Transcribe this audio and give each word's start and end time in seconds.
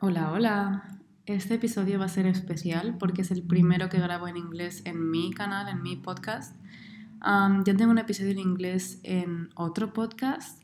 Hola, 0.00 0.32
hola. 0.32 0.98
Este 1.26 1.54
episodio 1.54 1.98
va 1.98 2.06
a 2.06 2.08
ser 2.08 2.24
especial 2.26 2.96
porque 2.98 3.20
es 3.20 3.30
el 3.30 3.42
primero 3.42 3.90
que 3.90 3.98
grabo 3.98 4.26
en 4.26 4.38
inglés 4.38 4.80
en 4.86 5.10
mi 5.10 5.32
canal, 5.32 5.68
en 5.68 5.82
mi 5.82 5.96
podcast. 5.96 6.56
Ya 7.22 7.76
tengo 7.76 7.90
un 7.90 7.98
episodio 7.98 8.30
en 8.30 8.38
inglés 8.38 8.98
en 9.02 9.50
otro 9.54 9.92
podcast, 9.92 10.59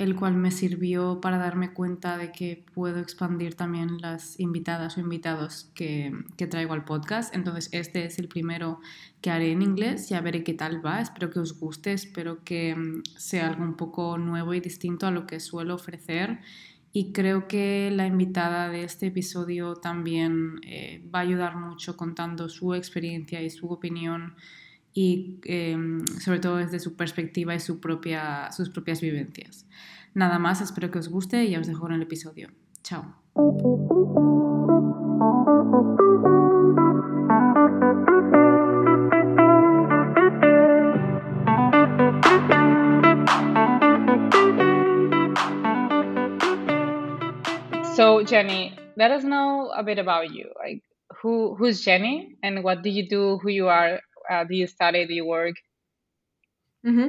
el 0.00 0.16
cual 0.16 0.34
me 0.34 0.50
sirvió 0.50 1.20
para 1.20 1.36
darme 1.36 1.74
cuenta 1.74 2.16
de 2.16 2.32
que 2.32 2.64
puedo 2.74 3.00
expandir 3.00 3.54
también 3.54 4.00
las 4.00 4.40
invitadas 4.40 4.96
o 4.96 5.00
invitados 5.00 5.70
que, 5.74 6.10
que 6.38 6.46
traigo 6.46 6.72
al 6.72 6.86
podcast. 6.86 7.34
Entonces 7.34 7.68
este 7.72 8.06
es 8.06 8.18
el 8.18 8.26
primero 8.26 8.80
que 9.20 9.30
haré 9.30 9.52
en 9.52 9.60
inglés, 9.60 10.08
ya 10.08 10.22
veré 10.22 10.42
qué 10.42 10.54
tal 10.54 10.84
va, 10.84 11.02
espero 11.02 11.28
que 11.28 11.40
os 11.40 11.60
guste, 11.60 11.92
espero 11.92 12.42
que 12.44 12.74
mm, 12.74 13.02
sea 13.18 13.48
algo 13.48 13.62
un 13.62 13.76
poco 13.76 14.16
nuevo 14.16 14.54
y 14.54 14.60
distinto 14.60 15.06
a 15.06 15.10
lo 15.10 15.26
que 15.26 15.38
suelo 15.38 15.74
ofrecer 15.74 16.40
y 16.94 17.12
creo 17.12 17.46
que 17.46 17.90
la 17.92 18.06
invitada 18.06 18.70
de 18.70 18.84
este 18.84 19.08
episodio 19.08 19.74
también 19.74 20.60
eh, 20.66 21.06
va 21.14 21.18
a 21.18 21.22
ayudar 21.22 21.56
mucho 21.56 21.98
contando 21.98 22.48
su 22.48 22.72
experiencia 22.72 23.42
y 23.42 23.50
su 23.50 23.68
opinión 23.68 24.34
y 24.92 25.38
eh, 25.44 25.76
sobre 26.20 26.40
todo 26.40 26.56
desde 26.56 26.80
su 26.80 26.96
perspectiva 26.96 27.54
y 27.54 27.60
su 27.60 27.80
propia, 27.80 28.50
sus 28.52 28.70
propias 28.70 29.00
vivencias. 29.00 29.66
Nada 30.14 30.38
más, 30.38 30.60
espero 30.60 30.90
que 30.90 30.98
os 30.98 31.08
guste 31.08 31.44
y 31.44 31.50
ya 31.50 31.60
os 31.60 31.66
dejo 31.66 31.86
en 31.86 31.94
el 31.94 32.02
episodio. 32.02 32.48
Chao. 32.82 33.14
So 47.94 48.24
Jenny, 48.24 48.74
let 48.96 49.10
us 49.10 49.24
know 49.24 49.70
a 49.76 49.82
bit 49.82 49.98
about 49.98 50.32
you. 50.32 50.50
Like 50.58 50.82
who 51.22 51.54
who's 51.54 51.84
Jenny 51.84 52.36
and 52.42 52.64
what 52.64 52.82
do 52.82 52.88
you 52.90 53.08
do? 53.08 53.38
Who 53.42 53.50
you 53.50 53.68
are? 53.68 54.00
Uh, 54.30 54.44
do 54.44 54.54
you 54.54 54.66
study? 54.66 55.06
Do 55.06 55.14
you 55.14 55.26
work? 55.26 55.56
Mm-hmm. 56.86 57.08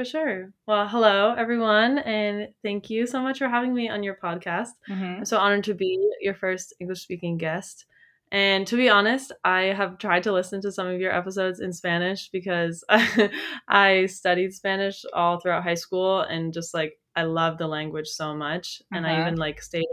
For 0.00 0.04
sure. 0.06 0.54
Well, 0.66 0.88
hello 0.88 1.34
everyone, 1.36 1.98
and 1.98 2.48
thank 2.62 2.88
you 2.88 3.06
so 3.06 3.20
much 3.20 3.36
for 3.36 3.48
having 3.50 3.74
me 3.74 3.90
on 3.90 4.02
your 4.02 4.14
podcast. 4.14 4.70
Mhm. 4.88 5.18
I'm 5.18 5.24
so 5.26 5.36
honored 5.36 5.64
to 5.64 5.74
be 5.74 5.98
your 6.22 6.32
first 6.32 6.72
English 6.80 7.02
speaking 7.02 7.36
guest. 7.36 7.84
And 8.32 8.66
to 8.66 8.76
be 8.78 8.88
honest, 8.88 9.30
I 9.44 9.74
have 9.76 9.98
tried 9.98 10.22
to 10.22 10.32
listen 10.32 10.62
to 10.62 10.72
some 10.72 10.86
of 10.86 11.00
your 11.00 11.12
episodes 11.12 11.60
in 11.60 11.74
Spanish 11.74 12.30
because 12.30 12.82
I 13.68 14.06
studied 14.06 14.54
Spanish 14.54 15.04
all 15.12 15.38
throughout 15.38 15.64
high 15.64 15.74
school 15.74 16.20
and 16.20 16.54
just 16.54 16.72
like 16.72 16.98
I 17.14 17.24
love 17.24 17.58
the 17.58 17.68
language 17.68 18.08
so 18.08 18.34
much. 18.34 18.80
And 18.92 19.04
I 19.06 19.10
Uh-huh. 19.10 19.20
even 19.28 19.36
like 19.36 19.60
stayed 19.60 19.84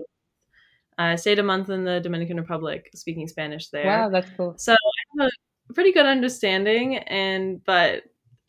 I 0.97 1.17
stayed 1.17 1.39
a 1.39 1.43
month 1.43 1.69
in 1.69 1.83
the 1.83 1.99
Dominican 1.99 2.37
Republic 2.37 2.91
speaking 2.95 3.27
Spanish 3.27 3.67
there. 3.71 3.85
Wow, 3.87 4.09
that's 4.09 4.31
cool. 4.37 4.55
So 4.57 4.71
I 4.71 5.21
have 5.23 5.31
a 5.69 5.73
pretty 5.73 5.91
good 5.91 6.05
understanding, 6.05 6.95
and 6.95 7.61
but 7.65 8.03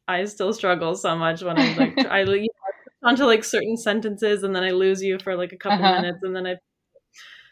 I 0.09 0.25
still 0.27 0.53
struggle 0.55 0.97
so 0.97 1.17
much 1.17 1.43
when 1.43 1.59
I'm 1.59 1.75
like 1.77 2.05
I 2.07 2.23
you 2.23 2.43
know, 2.43 3.09
onto 3.11 3.25
like 3.25 3.45
certain 3.45 3.77
sentences, 3.77 4.43
and 4.45 4.55
then 4.57 4.65
I 4.65 4.71
lose 4.73 5.03
you 5.03 5.19
for 5.21 5.37
like 5.37 5.53
a 5.53 5.57
couple 5.59 5.85
Uh-huh. 5.85 6.03
minutes, 6.03 6.21
and 6.25 6.35
then 6.37 6.47
I. 6.47 6.57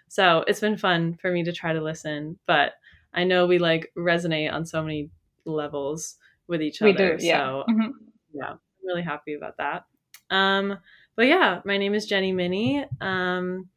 So 0.08 0.44
it's 0.46 0.60
been 0.60 0.76
fun 0.76 1.14
for 1.20 1.30
me 1.30 1.42
to 1.44 1.52
try 1.52 1.72
to 1.72 1.82
listen, 1.82 2.38
but 2.46 2.74
I 3.12 3.24
know 3.24 3.46
we 3.46 3.58
like 3.58 3.92
resonate 3.96 4.52
on 4.52 4.64
so 4.64 4.82
many 4.82 5.10
levels 5.44 6.16
with 6.46 6.62
each 6.62 6.80
We 6.80 6.92
other. 6.92 7.16
do, 7.16 7.18
yeah. 7.20 7.50
So 7.52 7.64
Mhm. 7.68 7.92
yeah, 8.32 8.52
I'm 8.52 8.60
really 8.84 9.02
happy 9.02 9.34
about 9.34 9.56
that. 9.58 9.86
Um, 10.30 10.78
but 11.16 11.26
yeah, 11.26 11.62
my 11.64 11.78
name 11.78 11.94
is 11.94 12.06
Jenny 12.06 12.32
Minnie. 12.32 12.86
Um, 13.00 13.70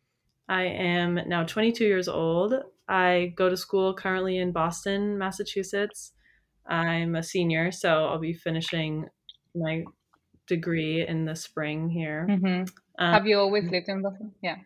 I 0.50 0.64
am 0.66 1.16
now 1.28 1.44
22 1.46 1.86
years 1.86 2.08
old. 2.10 2.56
I 2.88 3.34
go 3.36 3.50
to 3.50 3.58
school 3.58 3.94
currently 3.94 4.38
in 4.38 4.52
Boston, 4.52 5.18
Massachusetts. 5.18 6.14
I'm 6.70 7.16
a 7.16 7.24
senior, 7.24 7.72
so 7.72 8.06
I'll 8.08 8.20
be 8.20 8.34
finishing 8.34 9.08
my 9.56 9.86
degree 10.48 11.08
in 11.08 11.26
the 11.26 11.36
spring 11.36 11.90
here. 11.90 12.28
Mhm. 12.30 12.66
Um, 13.00 13.14
Have 13.14 13.28
you 13.28 13.38
always 13.40 13.70
lived 13.70 13.90
in 13.90 14.02
Boston? 14.02 14.34
Yeah. 14.42 14.62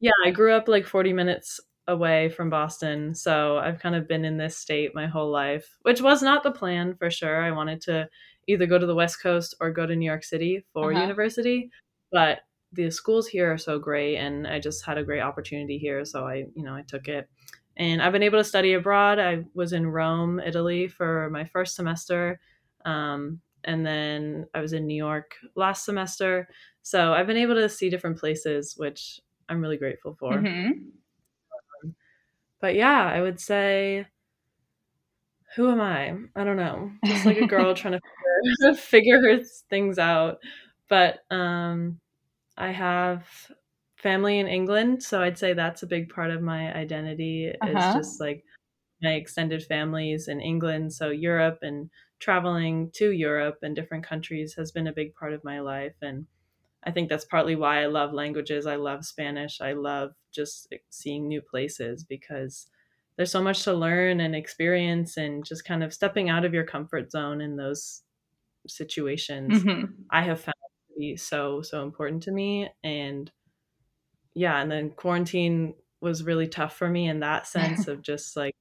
yeah, 0.00 0.12
I 0.24 0.30
grew 0.30 0.52
up 0.54 0.68
like 0.68 0.86
40 0.86 1.12
minutes 1.12 1.60
away 1.88 2.28
from 2.28 2.50
Boston, 2.50 3.14
so 3.14 3.58
I've 3.58 3.78
kind 3.80 3.94
of 3.94 4.08
been 4.08 4.24
in 4.24 4.36
this 4.36 4.56
state 4.56 4.94
my 4.94 5.06
whole 5.06 5.30
life, 5.30 5.76
which 5.82 6.00
was 6.00 6.22
not 6.22 6.42
the 6.42 6.50
plan 6.52 6.96
for 6.96 7.10
sure. 7.10 7.42
I 7.42 7.50
wanted 7.52 7.80
to 7.82 8.08
either 8.48 8.66
go 8.66 8.78
to 8.78 8.86
the 8.86 8.94
West 8.94 9.20
Coast 9.22 9.54
or 9.60 9.70
go 9.70 9.86
to 9.86 9.96
New 9.96 10.06
York 10.06 10.24
City 10.24 10.64
for 10.72 10.92
Uh-huh. 10.92 10.92
university, 10.92 11.70
but 12.10 12.40
the 12.72 12.90
schools 12.90 13.28
here 13.28 13.52
are 13.52 13.58
so 13.58 13.78
great 13.78 14.16
and 14.16 14.46
I 14.46 14.58
just 14.58 14.84
had 14.84 14.96
a 14.98 15.04
great 15.04 15.20
opportunity 15.20 15.78
here, 15.78 16.04
so 16.04 16.26
I, 16.26 16.46
you 16.54 16.62
know, 16.64 16.74
I 16.74 16.82
took 16.82 17.08
it. 17.08 17.28
And 17.76 18.02
I've 18.02 18.12
been 18.12 18.22
able 18.22 18.38
to 18.38 18.44
study 18.44 18.74
abroad. 18.74 19.18
I 19.18 19.44
was 19.54 19.72
in 19.72 19.86
Rome, 19.86 20.40
Italy 20.40 20.88
for 20.88 21.30
my 21.30 21.44
first 21.44 21.74
semester. 21.74 22.40
Um, 22.84 23.40
and 23.64 23.86
then 23.86 24.46
I 24.54 24.60
was 24.60 24.72
in 24.72 24.86
New 24.86 24.96
York 24.96 25.36
last 25.54 25.84
semester. 25.84 26.48
So 26.82 27.12
I've 27.12 27.26
been 27.26 27.36
able 27.36 27.54
to 27.54 27.68
see 27.68 27.90
different 27.90 28.18
places, 28.18 28.74
which 28.76 29.20
I'm 29.48 29.60
really 29.60 29.76
grateful 29.76 30.14
for. 30.18 30.32
Mhm. 30.38 30.90
But 32.60 32.74
yeah, 32.74 33.04
I 33.04 33.20
would 33.20 33.40
say, 33.40 34.06
who 35.56 35.70
am 35.70 35.80
I? 35.80 36.14
I 36.34 36.44
don't 36.44 36.56
know. 36.56 36.90
Just 37.04 37.26
like 37.26 37.36
a 37.36 37.46
girl 37.46 37.74
trying 37.74 37.92
to 37.94 38.00
figure, 38.74 38.74
figure 38.74 39.42
things 39.68 39.98
out. 39.98 40.38
But 40.88 41.20
um, 41.30 42.00
I 42.56 42.70
have 42.72 43.26
family 44.02 44.38
in 44.38 44.46
England, 44.48 45.02
so 45.02 45.22
I'd 45.22 45.38
say 45.38 45.52
that's 45.54 45.82
a 45.82 45.86
big 45.86 46.10
part 46.10 46.30
of 46.30 46.42
my 46.42 46.74
identity. 46.74 47.46
Uh-huh. 47.60 47.86
Is 47.86 47.92
just 47.92 48.20
like 48.20 48.44
my 49.02 49.14
extended 49.14 49.64
families 49.64 50.28
in 50.28 50.40
England. 50.40 50.94
So 50.94 51.10
Europe 51.10 51.60
and 51.62 51.90
traveling 52.20 52.90
to 52.92 53.12
Europe 53.12 53.58
and 53.62 53.76
different 53.76 54.04
countries 54.04 54.54
has 54.56 54.72
been 54.72 54.86
a 54.88 54.92
big 54.92 55.14
part 55.14 55.32
of 55.34 55.44
my 55.44 55.60
life, 55.60 55.96
and 56.02 56.26
I 56.84 56.90
think 56.92 57.08
that's 57.10 57.24
partly 57.26 57.56
why 57.56 57.82
I 57.82 57.86
love 57.86 58.12
languages. 58.12 58.66
I 58.66 58.76
love 58.76 59.04
Spanish. 59.06 59.60
I 59.60 59.72
love 59.74 60.12
just 60.32 60.72
seeing 60.90 61.28
new 61.28 61.42
places 61.42 62.04
because 62.04 62.68
there's 63.16 63.30
so 63.32 63.42
much 63.42 63.64
to 63.64 63.74
learn 63.74 64.20
and 64.20 64.34
experience 64.36 65.16
and 65.16 65.44
just 65.44 65.64
kind 65.64 65.84
of 65.84 65.94
stepping 65.94 66.28
out 66.30 66.44
of 66.44 66.54
your 66.54 66.66
comfort 66.66 67.10
zone 67.12 67.40
in 67.40 67.56
those 67.56 68.02
situations 68.66 69.66
Mhm. 69.66 70.10
I 70.10 70.22
have 70.22 70.40
found 70.40 70.54
to 70.88 70.94
be 70.98 71.16
so 71.16 71.62
so 71.62 71.82
important 71.82 72.22
to 72.24 72.32
me 72.32 72.70
and 72.84 73.30
yeah 74.34 74.60
and 74.60 74.70
then 74.70 74.90
quarantine 74.90 75.74
was 76.00 76.22
really 76.24 76.48
tough 76.48 76.76
for 76.76 76.88
me 76.88 77.08
in 77.08 77.20
that 77.20 77.46
sense 77.56 77.88
of 77.88 78.02
just 78.02 78.36
like 78.36 78.54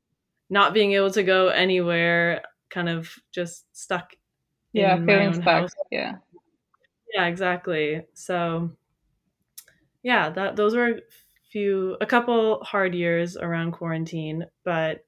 not 0.49 0.73
being 0.73 0.93
able 0.93 1.11
to 1.11 1.23
go 1.23 1.47
anywhere 1.49 2.41
kind 2.69 2.89
of 2.89 3.13
just 3.31 3.65
stuck 3.75 4.13
Yeah, 4.73 4.95
in 4.95 5.05
my 5.05 5.13
feeling 5.13 5.27
own 5.27 5.33
stuck. 5.35 5.45
house 5.45 5.71
Yeah. 5.91 6.15
yeah, 7.13 7.25
exactly. 7.27 8.05
So 8.13 8.71
yeah, 10.03 10.29
that 10.31 10.55
those 10.55 10.75
were 10.75 10.87
a 10.89 11.01
few 11.51 11.97
a 12.01 12.05
couple 12.05 12.63
hard 12.63 12.95
years 12.95 13.37
around 13.37 13.71
quarantine, 13.73 14.45
but 14.63 15.05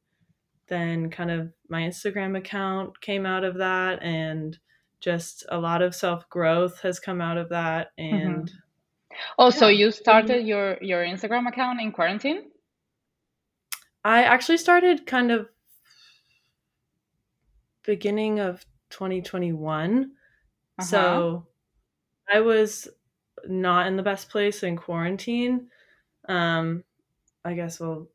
then 0.67 1.09
kind 1.09 1.31
of 1.31 1.51
my 1.69 1.81
Instagram 1.81 2.37
account 2.37 2.99
came 3.01 3.25
out 3.25 3.43
of 3.43 3.57
that 3.57 4.01
and 4.03 4.57
just 4.99 5.45
a 5.49 5.59
lot 5.59 5.81
of 5.81 5.93
self-growth 5.95 6.79
has 6.81 6.99
come 6.99 7.21
out 7.21 7.37
of 7.37 7.49
that 7.49 7.89
mm-hmm. 7.99 8.15
and 8.15 8.51
Oh, 8.51 8.62
so 9.51 9.67
Yeah. 9.67 9.67
you 9.67 9.91
started 9.91 10.45
your 10.45 10.77
your 10.81 11.03
Instagram 11.03 11.47
account 11.47 11.81
in 11.81 11.91
quarantine? 11.91 12.51
I 14.03 14.23
actually 14.23 14.57
started 14.57 15.05
kind 15.05 15.31
of 15.31 15.49
beginning 17.83 18.39
of 18.39 18.65
2021. 18.89 20.11
Uh-huh. 20.79 20.85
So 20.85 21.47
I 22.31 22.39
was 22.41 22.87
not 23.45 23.87
in 23.87 23.95
the 23.97 24.03
best 24.03 24.29
place 24.29 24.63
in 24.63 24.75
quarantine. 24.75 25.67
Um, 26.29 26.83
I 27.45 27.53
guess 27.53 27.79
we'll, 27.79 28.09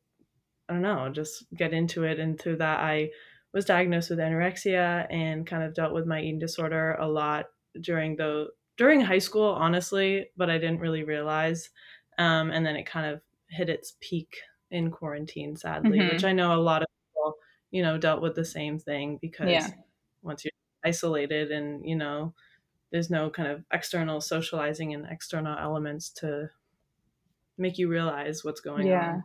I 0.67 0.73
don't 0.73 0.81
know, 0.81 1.09
just 1.09 1.45
get 1.55 1.73
into 1.73 2.03
it. 2.03 2.19
And 2.19 2.39
through 2.39 2.57
that, 2.57 2.79
I 2.79 3.09
was 3.53 3.65
diagnosed 3.65 4.09
with 4.09 4.19
anorexia 4.19 5.07
and 5.09 5.45
kind 5.45 5.63
of 5.63 5.73
dealt 5.73 5.93
with 5.93 6.05
my 6.07 6.19
eating 6.21 6.39
disorder 6.39 6.93
a 6.99 7.07
lot 7.07 7.47
during 7.81 8.15
the 8.15 8.47
during 8.79 9.01
high 9.01 9.19
school, 9.19 9.49
honestly, 9.51 10.31
but 10.37 10.49
I 10.49 10.57
didn't 10.59 10.79
really 10.81 11.03
realize. 11.03 11.69
Um, 12.17 12.51
and 12.51 12.65
then 12.65 12.77
it 12.77 12.85
kind 12.87 13.07
of 13.13 13.21
hit 13.49 13.69
its 13.69 13.97
peak 14.01 14.37
in 14.71 14.91
quarantine, 14.91 15.57
sadly, 15.57 16.03
Mhm. 16.03 16.07
which 16.07 16.25
I 16.25 16.33
know 16.33 16.55
a 16.55 16.61
lot 16.63 16.83
of 16.83 16.89
people, 17.09 17.35
you 17.71 17.83
know, 17.83 17.99
dealt 17.99 18.23
with 18.23 18.35
the 18.35 18.45
same 18.45 18.79
thing 18.79 19.19
because 19.21 19.67
Yeah. 19.67 19.75
once 20.23 20.45
you're 20.45 20.53
isolated 20.85 21.51
and 21.51 21.85
you 21.85 21.95
know 21.97 22.33
there's 22.91 23.09
no 23.11 23.29
kind 23.29 23.49
of 23.51 23.65
external 23.73 24.21
socializing 24.21 24.93
and 24.93 25.05
external 25.07 25.57
elements 25.59 26.09
to 26.11 26.49
make 27.57 27.77
you 27.77 27.87
realize 27.87 28.43
what's 28.43 28.61
going 28.61 28.89
Yeah. 28.89 29.21
on 29.21 29.23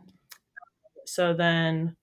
so 1.05 1.33
then 1.33 1.95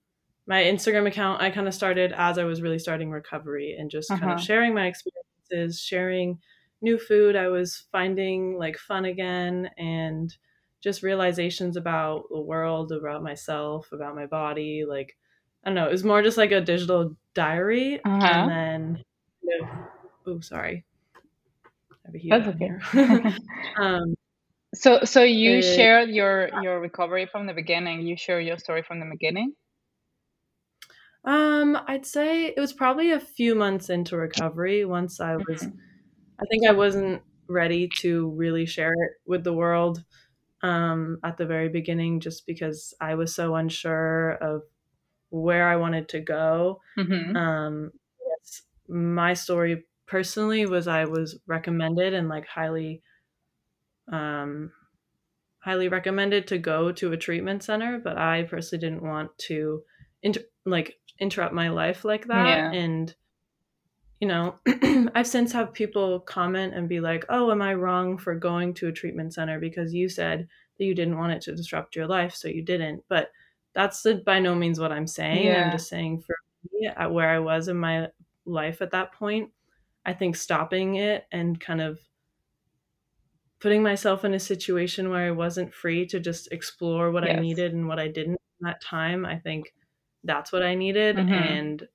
my 0.46 0.62
Instagram 0.62 1.08
account 1.08 1.43
I 1.43 1.50
kind 1.50 1.69
of 1.69 1.75
started 1.75 2.12
as 2.12 2.38
I 2.38 2.44
was 2.44 2.62
really 2.62 2.78
starting 2.78 3.10
recovery 3.10 3.76
and 3.78 3.90
just 3.90 4.16
kind 4.16 4.32
Uh-huh. 4.32 4.32
of 4.32 4.40
sharing 4.40 4.75
my 4.75 4.87
experiences, 4.87 5.81
sharing 5.81 6.40
new 6.82 6.99
food 6.99 7.37
I 7.37 7.49
was 7.49 7.87
finding 7.93 8.56
like 8.58 8.76
fun 8.79 9.05
again 9.05 9.70
and 9.79 10.37
just 10.82 11.02
realizations 11.02 11.76
about 11.76 12.25
the 12.31 12.40
world, 12.40 12.93
about 12.93 13.23
myself, 13.23 13.93
about 13.93 14.17
my 14.17 14.26
body, 14.26 14.84
like 14.88 15.17
I 15.64 15.69
don't 15.70 15.76
know, 15.76 15.88
it 15.88 15.93
was 15.93 16.05
more 16.05 16.23
just 16.23 16.38
like 16.38 16.52
a 16.52 16.61
digital 16.61 17.17
diary 17.34 18.00
Uh-huh. 18.05 18.49
and 18.49 18.49
then 18.49 19.05
oh 20.26 20.40
sorry. 20.40 20.84
I 22.05 22.08
have 22.08 22.14
a 22.14 22.19
That's 22.29 22.46
okay. 22.49 22.70
um 23.82 24.14
So 24.75 25.05
so 25.05 25.23
you 25.25 25.62
shared 25.62 26.11
your 26.11 26.49
your 26.49 26.81
recovery 26.81 27.26
from 27.26 27.46
the 27.46 27.55
beginning. 27.55 28.02
You 28.06 28.17
share 28.17 28.40
your 28.40 28.58
story 28.58 28.82
from 28.82 29.00
the 29.00 29.06
beginning. 29.11 29.55
Um, 31.25 31.78
I'd 31.87 32.05
say 32.06 32.46
it 32.46 32.58
was 32.58 32.73
probably 32.73 33.12
a 33.12 33.20
few 33.20 33.55
months 33.55 33.88
into 33.90 34.17
recovery 34.17 34.85
once 34.85 35.20
I 35.20 35.37
was 35.37 35.69
Mhm. 35.70 35.91
I 36.42 36.46
think 36.50 36.66
I 36.66 36.72
wasn't 36.72 37.22
ready 37.48 37.88
to 37.98 38.30
really 38.30 38.66
share 38.66 38.92
it 38.92 39.12
with 39.26 39.44
the 39.44 39.52
world 39.54 40.04
um 40.62 41.18
at 41.24 41.36
the 41.38 41.46
very 41.46 41.68
beginning 41.68 42.20
just 42.20 42.46
because 42.46 42.94
I 43.00 43.14
was 43.16 43.34
so 43.34 43.56
unsure 43.56 44.32
of 44.34 44.62
where 45.30 45.68
I 45.68 45.76
wanted 45.76 46.08
to 46.10 46.20
go. 46.20 46.82
Mhm. 46.98 47.36
Um 47.36 47.92
yes, 48.26 48.62
my 48.88 49.34
story 49.34 49.86
personally 50.06 50.66
was 50.66 50.88
I 50.88 51.04
was 51.06 51.40
recommended 51.46 52.14
and 52.14 52.28
like 52.28 52.46
highly 52.46 53.02
um 54.08 54.72
highly 55.60 55.88
recommended 55.88 56.48
to 56.48 56.58
go 56.58 56.92
to 56.92 57.12
a 57.12 57.16
treatment 57.16 57.62
center, 57.62 57.98
but 57.98 58.18
I 58.18 58.44
personally 58.44 58.80
didn't 58.80 59.02
want 59.08 59.36
to 59.40 59.82
inter- 60.22 60.44
like 60.66 60.98
interrupt 61.20 61.54
my 61.54 61.68
life 61.70 62.04
like 62.04 62.26
that. 62.28 62.46
Yeah. 62.48 62.72
And 62.72 63.14
you 64.22 64.28
know, 64.28 64.54
I've 65.16 65.26
since 65.26 65.50
have 65.50 65.72
people 65.72 66.20
comment 66.20 66.74
and 66.74 66.88
be 66.88 67.00
like, 67.00 67.24
"Oh, 67.28 67.50
am 67.50 67.60
I 67.60 67.74
wrong 67.74 68.16
for 68.19 68.36
going 68.36 68.72
to 68.74 68.86
a 68.86 68.92
treatment 68.92 69.34
center 69.34 69.58
because 69.58 69.92
you 69.92 70.08
said 70.08 70.46
that 70.78 70.84
you 70.84 70.94
didn't 70.94 71.19
want 71.19 71.32
it 71.32 71.42
to 71.42 71.56
disrupt 71.56 71.96
your 71.96 72.06
life, 72.06 72.32
so 72.32 72.46
you 72.46 72.62
didn't." 72.62 73.02
But 73.08 73.32
that's 73.72 74.02
the, 74.02 74.14
by 74.24 74.38
no 74.38 74.54
means 74.54 74.78
what 74.78 74.92
I'm 74.92 75.08
saying. 75.08 75.48
I'm 75.50 75.72
just 75.72 75.88
saying 75.88 76.20
for 76.20 76.36
me, 76.72 76.86
at 76.86 77.12
where 77.12 77.30
I 77.30 77.40
was 77.40 77.66
in 77.66 77.76
my 77.76 78.10
life 78.44 78.80
at 78.80 78.92
that 78.92 79.12
point, 79.12 79.50
I 80.06 80.12
think 80.12 80.36
stopping 80.36 80.94
it 80.94 81.26
and 81.32 81.58
kind 81.58 81.80
of 81.80 81.98
putting 83.58 83.82
myself 83.82 84.25
in 84.25 84.34
a 84.34 84.38
situation 84.40 85.10
where 85.10 85.26
I 85.26 85.32
wasn't 85.32 85.75
free 85.75 86.06
to 86.06 86.20
just 86.20 86.52
explore 86.52 87.10
what 87.10 87.25
I 87.28 87.32
needed 87.40 87.72
and 87.72 87.88
what 87.88 87.98
I 87.98 88.06
didn't 88.06 88.34
in 88.60 88.66
that 88.66 88.80
time, 88.80 89.26
I 89.26 89.40
think 89.40 89.75
that's 90.22 90.52
what 90.52 90.62
I 90.62 90.76
needed. 90.76 91.16
Mhm. 91.16 91.30
And 91.32 91.88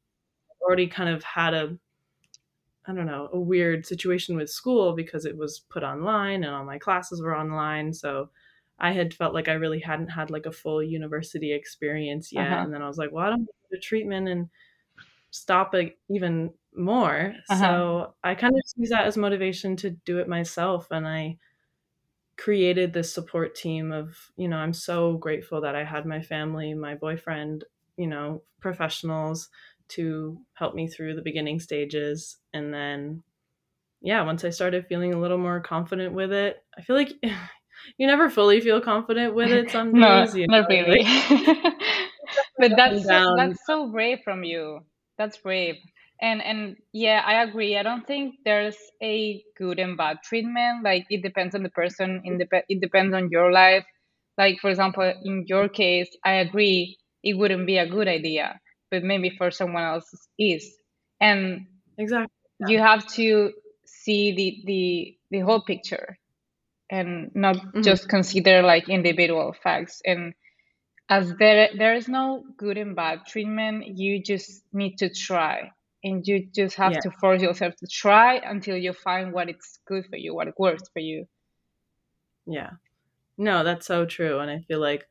already 0.62 0.88
kind 0.88 1.10
of 1.10 1.24
had 1.24 1.54
a, 1.54 1.78
I 2.88 2.94
don't 2.94 3.06
know, 3.06 3.30
a 3.34 3.40
weird 3.40 3.86
situation 3.86 4.38
with 4.38 4.50
school 4.50 4.96
because 4.96 5.26
it 5.26 5.38
was 5.38 5.60
put 5.60 5.84
online 5.84 6.44
and 6.44 6.56
all 6.56 6.64
my 6.64 6.78
classes 6.78 7.22
were 7.22 7.38
online. 7.38 7.94
So 7.94 8.30
I 8.80 8.92
had 8.92 9.14
felt 9.14 9.34
like 9.34 9.50
I 9.50 9.54
really 9.54 9.80
hadn't 9.80 10.10
had 10.10 10.30
like 10.30 10.46
a 10.46 10.52
full 10.52 10.82
university 10.82 11.54
experience 11.54 12.32
yet. 12.32 12.48
Uh-huh. 12.48 12.64
And 12.64 12.74
then 12.74 12.82
I 12.82 12.88
was 12.88 12.98
like, 12.98 13.12
well, 13.12 13.26
I 13.26 13.30
don't 13.30 13.46
go 13.46 13.52
to 13.72 13.80
treatment 13.80 14.30
and 14.30 14.48
stop 15.32 15.76
it 15.76 15.98
even 16.10 16.52
more. 16.76 17.36
Uh-huh. 17.50 17.60
So 17.60 18.14
I 18.24 18.36
kind 18.36 18.54
of 18.54 18.62
use 18.78 18.90
that 18.90 19.06
as 19.06 19.18
motivation 19.18 19.76
to 19.78 19.90
do 19.90 20.20
it 20.20 20.30
myself. 20.30 20.88
And 20.90 21.08
I 21.08 21.38
created 22.38 22.94
this 22.94 23.12
support 23.12 23.56
team 23.56 23.92
of, 23.92 24.16
you 24.38 24.48
know, 24.48 24.58
I'm 24.58 24.74
so 24.74 25.18
grateful 25.18 25.62
that 25.62 25.76
I 25.76 25.84
had 25.84 26.06
my 26.06 26.22
family, 26.22 26.74
my 26.74 26.96
boyfriend, 26.96 27.66
you 27.98 28.08
know, 28.08 28.44
professionals 28.62 29.50
to 29.90 30.40
help 30.54 30.76
me 30.76 30.88
through 30.88 31.16
the 31.16 31.22
beginning 31.22 31.60
stages. 31.60 32.38
And 32.54 32.74
then, 32.74 33.24
yeah, 34.02 34.24
once 34.24 34.44
I 34.44 34.50
started 34.50 34.88
feeling 34.88 35.14
a 35.14 35.20
little 35.20 35.38
more 35.38 35.60
confident 35.60 36.14
with 36.14 36.32
it, 36.32 36.58
I 36.78 36.82
feel 36.82 36.96
like 36.96 37.14
you 37.98 38.08
never 38.08 38.30
fully 38.30 38.62
feel 38.62 38.82
confident 38.82 39.36
with 39.36 39.52
it 39.52 39.72
some 39.72 39.94
No, 39.94 40.24
days. 40.24 40.36
you 40.36 40.48
not 40.48 40.70
know, 40.70 40.76
really. 40.76 41.04
like, 41.04 41.66
But 42.60 42.72
that's 42.76 43.04
so, 43.08 43.36
that's 43.38 43.66
so 43.66 43.88
brave 43.92 44.20
from 44.24 44.44
you. 44.44 44.82
That's 45.18 45.38
brave. 45.38 45.76
And 46.22 46.42
and 46.42 46.76
yeah, 46.94 47.22
I 47.26 47.44
agree. 47.44 47.78
I 47.78 47.84
don't 47.84 48.06
think 48.08 48.36
there's 48.44 48.78
a 49.04 49.44
good 49.58 49.80
and 49.80 49.96
bad 49.98 50.18
treatment. 50.24 50.84
Like 50.84 51.06
it 51.10 51.22
depends 51.22 51.54
on 51.56 51.64
the 51.64 51.70
person. 51.70 52.22
In 52.26 52.38
the 52.38 52.48
it 52.70 52.82
depends 52.82 53.14
on 53.14 53.30
your 53.30 53.52
life. 53.52 53.86
Like 54.38 54.60
for 54.60 54.70
example, 54.70 55.12
in 55.24 55.46
your 55.48 55.70
case, 55.70 56.10
I 56.26 56.34
agree 56.46 56.98
it 57.24 57.38
wouldn't 57.38 57.68
be 57.68 57.78
a 57.78 57.88
good 57.90 58.08
idea, 58.08 58.60
but 58.92 59.04
maybe 59.04 59.30
for 59.30 59.52
someone 59.52 59.84
else 59.84 60.10
is. 60.40 60.76
And 61.22 61.68
Exactly. 61.98 62.30
you 62.60 62.80
have 62.80 63.06
to 63.16 63.54
see 63.86 64.34
the 64.36 64.64
the 64.66 65.18
the 65.32 65.40
whole 65.46 65.62
picture 65.62 66.18
and 66.90 67.32
not 67.36 67.58
Mhm. 67.74 67.84
just 67.84 68.10
consider 68.10 68.62
like 68.62 68.90
individual 68.90 69.54
facts 69.64 70.02
and 70.06 70.34
as 71.10 71.34
there 71.38 71.70
there 71.78 71.96
is 71.96 72.08
no 72.08 72.44
good 72.58 72.78
and 72.78 72.96
bad 72.96 73.20
treatment 73.28 73.86
you 73.98 74.22
just 74.24 74.64
need 74.74 74.98
to 74.98 75.10
try 75.10 75.72
and 76.04 76.28
you 76.28 76.48
just 76.56 76.76
have 76.78 76.94
Yeah. 76.94 77.00
to 77.00 77.12
force 77.20 77.42
yourself 77.42 77.76
to 77.78 77.88
try 77.88 78.36
until 78.38 78.78
you 78.78 78.94
find 78.94 79.34
what 79.34 79.50
it's 79.50 79.80
good 79.88 80.06
for 80.10 80.18
you 80.18 80.34
what 80.36 80.48
works 80.60 80.90
for 80.94 81.00
you 81.00 81.26
Yeah. 82.46 82.72
No, 83.38 83.64
that's 83.64 83.86
so 83.88 84.06
true. 84.06 84.40
And 84.40 84.52
I 84.52 84.60
feel 84.68 84.80
like 84.80 85.06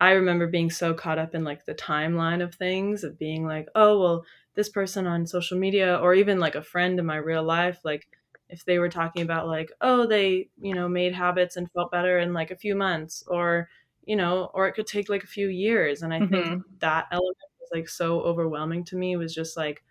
I 0.00 0.12
remember 0.12 0.46
being 0.46 0.70
so 0.70 0.94
caught 0.94 1.18
up 1.18 1.34
in 1.34 1.44
like 1.44 1.64
the 1.66 1.74
timeline 1.74 2.42
of 2.42 2.54
things, 2.54 3.04
of 3.04 3.18
being 3.18 3.44
like, 3.46 3.68
oh, 3.74 4.00
well, 4.00 4.24
this 4.54 4.68
person 4.68 5.06
on 5.06 5.26
social 5.26 5.58
media, 5.58 5.96
or 5.98 6.14
even 6.14 6.38
like 6.40 6.54
a 6.54 6.62
friend 6.62 6.98
in 6.98 7.06
my 7.06 7.16
real 7.16 7.42
life, 7.42 7.80
like 7.84 8.08
if 8.48 8.64
they 8.64 8.78
were 8.78 8.88
talking 8.88 9.22
about 9.22 9.46
like, 9.46 9.70
oh, 9.80 10.06
they, 10.06 10.50
you 10.60 10.74
know, 10.74 10.88
made 10.88 11.14
habits 11.14 11.56
and 11.56 11.70
felt 11.72 11.92
better 11.92 12.18
in 12.18 12.32
like 12.32 12.50
a 12.50 12.56
few 12.56 12.74
months, 12.74 13.22
or, 13.28 13.68
you 14.04 14.16
know, 14.16 14.46
or 14.54 14.66
it 14.66 14.72
could 14.74 14.86
take 14.86 15.08
like 15.08 15.22
a 15.24 15.26
few 15.28 15.48
years. 15.48 16.02
And 16.02 16.12
I 16.14 16.22
think 16.22 16.54
Mhm. 16.54 16.64
that 16.80 17.06
element 17.12 17.36
was 17.60 17.68
like 17.72 17.88
so 17.88 18.20
overwhelming 18.22 18.84
to 18.86 18.96
me 18.96 19.16
was 19.16 19.34
just 19.34 19.56
like, 19.56 19.84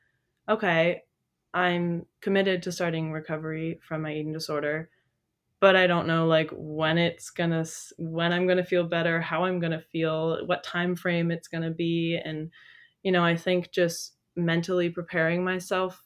okay, 0.48 1.04
I'm 1.54 2.06
committed 2.22 2.64
to 2.64 2.72
starting 2.72 3.12
recovery 3.12 3.80
from 3.84 4.04
my 4.04 4.14
eating 4.14 4.34
disorder 4.34 4.90
but 5.60 5.76
I 5.76 5.88
don't 5.88 6.08
know 6.08 6.28
like 6.28 6.50
when 6.54 6.98
it's 6.98 7.30
gonna 7.32 7.66
when 7.98 8.32
I'm 8.34 8.48
gonna 8.48 8.66
feel 8.66 8.86
better, 8.86 9.22
how 9.22 9.44
I'm 9.46 9.60
gonna 9.60 9.82
feel, 9.82 10.46
what 10.46 10.64
time 10.64 10.96
frame 10.96 11.32
it's 11.32 11.48
gonna 11.48 11.72
be, 11.72 12.18
and 12.24 12.52
you 13.04 13.12
know 13.12 13.24
I 13.26 13.36
think 13.38 13.72
just 13.72 14.18
mentally 14.36 14.90
preparing 14.90 15.44
myself 15.44 16.04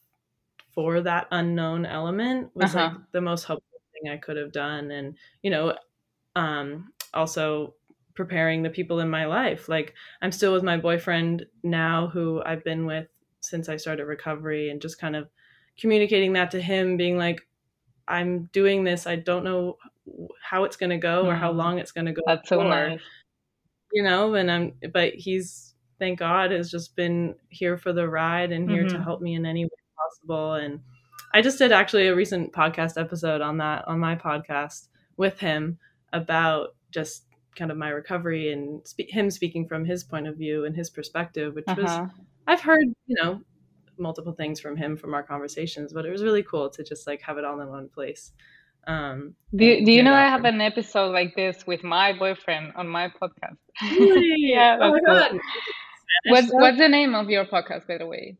for 0.73 1.01
that 1.01 1.27
unknown 1.31 1.85
element 1.85 2.55
was 2.55 2.73
Uh-huh. 2.73 2.75
like 2.75 3.11
the 3.11 3.21
most 3.21 3.45
helpful 3.45 3.79
thing 3.93 4.11
I 4.11 4.17
could 4.17 4.37
have 4.37 4.51
done, 4.51 4.91
and 4.91 5.17
you 5.43 5.51
know, 5.51 5.77
um, 6.35 6.93
also 7.13 7.75
preparing 8.15 8.63
the 8.63 8.69
people 8.69 8.99
in 8.99 9.09
my 9.09 9.25
life. 9.25 9.69
Like 9.69 9.95
I'm 10.21 10.31
still 10.31 10.53
with 10.53 10.63
my 10.63 10.77
boyfriend 10.77 11.45
now, 11.63 12.07
who 12.07 12.41
I've 12.45 12.63
been 12.63 12.85
with 12.85 13.09
since 13.41 13.69
I 13.69 13.77
started 13.77 14.05
recovery, 14.05 14.69
and 14.69 14.81
just 14.81 14.99
kind 14.99 15.15
of 15.15 15.29
communicating 15.77 16.33
that 16.33 16.51
to 16.51 16.61
him, 16.61 16.97
being 16.97 17.17
like, 17.17 17.47
I'm 18.07 18.49
doing 18.53 18.83
this. 18.83 19.07
I 19.07 19.15
don't 19.15 19.43
know 19.43 19.77
how 20.41 20.63
it's 20.65 20.75
going 20.75 20.89
to 20.89 20.97
go 20.97 21.25
or 21.25 21.35
how 21.35 21.51
Mm. 21.53 21.55
long 21.55 21.79
it's 21.79 21.91
going 21.91 22.05
to 22.07 22.11
go 22.11 22.21
that's 22.25 22.49
so 22.49 22.61
nice 22.63 22.99
you 23.93 24.01
know, 24.03 24.33
and 24.33 24.51
I'm, 24.51 24.73
but 24.91 25.13
he's, 25.13 25.75
thank 25.99 26.17
God, 26.19 26.49
has 26.51 26.71
just 26.71 26.95
been 26.95 27.35
here 27.49 27.77
for 27.77 27.93
the 27.93 28.09
ride 28.09 28.51
and 28.51 28.69
here 28.69 28.87
to 28.87 28.95
Mhm. 28.95 29.03
help 29.03 29.21
me 29.21 29.35
in 29.35 29.45
any 29.45 29.65
way 29.65 29.69
possible. 29.95 30.55
And 30.55 30.79
I 31.33 31.41
just 31.43 31.59
did 31.59 31.71
actually 31.71 32.07
a 32.07 32.15
recent 32.15 32.51
podcast 32.51 32.99
episode 32.99 33.41
on 33.41 33.57
that, 33.57 33.87
on 33.87 33.99
my 33.99 34.15
podcast 34.15 34.87
with 35.17 35.39
him 35.39 35.77
about 36.11 36.75
just 36.89 37.27
kind 37.55 37.69
of 37.69 37.77
my 37.77 37.89
recovery 37.89 38.51
and 38.51 38.85
spe- 38.87 39.09
him 39.09 39.29
speaking 39.29 39.67
from 39.67 39.85
his 39.85 40.03
point 40.03 40.25
of 40.27 40.37
view 40.37 40.65
and 40.65 40.75
his 40.75 40.89
perspective, 40.89 41.53
which 41.53 41.65
was, 41.67 41.85
uh-huh. 41.91 42.07
I've 42.47 42.61
heard, 42.61 42.87
you 43.05 43.15
know, 43.21 43.41
multiple 43.97 44.33
things 44.33 44.59
from 44.59 44.75
him 44.77 44.97
from 44.97 45.13
our 45.13 45.23
conversations, 45.23 45.93
but 45.93 46.05
it 46.05 46.11
was 46.11 46.23
really 46.23 46.43
cool 46.43 46.69
to 46.71 46.83
just 46.83 47.05
like 47.07 47.21
have 47.21 47.37
it 47.37 47.45
all 47.45 47.59
in 47.61 47.67
one 47.69 47.89
place. 47.89 48.31
Um, 48.85 49.35
do, 49.55 49.85
do 49.85 49.91
you 49.93 50.03
know 50.03 50.13
i 50.13 50.23
have 50.23 50.41
from- 50.41 50.55
an 50.55 50.61
episode 50.61 51.11
like 51.13 51.35
this 51.37 51.65
with 51.65 51.85
my 51.85 52.11
boyfriend 52.11 52.73
on 52.75 52.85
my 52.89 53.07
podcast 53.07 53.55
Really? 53.81 54.33
yeah 54.37 54.77
oh 54.81 54.91
my 54.91 54.99
cool. 54.99 55.15
god. 55.15 55.39
what's 56.27 56.49
what's 56.51 56.77
the 56.77 56.89
name 56.89 57.15
of 57.15 57.29
your 57.29 57.45
podcast 57.45 57.87
by 57.87 57.97
the 57.97 58.05
way 58.05 58.35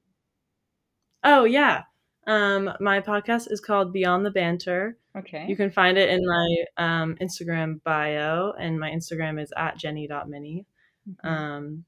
Oh 1.24 1.46
yeah. 1.46 1.84
Um, 2.28 2.70
my 2.82 3.00
podcast 3.00 3.50
is 3.52 3.62
called 3.62 3.94
Beyond 3.94 4.26
the 4.26 4.32
Banter. 4.32 4.98
okay 5.18 5.46
You 5.48 5.56
can 5.56 5.72
find 5.72 5.98
it 5.98 6.10
in 6.10 6.22
my 6.26 6.48
um, 6.78 7.16
Instagram 7.22 7.82
bio, 7.84 8.52
and 8.60 8.78
my 8.80 8.90
Instagram 8.92 9.42
is 9.42 9.52
at 9.56 9.78
jenny.mini. 9.78 10.66
Mhm. 11.10 11.30
Um, 11.30 11.86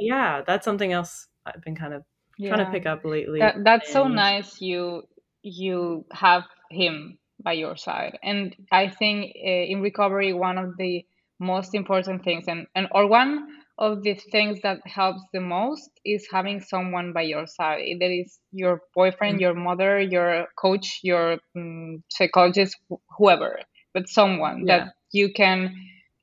yeah, 0.00 0.42
that's 0.46 0.64
something 0.64 0.92
else 0.92 1.26
I've 1.44 1.62
been 1.62 1.76
kind 1.76 1.92
of 1.92 2.04
trying 2.38 2.64
to 2.64 2.70
pick 2.70 2.86
up 2.86 3.04
lately. 3.04 3.40
That 3.40 3.64
that's 3.64 3.92
so 3.92 4.08
nice. 4.08 4.60
You 4.60 5.02
you 5.42 6.04
have 6.12 6.44
him 6.70 7.18
by 7.42 7.52
your 7.52 7.76
side, 7.76 8.18
and 8.22 8.54
I 8.72 8.88
think 8.88 9.32
uh, 9.36 9.50
in 9.72 9.80
recovery 9.80 10.32
one 10.32 10.58
of 10.58 10.76
the 10.76 11.04
most 11.40 11.74
important 11.74 12.24
things, 12.24 12.44
and 12.48 12.66
and 12.74 12.88
or 12.92 13.06
one 13.06 13.46
of 13.78 14.02
the 14.02 14.14
things 14.14 14.60
that 14.62 14.80
helps 14.86 15.22
the 15.32 15.40
most 15.40 15.88
is 16.04 16.26
having 16.32 16.60
someone 16.60 17.12
by 17.12 17.22
your 17.22 17.46
side. 17.46 17.80
That 18.00 18.10
is 18.10 18.38
your 18.52 18.80
boyfriend, 18.94 19.34
mm-hmm. 19.34 19.42
your 19.42 19.54
mother, 19.54 20.00
your 20.00 20.46
coach, 20.58 21.00
your 21.02 21.38
um, 21.56 22.02
psychologist, 22.10 22.76
whoever, 23.16 23.60
but 23.94 24.08
someone 24.08 24.64
yeah. 24.66 24.78
that 24.78 24.94
you 25.12 25.32
can 25.32 25.74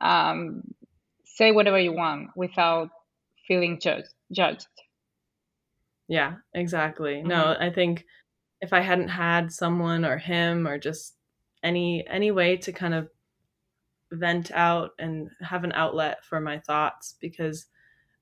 um, 0.01 0.63
say 1.23 1.51
whatever 1.51 1.79
you 1.79 1.93
want 1.93 2.29
without 2.35 2.89
feeling 3.47 3.79
judged. 3.81 4.09
judged. 4.33 4.67
Yeah, 6.07 6.35
exactly. 6.53 7.15
Mm-hmm. 7.15 7.27
No, 7.27 7.55
I 7.59 7.69
think 7.69 8.05
if 8.61 8.73
I 8.73 8.81
hadn't 8.81 9.09
had 9.09 9.51
someone 9.51 10.05
or 10.05 10.17
him 10.17 10.67
or 10.67 10.77
just 10.77 11.15
any 11.63 12.05
any 12.07 12.31
way 12.31 12.57
to 12.57 12.71
kind 12.71 12.93
of 12.93 13.09
vent 14.11 14.51
out 14.51 14.91
and 14.99 15.29
have 15.41 15.63
an 15.63 15.71
outlet 15.73 16.23
for 16.23 16.39
my 16.39 16.59
thoughts 16.59 17.15
because 17.19 17.65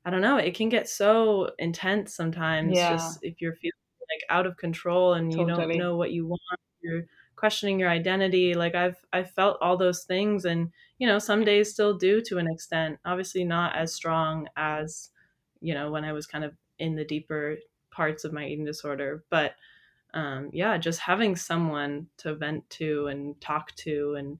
I 0.05 0.09
don't 0.09 0.21
know, 0.21 0.37
it 0.37 0.55
can 0.55 0.69
get 0.69 0.89
so 0.89 1.49
intense 1.59 2.15
sometimes 2.15 2.75
yeah. 2.75 2.91
just 2.91 3.19
if 3.21 3.41
you're 3.41 3.55
feeling 3.55 3.71
like 4.01 4.23
out 4.29 4.45
of 4.45 4.57
control 4.57 5.13
and 5.13 5.31
totally. 5.31 5.51
you 5.51 5.57
don't 5.57 5.77
know 5.77 5.95
what 5.95 6.11
you 6.11 6.27
want, 6.27 6.59
you're 6.81 7.03
questioning 7.35 7.79
your 7.79 7.89
identity. 7.89 8.53
Like 8.53 8.75
I've 8.75 8.97
I've 9.11 9.31
felt 9.31 9.57
all 9.61 9.77
those 9.77 10.03
things 10.03 10.45
and 10.45 10.69
you 10.99 11.07
know, 11.07 11.19
some 11.19 11.43
days 11.43 11.71
still 11.71 11.97
do 11.97 12.21
to 12.21 12.37
an 12.37 12.47
extent. 12.49 12.99
Obviously 13.05 13.43
not 13.43 13.75
as 13.75 13.93
strong 13.93 14.47
as, 14.55 15.09
you 15.59 15.73
know, 15.73 15.91
when 15.91 16.05
I 16.05 16.13
was 16.13 16.25
kind 16.25 16.43
of 16.43 16.53
in 16.79 16.95
the 16.95 17.05
deeper 17.05 17.57
parts 17.95 18.23
of 18.23 18.33
my 18.33 18.45
eating 18.45 18.65
disorder, 18.65 19.23
but 19.29 19.53
um, 20.13 20.49
yeah, 20.53 20.77
just 20.77 20.99
having 20.99 21.35
someone 21.35 22.07
to 22.17 22.35
vent 22.35 22.69
to 22.71 23.07
and 23.07 23.39
talk 23.41 23.75
to 23.77 24.15
and 24.15 24.37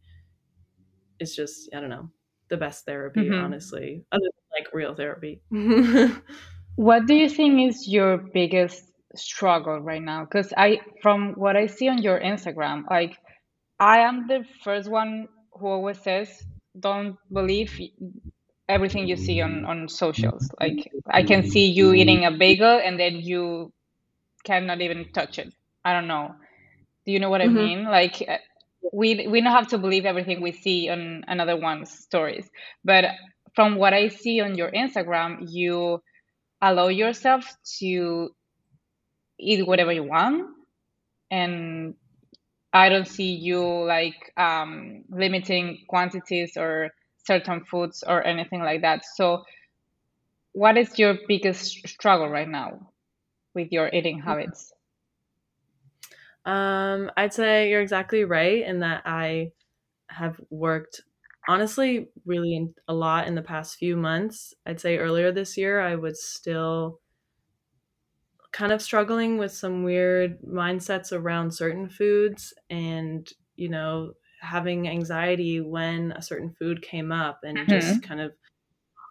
it's 1.20 1.36
just 1.36 1.70
I 1.74 1.80
don't 1.80 1.90
know 1.90 2.10
the 2.50 2.58
best 2.58 2.86
therapy, 2.86 3.22
mm-hmm. 3.22 3.44
honestly, 3.44 4.04
other 4.12 4.22
than 4.22 4.60
like 4.60 4.74
real 4.74 4.94
therapy. 4.94 5.42
what 6.76 7.06
do 7.08 7.16
you 7.16 7.30
think 7.30 7.70
is 7.70 7.88
your 7.88 8.18
biggest 8.18 8.92
struggle 9.16 9.80
right 9.80 10.02
now? 10.02 10.26
Because 10.26 10.54
I, 10.56 10.82
from 11.02 11.34
what 11.34 11.56
I 11.56 11.68
see 11.68 11.88
on 11.88 12.00
your 12.00 12.20
Instagram, 12.20 12.84
like 12.90 13.18
I 13.80 14.00
am 14.00 14.28
the 14.28 14.46
first 14.64 14.90
one 14.90 15.28
who 15.54 15.68
always 15.68 16.00
says, 16.00 16.30
"Don't 16.80 17.18
believe 17.32 17.80
everything 18.70 19.08
you 19.08 19.18
see 19.18 19.42
on 19.42 19.52
mm-hmm. 19.52 19.66
on 19.66 19.90
socials." 19.90 20.50
Mm-hmm. 20.50 20.64
Like 20.64 20.92
I 21.08 21.24
can 21.24 21.42
mm-hmm. 21.42 21.50
see 21.50 21.68
you 21.72 21.94
eating 21.94 22.26
a 22.26 22.32
bagel 22.32 22.80
and 22.84 23.00
then 23.00 23.16
you 23.16 23.72
cannot 24.44 24.82
even 24.82 25.12
touch 25.14 25.40
it. 25.40 25.54
I 25.86 25.94
don't 25.94 26.08
know. 26.08 26.36
Do 27.06 27.12
you 27.12 27.20
know 27.20 27.30
what 27.30 27.42
mm-hmm. 27.42 27.58
I 27.58 27.62
mean? 27.62 27.84
Like 27.86 28.24
uh, 28.28 28.38
we 28.92 29.28
we 29.28 29.42
don't 29.42 29.52
have 29.52 29.68
to 29.68 29.78
believe 29.78 30.06
everything 30.06 30.42
we 30.42 30.52
see 30.52 30.90
on 30.90 31.24
another 31.28 31.56
one's 31.56 31.90
stories 31.92 32.50
but 32.84 33.06
from 33.56 33.76
what 33.76 33.94
i 33.94 34.08
see 34.08 34.42
on 34.42 34.56
your 34.56 34.72
instagram 34.72 35.38
you 35.50 36.02
allow 36.62 36.88
yourself 36.88 37.46
to 37.80 38.30
eat 39.40 39.66
whatever 39.66 39.92
you 39.92 40.04
want 40.04 40.48
and 41.32 41.96
i 42.74 42.90
don't 42.90 43.08
see 43.08 43.34
you 43.36 43.62
like 43.86 44.32
um, 44.38 45.04
limiting 45.10 45.80
quantities 45.88 46.58
or 46.58 46.90
certain 47.26 47.64
foods 47.66 48.04
or 48.06 48.26
anything 48.26 48.62
like 48.62 48.82
that. 48.82 49.06
So 49.16 49.44
what 50.54 50.78
is 50.78 50.98
your 51.00 51.18
biggest 51.28 51.88
struggle 51.88 52.30
right 52.30 52.48
now 52.48 52.92
with 53.54 53.72
your 53.72 53.90
eating 53.94 54.20
habits? 54.20 54.72
Um, 56.46 57.10
I'd 57.16 57.34
say 57.34 57.70
you're 57.70 57.82
exactly 57.82 58.24
right 58.26 58.64
in 58.64 58.80
that 58.80 59.04
I 59.06 59.52
have 60.08 60.40
worked 60.50 61.02
honestly 61.48 62.10
really 62.26 62.56
in, 62.56 62.74
a 62.88 62.94
lot 62.94 63.28
in 63.28 63.36
the 63.36 63.42
past 63.42 63.78
few 63.78 63.96
months. 63.96 64.54
I'd 64.66 64.80
say 64.80 64.98
earlier 64.98 65.32
this 65.32 65.58
year 65.58 65.80
I 65.80 65.96
was 65.96 66.24
still 66.24 67.00
kind 68.52 68.72
of 68.72 68.82
struggling 68.82 69.38
with 69.38 69.52
some 69.52 69.84
weird 69.84 70.40
mindsets 70.42 71.12
around 71.12 71.52
certain 71.52 71.90
foods 71.90 72.54
and, 72.70 73.28
you 73.56 73.68
know, 73.68 74.14
having 74.44 74.88
anxiety 74.88 75.62
when 75.62 76.12
a 76.12 76.22
certain 76.22 76.54
food 76.60 76.82
came 76.82 77.12
up 77.12 77.40
and 77.44 77.58
mm-hmm. 77.58 77.72
just 77.72 78.04
kind 78.04 78.22
of 78.22 78.34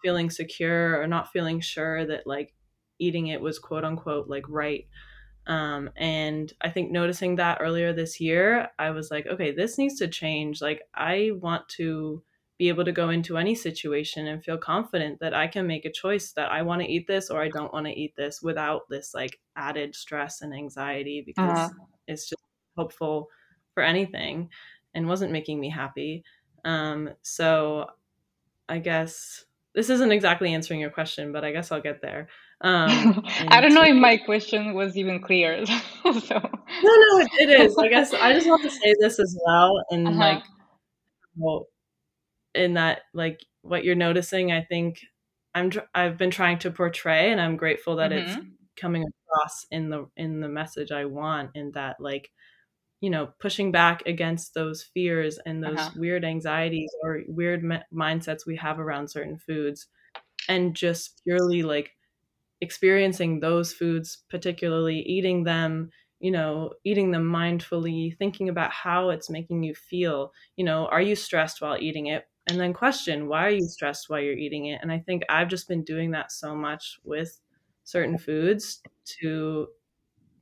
feeling 0.03 0.31
secure 0.31 1.01
or 1.01 1.07
not 1.07 1.33
feeling 1.33 1.61
sure 1.61 2.05
that 2.05 2.27
like 2.27 2.55
eating 2.99 3.29
it 3.29 3.41
was 3.41 3.59
quote 3.59 3.85
unquote 3.85 4.29
like 4.29 4.45
right 4.49 4.87
um, 5.47 5.91
and 5.97 6.53
I 6.61 6.71
think 6.71 6.93
noticing 6.93 7.37
that 7.37 7.59
earlier 7.61 7.93
this 7.93 8.21
year, 8.21 8.69
I 8.79 8.91
was 8.91 9.11
like, 9.11 9.27
okay, 9.27 9.51
this 9.51 9.77
needs 9.77 9.99
to 9.99 10.07
change. 10.07 10.63
Like, 10.63 10.83
I 10.95 11.33
want 11.35 11.69
to 11.71 12.23
be 12.59 12.69
able 12.69 12.85
to 12.85 12.93
go 12.93 13.11
into 13.11 13.39
any 13.39 13.55
situation 13.57 14.29
and 14.29 14.45
feel 14.45 14.57
confident 14.57 15.19
that 15.19 15.35
I 15.35 15.49
can 15.49 15.67
make 15.67 15.85
a 15.85 15.91
choice 15.91 16.33
that 16.33 16.53
I 16.53 16.63
want 16.63 16.81
to 16.81 16.89
eat 16.89 17.09
this 17.09 17.29
or 17.29 17.43
I 17.43 17.49
don't 17.49 17.73
want 17.73 17.87
to 17.87 17.93
eat 17.93 18.15
this 18.17 18.41
without 18.41 18.83
this 18.89 19.15
like 19.15 19.41
added 19.57 19.97
stress 19.97 20.43
and 20.43 20.55
anxiety 20.55 21.25
because 21.27 21.59
uh-huh. 21.59 21.71
it's 22.07 22.29
just 22.29 22.43
helpful 22.77 23.27
for 23.75 23.83
anything 23.83 24.49
and 24.95 25.09
wasn't 25.09 25.33
making 25.33 25.61
me 25.61 25.71
happy. 25.71 26.25
Um, 26.65 27.11
so 27.23 27.87
I 28.69 28.79
guess 28.79 29.45
this 29.75 29.91
isn't 29.91 30.13
exactly 30.13 30.53
answering 30.53 30.81
your 30.81 30.91
question, 30.91 31.33
but 31.33 31.45
I 31.45 31.53
guess 31.53 31.73
I'll 31.73 31.81
get 31.81 32.03
there. 32.03 32.29
Um, 32.61 33.23
I 33.49 33.61
don't 33.61 33.75
know 33.75 33.83
if 33.83 33.97
my 33.97 34.17
question 34.17 34.75
was 34.75 34.97
even 34.97 35.21
clear. 35.21 35.65
so. 35.67 35.81
No, 36.05 36.13
no, 36.15 37.19
it, 37.19 37.29
it 37.39 37.61
is. 37.61 37.77
I 37.79 37.89
guess 37.89 38.13
I 38.13 38.33
just 38.33 38.47
want 38.47 38.63
to 38.63 38.71
say 38.71 38.95
this 39.01 39.19
as 39.19 39.37
well, 39.45 39.85
and 39.91 40.09
uh-huh. 40.09 40.19
like, 40.19 40.43
well, 41.37 41.67
in 42.55 42.75
that, 42.75 43.03
like, 43.15 43.41
what 43.63 43.85
you're 43.85 43.95
noticing, 43.95 44.53
I 44.53 44.63
think 44.63 45.01
I'm 45.55 45.71
I've 45.95 46.19
been 46.19 46.31
trying 46.31 46.59
to 46.61 46.71
portray, 46.71 47.33
and 47.33 47.41
I'm 47.41 47.57
grateful 47.57 47.97
that 47.97 48.11
mm-hmm. 48.11 48.29
it's 48.29 48.47
coming 48.77 49.05
across 49.05 49.67
in 49.71 49.91
the 49.91 50.09
in 50.17 50.41
the 50.41 50.49
message 50.49 50.93
I 50.93 51.07
want, 51.07 51.51
in 51.55 51.73
that, 51.73 51.97
like, 51.99 52.31
you 53.03 53.11
know, 53.11 53.31
pushing 53.41 53.73
back 53.73 54.05
against 54.07 54.55
those 54.55 54.85
fears 54.95 55.39
and 55.45 55.63
those 55.63 55.79
uh-huh. 55.79 55.91
weird 55.97 56.25
anxieties 56.25 56.89
or 57.03 57.23
weird 57.27 57.65
me- 57.65 57.83
mindsets 57.93 58.47
we 58.47 58.57
have 58.57 58.79
around 58.79 59.09
certain 59.09 59.37
foods, 59.37 59.89
and 60.49 60.75
just 60.75 61.21
purely 61.25 61.65
like 61.65 61.91
experiencing 62.61 63.41
those 63.41 63.73
foods, 63.73 64.23
particularly 64.31 65.01
eating 65.01 65.43
them, 65.43 65.91
you 66.21 66.31
know, 66.31 66.75
eating 66.85 67.11
them 67.11 67.29
mindfully, 67.29 68.17
thinking 68.17 68.49
about 68.49 68.71
how 68.71 69.11
it's 69.11 69.29
making 69.29 69.65
you 69.65 69.75
feel. 69.75 70.33
You 70.55 70.65
know, 70.65 70.87
are 70.87 71.03
you 71.03 71.17
stressed 71.17 71.61
while 71.61 71.77
eating 71.77 72.07
it? 72.07 72.29
And 72.47 72.61
then 72.61 72.73
question, 72.73 73.27
why 73.27 73.47
are 73.47 73.51
you 73.51 73.67
stressed 73.67 74.09
while 74.09 74.21
you're 74.21 74.33
eating 74.37 74.67
it? 74.67 74.79
And 74.81 74.93
I 74.93 75.01
think 75.01 75.25
I've 75.29 75.49
just 75.49 75.67
been 75.67 75.83
doing 75.83 76.13
that 76.13 76.31
so 76.31 76.55
much 76.55 77.01
with 77.03 77.41
certain 77.83 78.17
foods 78.17 78.81
to 79.21 79.67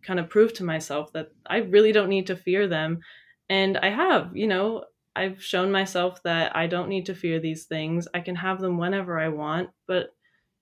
kind 0.03 0.21
of 0.21 0.31
prove 0.31 0.53
to 0.55 0.65
myself 0.65 1.13
that 1.13 1.29
I 1.47 1.59
really 1.59 1.93
don't 1.93 2.09
need 2.09 2.27
to 2.29 2.37
fear 2.37 2.67
them. 2.67 3.01
And 3.49 3.79
I 3.79 3.91
have, 3.91 4.37
you 4.37 4.47
know, 4.47 4.85
I've 5.17 5.43
shown 5.43 5.73
myself 5.73 6.23
that 6.23 6.55
I 6.57 6.67
don't 6.67 6.89
need 6.89 7.07
to 7.07 7.15
fear 7.15 7.41
these 7.41 7.65
things. 7.65 8.07
I 8.15 8.21
can 8.21 8.37
have 8.37 8.61
them 8.61 8.79
whenever 8.79 9.19
I 9.19 9.29
want, 9.29 9.71
but 9.87 10.11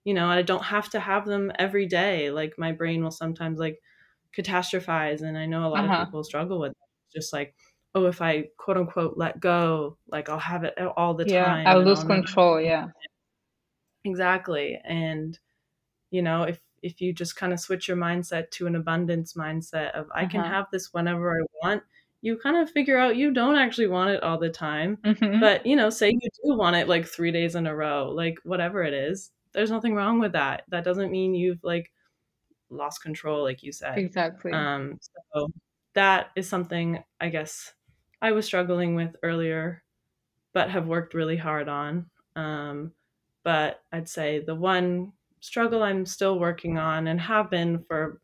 you 0.09 0.15
know 0.15 0.27
i 0.27 0.41
don't 0.41 0.65
have 0.65 0.89
to 0.89 0.99
have 0.99 1.27
them 1.27 1.53
every 1.59 1.85
day 1.85 2.31
like 2.31 2.55
my 2.57 2.73
brain 2.73 3.03
will 3.03 3.11
sometimes 3.11 3.59
like 3.59 3.79
catastrophize 4.37 5.21
and 5.21 5.37
i 5.37 5.45
know 5.45 5.67
a 5.67 5.69
lot 5.69 5.85
uh-huh. 5.85 5.97
of 5.97 6.07
people 6.07 6.25
struggle 6.25 6.59
with 6.59 6.71
it. 6.71 6.77
just 7.15 7.31
like 7.31 7.55
oh 7.95 8.07
if 8.07 8.23
i 8.23 8.45
quote 8.59 8.79
unquote 8.79 9.19
let 9.19 9.39
go 9.39 9.99
like 10.11 10.31
i'll 10.31 10.39
have 10.39 10.65
it 10.65 10.73
all 10.97 11.13
the 11.13 11.27
yeah, 11.29 11.45
time 11.45 11.67
i'll 11.67 11.83
lose 11.83 12.03
control 12.05 12.59
yeah 12.59 12.87
exactly 14.05 14.81
and 14.83 15.39
you 16.11 16.23
know 16.23 16.45
if 16.45 16.59
if 16.83 17.01
you 17.01 17.13
just 17.13 17.37
kind 17.37 17.53
of 17.53 17.61
switch 17.61 17.89
your 17.89 17.97
mindset 17.97 18.51
to 18.51 18.67
an 18.67 18.77
abundance 18.77 19.35
mindset 19.35 19.93
of 19.93 20.07
i 20.15 20.23
uh-huh. 20.23 20.31
can 20.31 20.45
have 20.45 20.67
this 20.73 20.93
whenever 20.93 21.33
i 21.33 21.45
want 21.63 21.83
you 22.21 22.37
kind 22.37 22.57
of 22.57 22.71
figure 22.71 22.99
out 22.99 23.17
you 23.17 23.33
don't 23.33 23.57
actually 23.57 23.87
want 23.87 24.11
it 24.11 24.23
all 24.23 24.39
the 24.39 24.49
time 24.49 24.99
mm-hmm. 25.05 25.41
but 25.41 25.65
you 25.65 25.77
know 25.77 25.91
say 25.91 26.11
you 26.11 26.29
do 26.45 26.57
want 26.57 26.77
it 26.77 26.89
like 26.89 27.07
three 27.07 27.31
days 27.31 27.55
in 27.55 27.67
a 27.67 27.75
row 27.75 28.11
like 28.11 28.39
whatever 28.45 28.83
it 28.83 28.95
is 28.95 29.31
there's 29.53 29.71
nothing 29.71 29.95
wrong 29.95 30.21
with 30.21 30.33
that. 30.33 30.65
That 30.69 30.85
doesn't 30.85 31.11
mean 31.11 31.35
you've 31.35 31.63
like 31.63 31.91
lost 32.71 33.03
control, 33.03 33.43
like 33.43 33.63
you 33.63 33.73
said. 33.73 33.99
Exactly. 33.99 34.53
Um, 34.53 34.99
so 35.35 35.51
that 35.95 36.31
is 36.37 36.49
something 36.49 37.03
I 37.21 37.29
guess 37.29 37.73
I 38.21 38.33
was 38.33 38.47
struggling 38.47 38.95
with 38.95 39.17
earlier, 39.23 39.83
but 40.53 40.71
have 40.71 40.87
worked 40.87 41.15
really 41.15 41.37
hard 41.37 41.69
on. 41.69 42.07
Um, 42.37 42.93
but 43.43 43.83
I'd 43.93 44.09
say 44.09 44.41
the 44.41 44.55
one 44.55 45.13
struggle 45.41 45.83
I'm 45.83 46.07
still 46.07 46.39
working 46.39 46.79
on 46.79 47.07
and 47.07 47.21
have 47.21 47.51
been 47.51 47.85
for 47.89 48.21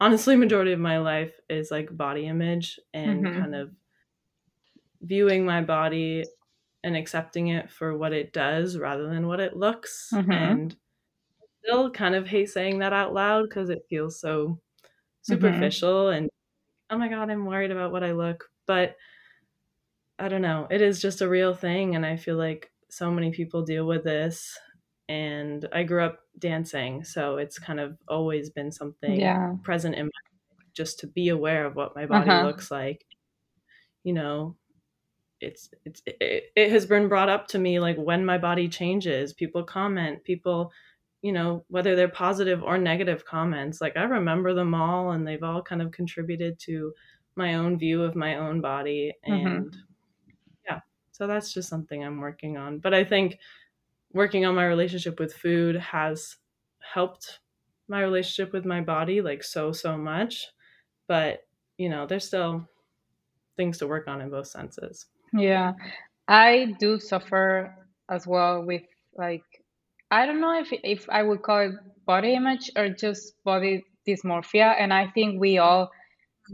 honestly 0.00 0.36
majority 0.36 0.72
of 0.72 0.80
my 0.80 0.98
life 0.98 1.32
is 1.48 1.70
like 1.70 1.96
body 1.96 2.26
image 2.26 2.80
and 2.92 3.24
mm-hmm. 3.24 3.40
kind 3.40 3.54
of 3.54 3.70
viewing 5.00 5.44
my 5.44 5.62
body 5.62 6.24
and 6.84 6.96
accepting 6.96 7.48
it 7.48 7.70
for 7.70 7.96
what 7.96 8.12
it 8.12 8.32
does 8.32 8.76
rather 8.76 9.08
than 9.08 9.28
what 9.28 9.40
it 9.40 9.56
looks. 9.56 10.10
Mm-hmm. 10.12 10.32
And 10.32 10.76
still 11.62 11.90
kind 11.90 12.14
of 12.14 12.26
hate 12.26 12.50
saying 12.50 12.80
that 12.80 12.92
out 12.92 13.14
loud 13.14 13.48
because 13.48 13.70
it 13.70 13.86
feels 13.88 14.20
so 14.20 14.46
mm-hmm. 14.48 15.32
superficial 15.32 16.06
mm-hmm. 16.06 16.16
and 16.16 16.30
oh 16.90 16.98
my 16.98 17.08
god, 17.08 17.30
I'm 17.30 17.46
worried 17.46 17.70
about 17.70 17.92
what 17.92 18.02
I 18.02 18.12
look. 18.12 18.48
But 18.66 18.96
I 20.18 20.28
don't 20.28 20.42
know. 20.42 20.66
It 20.70 20.82
is 20.82 21.00
just 21.00 21.20
a 21.20 21.28
real 21.28 21.54
thing 21.54 21.94
and 21.94 22.04
I 22.04 22.16
feel 22.16 22.36
like 22.36 22.70
so 22.90 23.10
many 23.10 23.30
people 23.30 23.62
deal 23.62 23.86
with 23.86 24.04
this 24.04 24.58
and 25.08 25.68
I 25.72 25.82
grew 25.84 26.04
up 26.04 26.20
dancing, 26.38 27.04
so 27.04 27.36
it's 27.38 27.58
kind 27.58 27.80
of 27.80 27.98
always 28.08 28.50
been 28.50 28.72
something 28.72 29.32
Yeah. 29.32 29.56
present 29.62 29.94
in 29.96 30.06
my 30.06 30.10
just 30.74 31.00
to 31.00 31.06
be 31.08 31.28
aware 31.30 31.66
of 31.66 31.76
what 31.76 31.96
my 31.96 32.06
body 32.06 32.36
Uh-huh. 32.36 32.38
looks 32.38 32.70
like. 32.70 33.06
You 34.04 34.12
know, 34.14 34.56
it's 35.40 35.70
it's 35.84 36.02
it, 36.06 36.52
it 36.56 36.70
has 36.72 36.86
been 36.86 37.08
brought 37.08 37.28
up 37.30 37.48
to 37.48 37.58
me 37.60 37.80
like 37.80 37.96
when 37.98 38.24
my 38.26 38.38
body 38.38 38.68
changes, 38.68 39.34
people 39.34 39.64
comment, 39.64 40.24
people 40.24 40.72
you 41.22 41.32
know, 41.32 41.64
whether 41.68 41.96
they're 41.96 42.08
positive 42.08 42.62
or 42.62 42.78
negative 42.78 43.24
comments, 43.26 43.80
like 43.80 43.96
I 43.96 44.04
remember 44.04 44.54
them 44.54 44.74
all 44.74 45.12
and 45.12 45.26
they've 45.26 45.42
all 45.42 45.62
kind 45.62 45.82
of 45.82 45.92
contributed 45.92 46.58
to 46.60 46.94
my 47.36 47.54
own 47.56 47.78
view 47.78 48.02
of 48.04 48.16
my 48.16 48.36
own 48.36 48.60
body 48.62 49.14
Mhm. 49.26 49.64
and 49.64 49.76
yeah. 50.66 50.80
So 51.12 51.26
that's 51.26 51.52
just 51.52 51.68
something 51.68 52.02
I'm 52.04 52.20
working 52.20 52.56
on. 52.56 52.78
But 52.78 52.94
I 52.94 53.04
think 53.04 53.38
working 54.12 54.44
on 54.44 54.54
my 54.54 54.66
relationship 54.66 55.18
with 55.18 55.34
food 55.34 55.76
has 55.76 56.36
helped 56.94 57.40
my 57.88 58.00
relationship 58.02 58.52
with 58.52 58.64
my 58.64 58.80
body 58.80 59.20
like 59.20 59.42
so 59.42 59.72
so 59.72 59.96
much 59.98 60.46
but 61.08 61.42
you 61.78 61.88
know 61.88 62.06
there's 62.06 62.26
still 62.26 62.68
things 63.56 63.78
to 63.78 63.88
work 63.88 64.08
on 64.08 64.20
in 64.20 64.30
both 64.30 64.48
senses 64.48 65.06
Yeah, 65.32 65.72
I 66.28 66.76
do 66.78 66.98
suffer 67.00 67.74
as 68.10 68.26
well 68.26 68.64
with 68.64 68.82
like 69.14 69.44
I 70.10 70.26
don't 70.26 70.40
know 70.40 70.58
if 70.60 70.68
if 70.72 71.08
I 71.08 71.22
would 71.22 71.42
call 71.42 71.60
it 71.60 71.74
body 72.06 72.34
image 72.34 72.70
or 72.76 72.90
just 72.90 73.42
body 73.44 73.84
dysmorphia, 74.08 74.74
and 74.78 74.92
I 74.92 75.10
think 75.10 75.40
we 75.40 75.58
all 75.58 75.90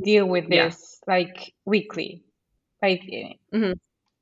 deal 0.03 0.27
with 0.29 0.49
Yeah. 0.49 0.71
this 0.71 1.01
like 1.07 1.55
weekly. 1.67 2.25
Like 2.83 3.03
eh, 3.13 3.35
Mhm. 3.53 3.79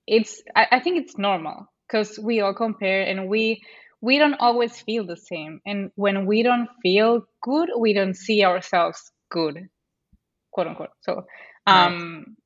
it's 0.07 0.43
I, 0.55 0.67
I 0.73 0.81
think 0.81 0.99
it's 1.05 1.19
normal 1.19 1.67
because 1.87 2.19
we 2.19 2.41
all 2.41 2.55
compare 2.55 3.03
and 3.03 3.29
we 3.29 3.63
we 4.01 4.19
don't 4.19 4.35
always 4.41 4.81
feel 4.81 5.07
the 5.07 5.17
same, 5.17 5.61
and 5.67 5.91
when 5.97 6.27
we 6.27 6.43
don't 6.43 6.69
feel 6.83 7.23
good, 7.43 7.71
we 7.79 7.93
don't 7.95 8.15
see 8.15 8.45
ourselves 8.45 9.11
good, 9.31 9.69
quote 10.53 10.67
unquote. 10.69 10.91
So 11.01 11.25
um 11.67 12.37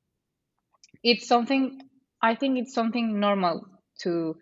it's 1.03 1.27
something 1.27 1.79
i 2.21 2.35
think 2.35 2.57
it's 2.57 2.73
something 2.73 3.19
normal 3.19 3.61
to 3.99 4.35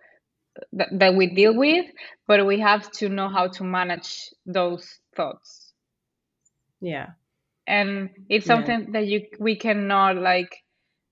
that, 0.74 0.90
that 1.00 1.16
we 1.16 1.28
deal 1.34 1.56
with 1.56 1.86
but 2.28 2.46
we 2.46 2.60
have 2.60 2.92
to 2.92 3.10
know 3.10 3.30
how 3.30 3.48
to 3.48 3.64
manage 3.64 4.30
those 4.46 5.00
thoughts 5.16 5.74
yeah 6.82 7.08
and 7.68 8.10
it's 8.30 8.46
Yeah. 8.46 8.48
something 8.48 8.92
that 8.94 9.06
you 9.08 9.22
we 9.40 9.56
cannot 9.56 10.18
like 10.18 10.56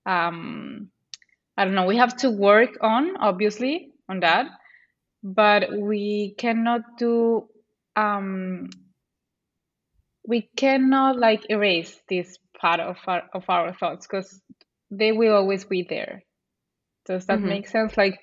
um 0.06 0.90
i 1.58 1.64
don't 1.66 1.74
know 1.76 1.86
we 1.86 1.98
have 1.98 2.16
to 2.16 2.30
work 2.30 2.72
on 2.82 3.16
obviously 3.18 3.92
on 4.10 4.20
that 4.20 4.46
but 5.24 5.70
we 5.72 6.34
cannot 6.38 6.82
do 6.98 7.48
um 7.96 8.68
we 10.26 10.48
cannot 10.56 11.18
like 11.18 11.48
erase 11.50 12.02
this 12.08 12.38
part 12.60 12.80
of 12.80 12.96
our 13.06 13.22
of 13.34 13.44
our 13.48 13.72
thoughts 13.74 14.06
because 14.06 14.42
they 14.90 15.12
will 15.12 15.34
always 15.34 15.64
be 15.64 15.82
there 15.88 16.22
does 17.06 17.26
that 17.26 17.42
Mhm. 17.42 17.46
make 17.46 17.68
sense 17.68 17.96
like 17.98 18.18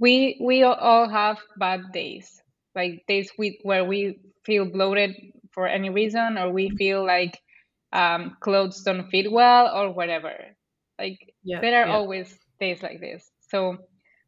we 0.00 0.40
we 0.44 0.62
all- 0.62 0.74
all 0.76 1.08
have 1.08 1.38
bad 1.58 1.80
days 1.92 2.42
like 2.74 3.04
days 3.08 3.32
we 3.38 3.60
where 3.64 3.84
we 3.84 4.20
feel 4.44 4.66
bloated 4.66 5.16
for 5.52 5.66
any 5.68 5.90
reason 5.90 6.38
or 6.38 6.52
we 6.52 6.70
feel 6.70 7.04
like 7.06 7.40
um, 7.92 8.36
clothes 8.40 8.82
don't 8.84 9.10
fit 9.10 9.30
well 9.32 9.68
or 9.76 9.92
whatever 9.92 10.56
like 10.98 11.18
yeah 11.42 11.62
there 11.62 11.82
are 11.82 11.88
yeah. 11.88 11.98
always 11.98 12.38
days 12.62 12.82
like 12.82 13.00
this. 13.00 13.32
So 13.50 13.78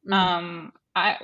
Mhm. 0.06 0.34
um 0.34 0.72
i 0.96 1.18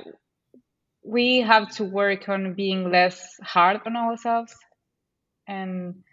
we 1.05 1.41
have 1.41 1.69
to 1.77 1.85
work 1.85 2.29
on 2.29 2.55
being 2.55 2.91
less 2.91 3.39
hard 3.43 3.81
on 3.87 3.97
ourselves. 3.97 4.57
And 5.49 6.05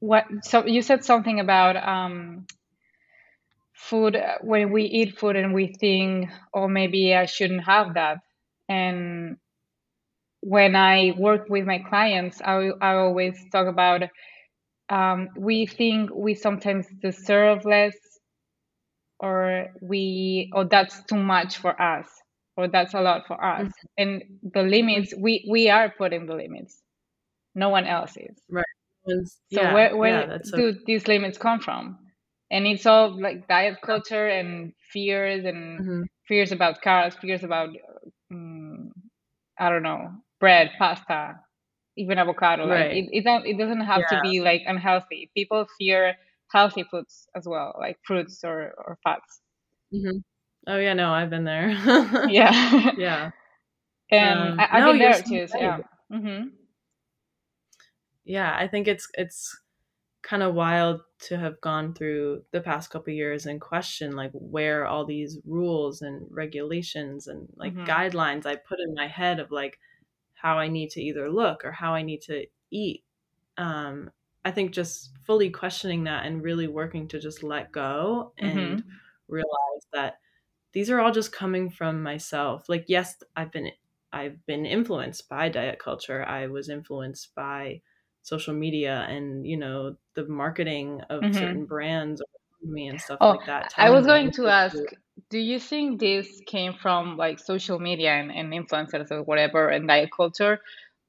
what 0.00 0.26
so 0.42 0.66
you 0.66 0.82
said 0.82 1.04
something 1.04 1.40
about 1.40 1.76
um 1.76 2.46
food 3.74 4.16
when 4.42 4.70
we 4.72 4.84
eat 4.84 5.18
food 5.18 5.36
and 5.36 5.54
we 5.54 5.66
think 5.80 6.30
oh 6.54 6.68
maybe 6.68 7.14
i 7.14 7.26
shouldn't 7.26 7.64
have 7.64 7.94
that. 7.94 8.18
And 8.68 9.38
when 10.42 10.76
i 10.76 11.12
work 11.18 11.48
with 11.48 11.66
my 11.66 11.78
clients 11.78 12.40
i, 12.42 12.70
I 12.80 12.94
always 12.96 13.36
talk 13.52 13.66
about 13.66 14.02
um, 14.90 15.28
we 15.36 15.66
think 15.66 16.10
we 16.14 16.34
sometimes 16.34 16.86
deserve 17.02 17.64
less 17.64 17.94
or 19.20 19.68
we 19.82 20.50
or 20.54 20.66
that's 20.66 21.04
too 21.06 21.16
much 21.22 21.58
for 21.58 21.80
us 21.80 22.08
or 22.56 22.68
that's 22.68 22.94
a 22.94 23.02
lot 23.02 23.26
for 23.28 23.42
us. 23.44 23.70
And 23.98 24.22
the 24.42 24.62
limits 24.64 25.14
we 25.18 25.46
we 25.50 25.70
are 25.70 25.90
putting 25.96 26.26
the 26.26 26.36
limits. 26.36 26.82
No 27.54 27.70
one 27.70 27.86
else 27.86 28.16
is. 28.16 28.36
Right. 28.50 28.64
So 29.48 29.64
yeah, 29.64 29.68
where 29.68 29.96
where 29.96 30.26
yeah, 30.26 30.38
do 30.54 30.72
these 30.86 31.08
limits 31.08 31.38
come 31.38 31.60
from? 31.60 31.98
And 32.50 32.66
it's 32.66 32.86
all 32.86 33.20
like 33.20 33.48
diet 33.48 33.78
culture 33.82 34.28
and 34.28 34.72
fears 34.92 35.44
and 35.44 35.84
Mhm. 35.84 36.04
fears 36.28 36.52
about 36.52 36.82
carbs 36.82 37.18
fears 37.18 37.42
about 37.44 37.70
um, 38.32 38.92
i 39.58 39.68
don't 39.70 39.82
know 39.82 40.12
bread 40.40 40.70
pasta 40.78 41.38
even 41.96 42.18
avocado. 42.18 42.66
Like 42.66 42.88
Right. 42.88 42.90
it, 42.90 43.08
it, 43.12 43.24
don't, 43.24 43.46
it 43.46 43.58
doesn't 43.58 43.82
have 43.82 44.06
to 44.08 44.16
be 44.16 44.40
like 44.40 44.62
unhealthy. 44.66 45.30
People 45.36 45.66
fear 45.78 46.16
healthy 46.52 46.84
foods 46.84 47.28
as 47.36 47.46
well 47.46 47.74
like 47.78 47.98
fruits 48.06 48.42
or 48.44 48.72
or 48.78 48.98
fats. 49.04 49.42
Mhm. 49.92 50.22
oh 50.66 50.76
yeah 50.78 50.94
no 50.94 51.12
i've 51.12 51.30
been 51.30 51.44
there. 51.44 51.70
Yeah. 52.26 52.92
Yeah. 52.96 53.30
And 54.10 54.52
Um, 54.52 54.56
I, 54.58 54.68
i've 54.78 54.84
no, 54.84 54.86
been 54.86 54.98
there 54.98 55.22
too 55.22 55.46
so 55.48 55.58
yeah. 55.60 55.78
Hmm 56.12 56.48
yeah 58.24 58.54
i 58.58 58.66
think 58.68 58.88
it's 58.88 59.08
it's 59.14 59.56
kind 60.22 60.42
of 60.42 60.54
wild 60.54 61.00
to 61.20 61.38
have 61.38 61.60
gone 61.62 61.94
through 61.94 62.44
the 62.52 62.60
past 62.60 62.90
couple 62.90 63.12
years 63.12 63.46
and 63.46 63.60
question 63.60 64.12
like 64.16 64.32
where 64.34 64.86
all 64.86 65.06
these 65.06 65.38
rules 65.46 66.02
and 66.02 66.26
regulations 66.30 67.26
and 67.28 67.48
like 67.56 67.74
Mhm. 67.74 67.86
guidelines 67.86 68.46
i 68.46 68.56
put 68.56 68.80
in 68.80 68.94
my 68.94 69.08
head 69.08 69.40
of 69.40 69.50
like 69.52 69.78
how 70.34 70.58
i 70.58 70.68
need 70.68 70.90
to 70.90 71.02
either 71.02 71.30
look 71.30 71.64
or 71.64 71.72
how 71.72 71.94
i 71.94 72.02
need 72.02 72.22
to 72.22 72.46
eat 72.70 73.04
um 73.58 74.10
i 74.44 74.50
think 74.50 74.72
just 74.72 75.16
fully 75.24 75.50
questioning 75.50 76.04
that 76.04 76.26
and 76.26 76.42
really 76.42 76.66
working 76.68 77.08
to 77.08 77.20
just 77.20 77.42
let 77.42 77.72
go 77.72 78.32
and 78.38 78.84
realize 79.28 79.86
that 79.92 80.20
these 80.72 80.90
are 80.90 81.00
all 81.00 81.12
just 81.12 81.32
coming 81.32 81.70
from 81.70 82.02
myself 82.02 82.68
like 82.68 82.84
yes 82.88 83.22
i've 83.36 83.52
been 83.52 83.70
i've 84.12 84.44
been 84.46 84.66
influenced 84.66 85.28
by 85.28 85.48
diet 85.48 85.78
culture 85.78 86.24
i 86.26 86.46
was 86.46 86.68
influenced 86.68 87.34
by 87.34 87.80
social 88.22 88.54
media 88.54 89.06
and 89.08 89.46
you 89.46 89.56
know 89.56 89.96
the 90.14 90.26
marketing 90.28 91.00
of 91.10 91.26
Mhm. 91.26 91.32
certain 91.32 91.66
brands 91.66 92.20
around 92.22 92.72
me 92.74 92.88
and 92.88 93.00
stuff 93.00 93.20
Oh, 93.20 93.34
like 93.34 93.44
that 93.46 93.72
I 93.78 93.90
was 93.90 94.06
going 94.06 94.30
to 94.32 94.46
ask, 94.48 94.82
do. 94.82 94.86
do 95.30 95.38
you 95.38 95.58
think 95.58 96.00
this 96.00 96.40
came 96.46 96.72
from 96.74 97.16
like 97.16 97.38
social 97.38 97.78
media 97.78 98.10
and, 98.12 98.30
and 98.32 98.52
influencers 98.52 99.10
or 99.10 99.22
whatever 99.22 99.68
and 99.68 99.86
diet 99.88 100.10
culture, 100.14 100.60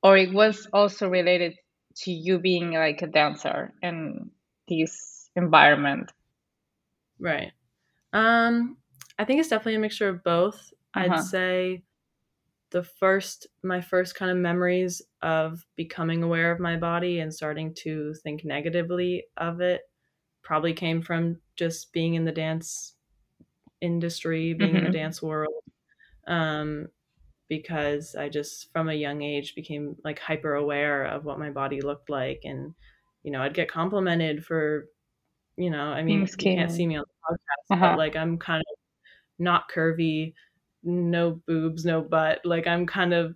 or 0.04 0.18
it 0.18 0.34
was 0.34 0.68
also 0.74 1.10
related 1.10 1.54
to 1.96 2.12
you 2.12 2.40
being 2.40 2.72
like 2.74 3.02
a 3.02 3.08
dancer 3.08 3.74
in 3.82 4.32
this 4.68 5.30
environment? 5.36 6.12
right 7.20 7.52
um 8.14 8.78
i 9.20 9.26
think 9.26 9.40
it's 9.40 9.50
definitely 9.50 9.76
a 9.76 9.80
mixture 9.80 10.10
of 10.10 10.24
both 10.24 10.74
Uh-huh. 10.96 11.04
i'd 11.04 11.20
say 11.20 11.84
the 12.72 12.84
first 12.84 13.48
my 13.64 13.82
first 13.82 14.16
kind 14.16 14.32
of 14.32 14.38
memories 14.38 15.02
of 15.22 15.66
becoming 15.76 16.24
aware 16.24 16.52
of 16.52 16.60
my 16.60 16.78
body 16.78 17.20
and 17.20 17.34
starting 17.34 17.74
to 17.74 18.14
think 18.16 18.46
negatively 18.46 19.26
of 19.38 19.62
it 19.62 19.84
probably 20.44 20.74
came 20.74 21.02
from 21.02 21.42
just 21.56 21.94
being 21.94 22.16
in 22.16 22.26
the 22.26 22.32
dance 22.34 22.96
industry 23.82 24.54
being 24.54 24.76
in 24.76 24.84
the 24.84 24.90
Mhm. 24.90 24.92
dance 24.92 25.22
world 25.22 25.64
um 26.28 26.88
because 27.52 28.16
i 28.16 28.30
just 28.30 28.72
from 28.72 28.88
a 28.88 28.94
young 28.94 29.22
age 29.22 29.56
became 29.56 29.94
like 30.06 30.18
hyper 30.20 30.54
aware 30.56 31.04
of 31.04 31.26
what 31.26 31.38
my 31.38 31.50
body 31.50 31.82
looked 31.82 32.10
like 32.10 32.40
and 32.46 32.74
you 33.24 33.32
know 33.32 33.42
i'd 33.42 33.54
get 33.54 33.70
complimented 33.70 34.46
for 34.46 34.86
you 35.58 35.70
know 35.70 35.84
i 35.84 36.02
mean 36.02 36.22
you 36.22 36.28
can't 36.38 36.72
see 36.72 36.88
me 36.88 36.96
on 36.96 37.04
the 37.06 37.36
podcast 37.36 37.76
Uh-huh. 37.76 37.90
but 37.90 37.98
like 37.98 38.16
i'm 38.16 38.38
kind 38.38 38.62
of 38.62 38.78
not 39.38 39.70
curvy 39.70 40.34
no 40.82 41.42
boobs 41.46 41.84
no 41.84 42.02
butt 42.02 42.40
like 42.46 42.68
i'm 42.68 42.88
kind 42.88 43.14
of 43.14 43.36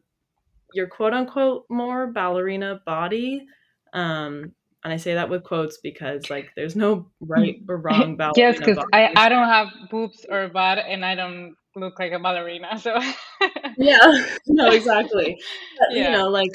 your 0.73 0.87
quote 0.87 1.11
unquote 1.13 1.65
more 1.69 2.07
ballerina 2.07 2.79
body 2.85 3.45
um 3.91 4.53
and 4.85 4.93
i 4.93 4.95
say 4.95 5.15
that 5.15 5.29
with 5.29 5.43
quotes 5.43 5.77
because 5.79 6.29
like 6.29 6.51
there's 6.55 6.77
no 6.77 7.11
right 7.19 7.57
or 7.67 7.75
wrong 7.75 8.15
ballerina 8.15 8.33
yes, 8.37 8.57
because. 8.59 8.77
I, 8.93 9.11
I 9.13 9.27
don't 9.27 9.49
have 9.49 9.67
boobs 9.91 10.25
or 10.29 10.47
butt 10.47 10.77
and 10.77 11.03
I 11.03 11.15
don't 11.15 11.55
look 11.75 11.99
like 11.99 12.11
a 12.13 12.19
ballerina, 12.19 12.79
so 12.79 12.95
yeah 13.77 13.97
no 14.47 14.69
exactly 14.71 15.37
But, 15.77 15.97
you 15.97 16.09
know 16.09 16.29
like 16.29 16.51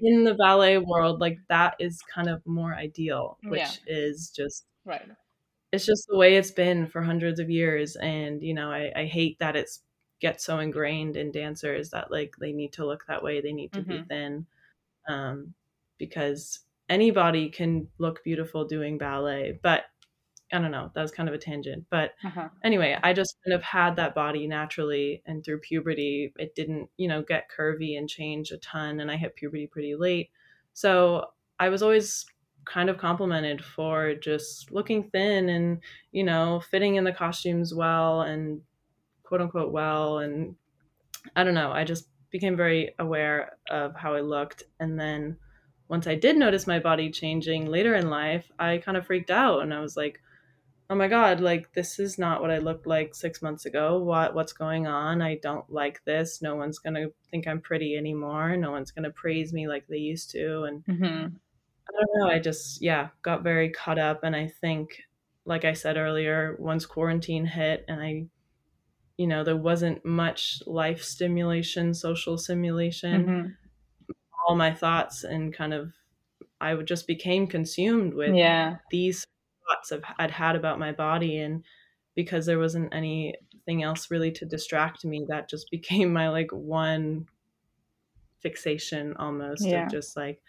in 0.00 0.24
the 0.24 0.34
ballet 0.34 0.78
world 0.78 1.20
like 1.20 1.38
that 1.48 1.74
is 1.78 2.00
kind 2.14 2.28
of 2.28 2.44
more 2.46 2.74
ideal 2.74 3.38
which 3.48 3.60
Yeah. 3.60 3.72
is 3.86 4.30
just 4.34 4.64
right. 4.84 5.08
it's 5.72 5.86
just 5.86 6.06
the 6.08 6.16
way 6.16 6.36
it's 6.36 6.50
been 6.50 6.86
for 6.86 7.02
hundreds 7.02 7.40
of 7.40 7.50
years 7.50 7.96
and 7.96 8.42
you 8.42 8.54
know 8.54 8.70
I, 8.70 8.92
I 8.94 9.04
hate 9.06 9.38
that 9.38 9.56
it's 9.56 9.82
get 10.20 10.40
so 10.40 10.58
ingrained 10.60 11.16
in 11.16 11.32
dancers 11.32 11.90
that 11.90 12.10
like 12.10 12.34
they 12.38 12.52
need 12.52 12.72
to 12.74 12.86
look 12.86 13.04
that 13.08 13.22
way 13.22 13.40
they 13.40 13.52
need 13.52 13.72
to 13.72 13.82
Mhm. 13.82 13.88
be 13.88 14.04
thin 14.08 14.46
um, 15.08 15.54
because 15.98 16.60
anybody 16.88 17.50
can 17.50 17.88
look 17.98 18.22
beautiful 18.24 18.64
doing 18.64 18.98
ballet 18.98 19.58
but 19.62 19.84
i 20.52 20.58
don't 20.58 20.70
know 20.70 20.90
that 20.94 21.02
was 21.02 21.10
kind 21.10 21.28
of 21.28 21.34
a 21.34 21.38
tangent 21.38 21.84
but 21.90 22.12
Uh-huh. 22.24 22.48
anyway 22.62 22.96
i 23.02 23.12
just 23.12 23.36
kind 23.44 23.54
of 23.54 23.62
had 23.62 23.96
that 23.96 24.14
body 24.14 24.46
naturally 24.46 25.22
and 25.26 25.44
through 25.44 25.58
puberty 25.60 26.32
it 26.38 26.54
didn't 26.54 26.88
you 26.96 27.08
know 27.08 27.22
get 27.22 27.48
curvy 27.56 27.96
and 27.98 28.08
change 28.08 28.50
a 28.50 28.58
ton 28.58 29.00
and 29.00 29.10
i 29.10 29.16
hit 29.16 29.34
puberty 29.36 29.66
pretty 29.66 29.94
late 29.94 30.30
so 30.72 31.26
i 31.58 31.68
was 31.68 31.82
always 31.82 32.26
kind 32.64 32.88
of 32.88 32.96
complimented 32.98 33.64
for 33.64 34.14
just 34.14 34.70
looking 34.70 35.10
thin 35.10 35.48
and 35.48 35.80
you 36.12 36.22
know 36.22 36.60
fitting 36.70 36.94
in 36.94 37.04
the 37.04 37.12
costumes 37.12 37.74
well 37.74 38.20
and 38.22 38.60
quote 39.24 39.40
unquote 39.40 39.72
well 39.72 40.18
and 40.18 40.54
i 41.36 41.42
don't 41.42 41.54
know 41.54 41.72
i 41.72 41.82
just 41.84 42.08
became 42.30 42.56
very 42.56 42.94
aware 42.98 43.56
of 43.70 43.94
how 43.96 44.14
i 44.14 44.20
looked 44.20 44.62
and 44.80 44.98
then 44.98 45.36
once 45.88 46.06
i 46.06 46.14
did 46.14 46.36
notice 46.36 46.66
my 46.66 46.78
body 46.78 47.10
changing 47.10 47.66
later 47.66 47.94
in 47.96 48.08
life 48.10 48.50
i 48.58 48.78
kind 48.78 48.96
of 48.96 49.04
freaked 49.06 49.30
out 49.30 49.60
and 49.62 49.74
i 49.74 49.80
was 49.80 49.96
like 49.96 50.20
oh 50.92 50.94
my 50.94 51.08
god 51.08 51.40
like 51.40 51.72
this 51.72 51.98
is 51.98 52.18
not 52.18 52.42
what 52.42 52.50
i 52.50 52.58
looked 52.58 52.86
like 52.86 53.14
six 53.14 53.40
months 53.40 53.64
ago 53.64 53.98
what 53.98 54.34
what's 54.34 54.52
going 54.52 54.86
on 54.86 55.22
i 55.22 55.36
don't 55.36 55.72
like 55.72 56.04
this 56.04 56.42
no 56.42 56.54
one's 56.54 56.78
gonna 56.78 57.06
think 57.30 57.48
i'm 57.48 57.62
pretty 57.62 57.96
anymore 57.96 58.58
no 58.58 58.70
one's 58.70 58.90
gonna 58.90 59.10
praise 59.10 59.54
me 59.54 59.66
like 59.66 59.86
they 59.86 59.96
used 59.96 60.30
to 60.30 60.64
and 60.64 60.84
Mhm. 60.86 61.40
I 61.88 61.92
don't 61.92 62.18
know. 62.18 62.34
I 62.34 62.38
just, 62.38 62.80
yeah, 62.80 63.10
got 63.22 63.42
very 63.42 63.70
caught 63.70 63.98
up. 63.98 64.24
And 64.24 64.34
I 64.36 64.48
think, 64.48 65.02
like 65.44 65.64
I 65.64 65.72
said 65.72 65.96
earlier, 65.96 66.56
once 66.58 66.86
quarantine 66.86 67.44
hit 67.44 67.84
and 67.88 68.00
I, 68.00 68.26
you 69.18 69.26
know, 69.26 69.44
there 69.44 69.56
wasn't 69.56 70.04
much 70.04 70.62
life 70.66 71.02
stimulation, 71.02 71.94
social 71.94 72.38
stimulation, 72.38 73.26
Mhm. 73.26 73.56
all 74.48 74.56
my 74.56 74.72
thoughts 74.74 75.24
and 75.24 75.52
kind 75.54 75.74
of, 75.74 75.92
I 76.60 76.74
would 76.74 76.86
just 76.86 77.06
became 77.06 77.46
consumed 77.46 78.14
with 78.14 78.36
Yeah. 78.36 78.78
these 78.90 79.24
thoughts 79.74 79.92
I'd 80.18 80.30
had 80.30 80.56
about 80.56 80.78
my 80.78 80.92
body. 80.92 81.38
And 81.38 81.64
because 82.14 82.46
there 82.46 82.58
wasn't 82.58 82.94
anything 82.94 83.82
else 83.82 84.10
really 84.10 84.30
to 84.32 84.44
distract 84.46 85.04
me, 85.04 85.24
that 85.28 85.48
just 85.48 85.70
became 85.72 86.12
my 86.12 86.28
like 86.28 86.50
one 86.52 87.26
fixation 88.40 89.16
almost 89.16 89.62
Yeah. 89.64 89.84
of 89.84 89.90
just 89.90 90.16
like, 90.16 90.40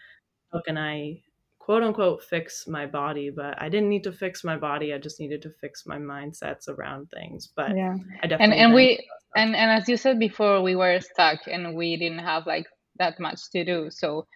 how 0.52 0.60
can 0.60 0.78
I 0.78 1.22
quote 1.58 1.82
unquote 1.82 2.24
fix 2.24 2.66
my 2.66 2.86
body? 2.86 3.30
But 3.30 3.60
I 3.60 3.68
didn't 3.68 3.88
need 3.88 4.04
to 4.04 4.12
fix 4.12 4.44
my 4.44 4.56
body. 4.56 4.92
I 4.92 4.98
just 4.98 5.20
needed 5.20 5.42
to 5.42 5.50
fix 5.50 5.86
my 5.86 5.98
mindsets 5.98 6.68
around 6.68 7.10
things. 7.10 7.48
But 7.54 7.72
Yeah. 7.76 7.96
I 8.22 8.26
definitely 8.26 8.44
And 8.44 8.52
and 8.54 8.74
we 8.74 9.08
and 9.36 9.56
and 9.56 9.70
as 9.70 9.88
you 9.88 9.96
said 9.96 10.18
before, 10.18 10.62
we 10.62 10.76
were 10.76 11.00
stuck 11.00 11.40
and 11.46 11.74
we 11.76 11.96
didn't 11.96 12.20
have 12.20 12.46
like 12.46 12.66
that 12.98 13.18
much 13.20 13.50
to 13.52 13.64
do. 13.64 13.90
So 13.90 14.26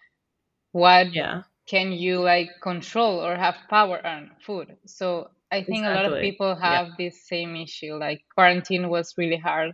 what 0.71 1.13
yeah, 1.13 1.43
can 1.69 1.91
you 1.91 2.19
like 2.19 2.49
control 2.63 3.19
or 3.25 3.35
have 3.35 3.55
power 3.69 4.05
on 4.05 4.31
food 4.45 4.75
so 4.85 5.29
i 5.51 5.63
think 5.63 5.85
a 5.85 5.91
lot 5.91 6.05
of 6.05 6.19
Exactly. 6.19 6.21
people 6.21 6.55
Yeah. 6.63 6.79
have 6.79 6.87
this 6.97 7.27
same 7.27 7.55
issue 7.55 7.93
like 7.95 8.21
quarantine 8.35 8.89
was 8.89 9.13
really 9.17 9.37
hard 9.37 9.71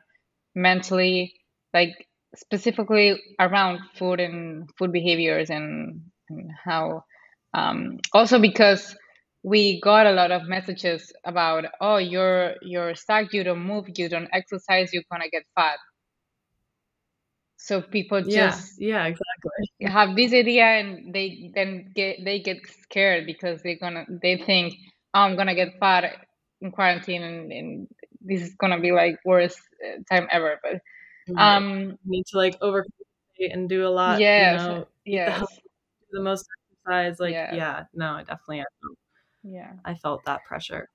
mentally 0.56 1.34
like 1.74 1.92
specifically 2.36 3.20
around 3.40 3.80
food 3.98 4.20
and 4.20 4.70
food 4.78 4.92
behaviors 4.92 5.50
and, 5.50 6.02
and 6.30 6.52
how 6.66 7.04
um, 7.54 7.98
also 8.14 8.40
because 8.40 8.96
we 9.44 9.80
got 9.82 10.06
a 10.08 10.12
lot 10.12 10.32
of 10.32 10.44
messages 10.48 11.12
about 11.26 11.66
oh 11.82 11.98
you're 11.98 12.56
you're 12.62 12.96
stuck 12.96 13.34
you 13.34 13.44
don't 13.44 13.60
move 13.66 13.86
you 13.96 14.10
don't 14.10 14.30
exercise 14.34 14.92
you're 14.94 15.04
gonna 15.12 15.30
get 15.30 15.44
fat 15.56 15.78
so 17.58 17.82
people 17.82 18.22
just 18.22 18.60
yeah, 18.60 18.66
yeah, 18.78 19.06
exactly. 19.06 19.35
Have 19.82 20.16
this 20.16 20.34
idea 20.34 20.64
and 20.66 21.14
they 21.14 21.52
then 21.56 21.92
get 21.96 22.24
they 22.24 22.40
get 22.40 22.58
scared 22.82 23.26
because 23.26 23.62
they're 23.62 23.78
gonna 23.80 24.06
they 24.22 24.38
think 24.38 24.74
oh, 25.14 25.20
I'm 25.22 25.36
gonna 25.36 25.56
get 25.56 25.80
fat 25.80 26.26
in 26.62 26.72
quarantine 26.72 27.24
and, 27.24 27.52
and 27.52 27.88
this 28.22 28.42
is 28.42 28.56
gonna 28.56 28.80
be 28.80 28.92
like 28.92 29.20
worst 29.26 29.60
uh, 29.86 30.00
time 30.12 30.28
ever. 30.32 30.60
But 30.64 30.82
Right. 31.28 31.64
um 31.64 31.98
You 32.04 32.12
need 32.12 32.26
to 32.28 32.38
like 32.38 32.60
overcompensate 32.62 33.54
and 33.54 33.70
do 33.70 33.88
a 33.88 33.90
lot. 33.90 34.24
yes 34.26 34.36
You 34.36 34.48
know, 34.52 34.88
the, 35.26 35.32
yes 35.32 35.32
healthy, 35.32 35.62
do 36.12 36.18
the 36.20 36.24
most 36.24 36.48
exercise. 36.86 37.20
Like, 37.20 37.38
Yes. 37.38 37.50
yeah, 37.50 37.86
no, 37.94 38.14
I 38.14 38.20
definitely, 38.24 38.62
I 38.62 38.66
yeah. 39.44 39.74
I 39.86 39.96
felt 39.96 40.26
that 40.26 40.44
pressure. 40.46 40.90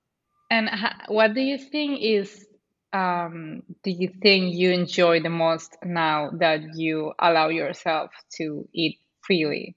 And 0.51 0.69
ha- 0.69 1.05
what 1.09 1.35
do 1.35 1.41
you 1.41 1.59
think 1.59 2.01
is 2.03 2.47
um 2.92 3.62
do 3.83 3.90
you 3.90 4.09
think 4.22 4.55
you 4.55 4.70
enjoy 4.72 5.20
the 5.20 5.31
most 5.31 5.76
now 5.85 6.31
that 6.31 6.74
you 6.76 7.12
allow 7.18 7.48
yourself 7.48 8.11
to 8.37 8.68
eat 8.72 8.98
freely? 9.22 9.76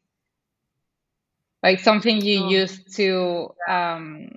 Like 1.63 1.79
something 1.79 2.21
you 2.21 2.37
Oh. 2.37 2.59
used 2.59 2.95
to 2.97 3.55
um 3.67 4.29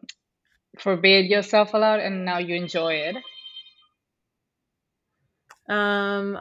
forbid 0.79 1.27
yourself 1.27 1.75
a 1.75 1.79
lot 1.79 2.01
and 2.01 2.25
now 2.25 2.39
you 2.39 2.55
enjoy 2.57 2.95
it. 2.95 3.17
Um, 5.69 6.41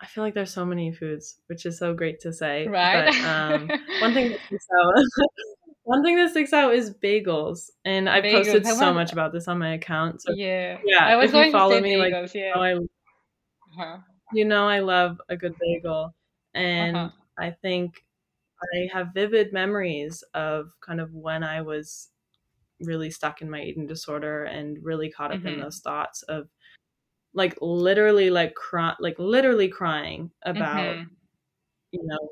I 0.00 0.06
feel 0.06 0.24
like 0.24 0.34
there's 0.34 0.52
so 0.52 0.64
many 0.64 0.92
foods, 0.92 1.40
which 1.46 1.66
is 1.66 1.78
so 1.78 1.94
great 1.94 2.20
to 2.20 2.32
say. 2.32 2.74
Right? 2.74 2.84
But 2.90 3.22
um, 3.24 3.74
one 3.98 4.14
thing 4.14 4.36
out, 4.74 4.94
one 5.84 6.02
thing 6.04 6.16
that 6.16 6.30
sticks 6.30 6.52
out 6.52 6.74
is 6.74 6.92
bagels, 6.94 7.70
and 7.84 8.08
I 8.08 8.20
Bagels. 8.20 8.44
posted 8.44 8.66
I 8.66 8.70
so 8.74 8.84
want- 8.86 8.94
much 8.96 9.12
about 9.12 9.32
this 9.32 9.48
on 9.48 9.58
my 9.58 9.74
account. 9.74 10.22
So 10.22 10.32
yeah. 10.34 10.78
yeah, 10.84 11.04
I 11.06 11.16
was 11.16 11.32
if 11.32 11.46
you 11.46 11.52
follow 11.52 11.72
to 11.72 11.76
say 11.78 11.82
me, 11.82 11.96
like, 11.96 12.12
yeah. 12.34 12.40
you 12.48 12.54
know, 12.54 12.62
I, 12.62 12.74
Uh-huh. 12.74 13.98
you 14.32 14.44
know, 14.44 14.68
I 14.68 14.80
love 14.80 15.20
a 15.28 15.36
good 15.36 15.54
bagel, 15.58 16.14
and 16.54 16.96
Uh-huh. 16.96 17.10
I 17.38 17.50
think 17.50 18.04
I 18.74 18.88
have 18.92 19.08
vivid 19.14 19.52
memories 19.52 20.22
of 20.34 20.70
kind 20.80 21.00
of 21.00 21.12
when 21.14 21.42
I 21.42 21.62
was 21.62 22.10
really 22.80 23.10
stuck 23.10 23.42
in 23.42 23.50
my 23.50 23.62
eating 23.62 23.86
disorder 23.86 24.44
and 24.44 24.78
really 24.84 25.10
caught 25.10 25.32
up 25.32 25.44
in 25.44 25.56
Mhm. 25.56 25.62
those 25.62 25.80
thoughts 25.80 26.22
of 26.24 26.48
like 27.34 27.56
literally 27.62 28.28
like 28.30 28.54
cry 28.54 28.94
like 29.00 29.18
literally 29.18 29.68
crying 29.68 30.30
about 30.42 30.96
Mhm. 30.96 31.10
you 31.92 32.00
know 32.04 32.30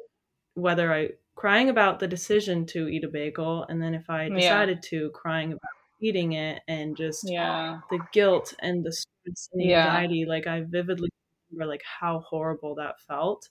whether 0.54 0.92
I 0.92 1.10
crying 1.40 1.70
about 1.70 1.98
the 1.98 2.07
decision 2.07 2.66
to 2.66 2.88
eat 2.88 3.05
a 3.05 3.09
bagel 3.09 3.64
and 3.68 3.81
then 3.83 3.94
if 3.94 4.11
I 4.11 4.29
Yeah. 4.29 4.37
decided 4.37 4.83
to 4.90 5.11
crying 5.11 5.53
about 5.53 5.70
eating 6.03 6.33
it 6.33 6.62
and 6.68 6.96
just 6.96 7.24
Yeah. 7.31 7.81
the 7.90 8.00
guilt 8.12 8.55
and 8.61 8.85
the 8.85 8.92
stress 8.92 9.48
and 9.53 9.61
the 9.62 9.66
Yeah. 9.70 9.87
anxiety 9.87 10.24
like 10.26 10.46
I 10.46 10.61
vividly 10.62 11.09
remember 11.50 11.70
like 11.70 11.83
how 11.85 12.20
horrible 12.20 12.74
that 12.76 13.00
felt 13.00 13.48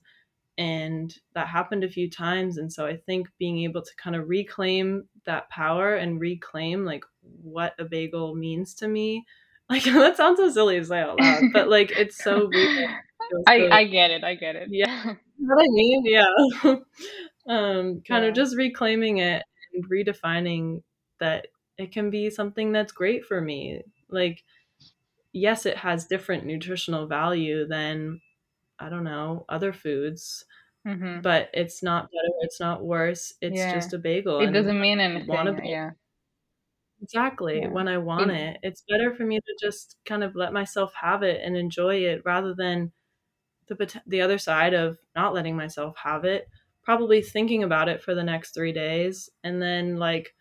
and 0.58 1.16
that 1.34 1.48
happened 1.48 1.84
a 1.84 1.90
few 1.90 2.10
times 2.10 2.58
and 2.58 2.72
so 2.72 2.86
I 2.86 2.98
think 2.98 3.30
being 3.40 3.60
able 3.60 3.82
to 3.82 3.96
kind 3.98 4.16
of 4.16 4.30
reclaim 4.30 5.10
that 5.26 5.50
power 5.50 5.96
and 5.96 6.20
reclaim 6.20 6.86
like 6.86 7.04
what 7.22 7.74
a 7.80 7.86
bagel 7.86 8.36
means 8.36 8.76
to 8.76 8.88
me 8.88 9.26
like 9.70 9.84
that 9.84 10.18
sounds 10.18 10.38
so 10.40 10.50
silly 10.52 10.80
to 10.80 10.86
say 10.86 11.02
out 11.02 11.18
loud 11.18 11.46
but 11.54 11.70
like 11.70 11.92
it's 11.96 12.18
so 12.18 12.46
real 12.46 12.70
I 13.48 13.68
I 13.72 13.84
get 13.86 14.12
it. 14.12 14.24
I 14.24 14.36
get 14.36 14.56
it. 14.56 14.70
Yeah. 14.72 15.16
what 15.38 15.64
I 15.64 15.68
mean, 15.70 16.04
yeah. 16.06 16.76
Um, 17.48 18.02
kind 18.02 18.26
Yeah. 18.26 18.30
of 18.30 18.34
just 18.36 18.56
reclaiming 18.58 19.18
it 19.18 19.44
and 19.74 19.90
redefining 19.90 20.84
that 21.20 21.48
it 21.78 21.92
can 21.92 22.10
be 22.10 22.30
something 22.30 22.72
that's 22.72 22.92
great 22.92 23.26
for 23.26 23.42
me. 23.42 23.84
Like, 24.10 24.44
yes, 25.34 25.66
it 25.66 25.78
has 25.78 26.08
different 26.08 26.46
nutritional 26.46 27.08
value 27.08 27.68
than 27.68 28.22
I 28.80 28.90
don't 28.90 29.04
know 29.06 29.46
other 29.50 29.74
foods, 29.74 30.46
Mhm. 30.86 31.22
but 31.24 31.50
it's 31.54 31.84
not 31.84 32.06
better. 32.12 32.34
It's 32.42 32.60
not 32.60 32.84
worse. 32.86 33.34
It's 33.42 33.58
Yeah. 33.58 33.74
just 33.74 33.94
a 33.94 34.00
bagel. 34.00 34.40
It 34.42 34.52
doesn't 34.52 34.80
mean 34.82 35.00
anything. 35.00 35.56
be- 35.58 35.70
Yeah. 35.70 35.92
Exactly. 37.02 37.60
Yeah. 37.60 37.70
When 37.70 37.88
I 37.88 37.98
want 37.98 38.32
It- 38.32 38.36
it, 38.36 38.60
it's 38.64 38.84
better 38.90 39.14
for 39.14 39.24
me 39.26 39.40
to 39.40 39.58
just 39.62 39.98
kind 40.06 40.24
of 40.24 40.36
let 40.36 40.52
myself 40.54 40.94
have 40.96 41.24
it 41.24 41.42
and 41.44 41.56
enjoy 41.56 41.96
it 42.06 42.22
rather 42.26 42.54
than 42.54 42.92
the 43.68 44.02
the 44.08 44.22
other 44.22 44.38
side 44.40 44.74
of 44.74 45.00
not 45.16 45.34
letting 45.34 45.56
myself 45.58 45.98
have 45.98 46.26
it, 46.26 46.50
probably 46.90 47.22
thinking 47.22 47.62
about 47.64 47.88
it 47.88 48.02
for 48.02 48.16
the 48.16 48.24
next 48.24 48.50
3 48.56 48.74
days 48.74 49.30
and 49.44 49.62
then 49.62 49.98
like 49.98 50.34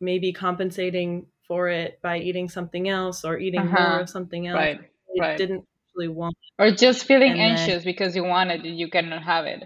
maybe 0.00 0.32
compensating 0.32 1.26
for 1.48 1.68
it 1.68 2.00
by 2.02 2.18
eating 2.18 2.48
something 2.48 2.88
else 2.88 3.24
or 3.24 3.36
eating 3.46 3.66
more 3.66 3.78
Uh-huh. 3.78 4.00
of 4.02 4.08
something 4.08 4.46
else 4.46 4.58
Right. 4.58 4.80
Right. 5.18 5.36
didn't 5.36 5.64
actually 5.88 6.06
want. 6.20 6.36
Or 6.60 6.70
just 6.70 7.04
feeling 7.04 7.32
And 7.32 7.40
then- 7.40 7.50
anxious 7.58 7.82
because 7.84 8.14
you 8.14 8.22
want 8.22 8.52
it 8.52 8.60
and 8.64 8.78
you 8.78 8.88
cannot 8.88 9.22
have 9.24 9.44
it. 9.46 9.62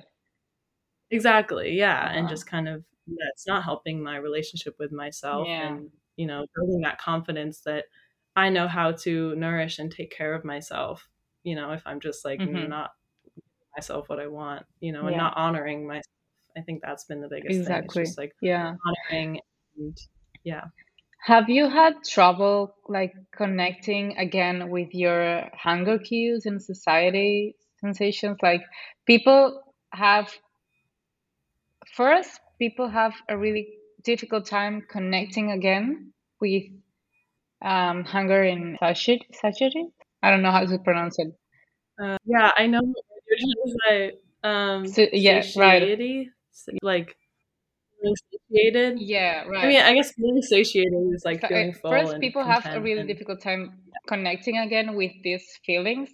Exactly. 1.11 1.69
Yeah, 1.77 2.09
and 2.11 2.21
Uh-huh. 2.21 2.29
just 2.35 2.47
kind 2.47 2.69
of 2.69 2.83
yeah, 3.09 3.29
it's 3.35 3.47
not 3.47 3.63
helping 3.63 4.03
my 4.03 4.17
relationship 4.17 4.75
with 4.81 4.91
myself 4.93 5.47
Yeah. 5.47 5.69
and 5.69 5.91
you 6.17 6.27
know, 6.27 6.47
building 6.57 6.81
that 6.81 6.97
confidence 6.99 7.61
that 7.61 7.85
I 8.37 8.49
know 8.49 8.67
how 8.69 8.93
to 9.05 9.35
nourish 9.37 9.79
and 9.79 9.93
take 9.93 10.11
care 10.11 10.33
of 10.35 10.45
myself, 10.47 11.07
you 11.45 11.55
know, 11.55 11.73
if 11.73 11.83
I'm 11.87 12.01
just 12.01 12.25
like 12.25 12.41
Mhm. 12.41 12.69
not 12.71 12.91
myself 13.77 14.09
what 14.09 14.21
I 14.21 14.27
want, 14.29 14.67
you 14.81 14.93
know, 14.93 15.07
and 15.07 15.17
Yeah. 15.17 15.19
not 15.19 15.37
honoring 15.37 15.87
myself. 15.87 16.05
I 16.57 16.63
think 16.63 16.83
that's 16.83 17.05
been 17.05 17.21
the 17.21 17.29
biggest 17.29 17.63
thing. 17.65 17.83
Exactly. 17.83 17.85
It's 17.85 17.99
just 17.99 18.19
like 18.19 18.33
Yeah. 18.41 18.77
honoring 18.87 19.41
and 19.77 19.97
yeah. 20.45 20.65
Have 21.25 21.51
you 21.51 21.69
had 21.69 22.05
trouble 22.05 22.75
like 22.89 23.13
connecting 23.31 24.17
again 24.17 24.71
with 24.71 24.95
your 24.95 25.51
hunger 25.53 25.99
cues 25.99 26.47
and 26.47 26.63
society 26.63 27.55
sensations? 27.83 28.39
Like 28.43 28.63
people 29.07 29.63
have 29.93 30.33
first 31.95 32.41
people 32.59 32.89
have 32.89 33.15
a 33.29 33.37
really 33.37 33.79
difficult 34.05 34.47
time 34.47 34.83
connecting 34.89 35.51
again 35.51 36.13
with 36.41 36.65
um, 37.63 38.05
hunger 38.05 38.43
and 38.43 38.79
satiety. 39.33 39.87
I 40.23 40.31
don't 40.31 40.43
know 40.43 40.51
how 40.53 40.65
to 40.67 40.79
pronounce 40.79 41.19
it. 41.19 41.29
Uh, 42.03 42.19
yeah, 42.25 42.51
I 42.57 42.67
know 42.67 42.83
what 43.27 43.39
you're 43.41 43.77
trying 43.89 44.11
to 44.11 44.13
say. 44.13 44.19
Um, 44.43 44.87
So, 44.87 45.07
yeah, 45.13 45.43
right. 45.57 45.99
like 46.83 47.17
satiated. 48.51 49.01
Yeah, 49.01 49.45
Right. 49.45 49.65
I 49.65 49.69
mean, 49.69 49.83
I 49.83 49.95
guess 49.95 50.13
being 50.15 50.43
satiated 50.43 50.93
is 51.15 51.25
like 51.25 51.41
So, 51.41 51.49
feeling 51.49 51.73
full 51.75 51.91
first, 51.91 52.21
people 52.21 52.45
have 52.45 52.65
a 52.67 52.81
really 52.81 53.01
and 53.01 53.09
difficult 53.09 53.43
time 53.43 53.79
connecting 54.07 54.59
again 54.59 54.95
with 54.97 55.13
these 55.23 55.45
feelings. 55.65 56.11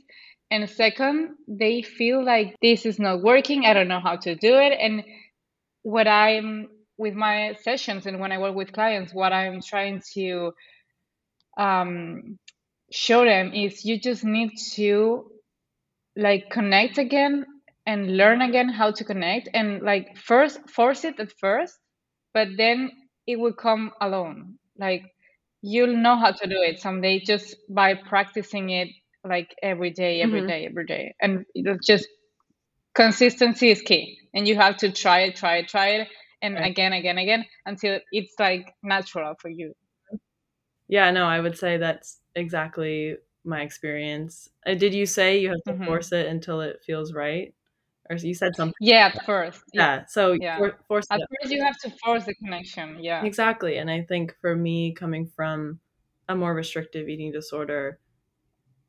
And 0.51 0.69
second, 0.69 1.37
they 1.49 1.83
feel 1.83 2.25
like 2.25 2.57
this 2.61 2.85
is 2.87 2.99
not 2.99 3.23
working. 3.23 3.65
I 3.65 3.73
don't 3.73 3.89
know 3.89 4.01
how 4.01 4.17
to 4.17 4.35
do 4.35 4.55
it. 4.57 4.73
And 4.79 5.05
what 5.83 6.07
I'm 6.07 6.69
with 6.99 7.15
my 7.15 7.57
sessions 7.63 8.07
and 8.07 8.21
when 8.21 8.33
I 8.33 8.39
work 8.39 8.55
with 8.55 8.73
clients, 8.73 9.15
what 9.15 9.33
I'm 9.33 9.61
trying 9.63 10.03
to 10.15 10.53
um, 11.59 12.39
show 12.91 13.25
them 13.25 13.53
is 13.55 13.85
you 13.85 13.99
just 13.99 14.25
need 14.25 14.51
to 14.75 15.32
like 16.17 16.51
connect 16.51 16.99
again 16.99 17.45
and 17.87 18.17
learn 18.17 18.43
again 18.43 18.69
how 18.69 18.91
to 18.91 19.05
connect 19.05 19.49
and 19.55 19.83
like 19.83 20.17
first 20.17 20.59
force 20.71 21.05
it 21.05 21.19
at 21.21 21.33
first 21.39 21.79
but 22.35 22.49
then 22.57 22.91
it 23.27 23.39
will 23.39 23.53
come 23.55 23.91
alone. 24.01 24.57
Like 24.79 25.03
you'll 25.63 25.97
know 25.97 26.17
how 26.17 26.33
to 26.33 26.47
do 26.49 26.57
it. 26.63 26.81
Someday 26.81 27.21
just 27.21 27.57
by 27.69 27.95
practicing 27.95 28.71
it 28.71 28.89
like 29.25 29.55
every 29.63 29.91
day 29.91 30.23
every 30.23 30.43
Mhm. 30.43 30.43
day 30.43 30.67
every 30.67 30.87
day. 30.87 31.15
And 31.21 31.45
just 31.87 32.09
consistency 32.95 33.71
is 33.71 33.83
key. 33.83 34.19
And 34.35 34.47
you 34.49 34.57
have 34.57 34.77
to 34.79 34.93
try 34.93 35.21
it 35.21 35.37
try 35.37 35.57
it 35.59 35.69
try 35.69 35.89
it 36.01 36.09
and 36.43 36.59
Right. 36.59 36.63
again 36.63 36.93
again 36.93 37.19
again 37.19 37.45
until 37.67 38.01
it's 38.13 38.35
like 38.39 38.73
natural 38.83 39.35
for 39.41 39.51
you. 39.51 39.75
Yeah, 40.89 41.11
no, 41.11 41.27
I 41.27 41.41
would 41.41 41.57
say 41.57 41.77
that's 41.79 42.21
exactly 42.35 43.17
my 43.45 43.63
experience. 43.63 44.49
Uh, 44.67 44.75
did 44.75 44.95
you 44.95 45.07
say 45.07 45.39
you 45.41 45.49
have 45.51 45.63
to 45.67 45.75
Mhm. 45.75 45.83
force 45.85 46.13
it 46.13 46.27
until 46.27 46.61
it 46.61 46.83
feels 46.85 47.13
right? 47.15 47.55
Or 48.11 48.17
you 48.17 48.35
said 48.35 48.57
something? 48.57 48.75
yeah 48.81 49.11
at 49.15 49.25
first 49.25 49.63
yeah 49.73 49.89
Yeah, 49.89 50.05
so 50.07 50.39
yeah 50.39 50.59
for, 50.59 50.79
force 50.89 51.07
at 51.11 51.21
first 51.31 51.53
you 51.53 51.63
have 51.65 51.77
to 51.79 51.91
force 52.05 52.25
the 52.27 52.35
connection 52.35 53.03
yeah 53.03 53.27
Exactly. 53.27 53.77
And 53.79 53.91
I 53.91 54.03
think 54.03 54.37
for 54.41 54.57
me, 54.57 54.93
coming 54.93 55.27
from 55.27 55.81
a 56.29 56.35
more 56.37 56.55
restrictive 56.55 57.09
eating 57.09 57.33
disorder, 57.33 58.01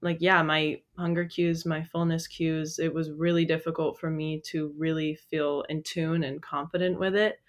like, 0.02 0.18
yeah, 0.22 0.44
my 0.44 0.82
hunger 0.98 1.26
cues, 1.26 1.66
my 1.66 1.84
fullness 1.84 2.28
cues, 2.28 2.80
it 2.80 2.94
was 2.94 3.12
really 3.12 3.46
difficult 3.46 4.00
for 4.00 4.10
me 4.12 4.42
to 4.48 4.74
really 4.78 5.16
feel 5.16 5.64
in 5.70 5.84
tune 5.84 6.24
and 6.24 6.42
confident 6.42 7.00
with 7.00 7.16
it. 7.16 7.42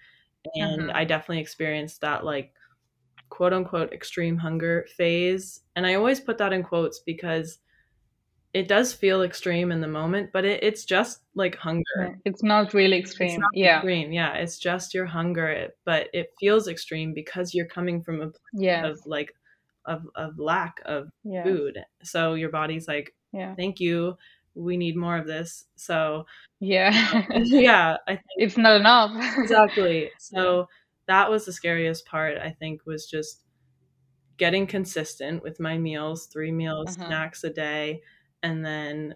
And 0.55 0.91
Mhm. 0.91 0.93
I 0.93 1.05
definitely 1.05 1.41
experienced 1.41 2.01
that, 2.01 2.25
like, 2.25 2.55
quote 3.29 3.53
unquote, 3.53 3.91
extreme 3.93 4.37
hunger 4.37 4.85
phase. 4.97 5.61
And 5.75 5.85
I 5.85 5.95
always 5.95 6.19
put 6.19 6.37
that 6.37 6.53
in 6.53 6.63
quotes 6.63 6.99
because 6.99 7.59
it 8.53 8.69
does 8.69 8.93
feel 8.93 9.21
extreme 9.21 9.69
in 9.69 9.81
the 9.81 9.87
moment, 9.87 10.29
but 10.31 10.45
it, 10.45 10.63
it's 10.63 10.85
just 10.85 11.19
like 11.35 11.57
hunger. 11.57 12.17
It's 12.23 12.41
not 12.41 12.73
really 12.73 12.99
It's 12.99 13.09
extreme 13.09 13.41
not 13.41 13.49
yeah 13.53 13.77
extreme. 13.77 14.13
Yeah, 14.13 14.33
it's 14.35 14.57
just 14.57 14.93
your 14.93 15.05
hunger, 15.05 15.67
but 15.83 16.07
it 16.13 16.31
feels 16.39 16.69
extreme 16.69 17.13
because 17.13 17.53
you're 17.53 17.67
coming 17.67 18.01
from 18.01 18.21
a 18.21 18.27
place 18.27 18.37
yes 18.53 18.85
of 18.85 18.99
like 19.05 19.33
of, 19.85 20.03
of 20.15 20.39
lack 20.39 20.81
of 20.85 21.09
yes 21.25 21.45
food. 21.45 21.79
So 22.03 22.35
your 22.35 22.49
body's 22.49 22.87
like, 22.87 23.13
yeah 23.33 23.55
thank 23.55 23.81
you, 23.81 24.17
we 24.53 24.77
need 24.77 24.95
more 24.95 25.17
of 25.17 25.27
this. 25.27 25.65
So 25.75 26.25
yeah 26.61 27.23
yeah, 27.35 27.97
I 28.07 28.11
think 28.15 28.21
it's 28.37 28.57
not 28.57 28.77
enough 28.77 29.11
exactly. 29.37 30.11
So 30.17 30.67
that 31.07 31.29
was 31.29 31.45
the 31.45 31.53
scariest 31.53 32.05
part. 32.05 32.37
I 32.37 32.51
think 32.51 32.85
was 32.85 33.07
just 33.09 33.43
getting 34.37 34.67
consistent 34.67 35.43
with 35.43 35.59
my 35.59 35.77
meals, 35.77 36.27
three 36.27 36.51
meals, 36.51 36.97
Uh-huh. 36.97 37.05
snacks 37.05 37.43
a 37.43 37.49
day, 37.49 38.01
and 38.43 38.65
then 38.65 39.15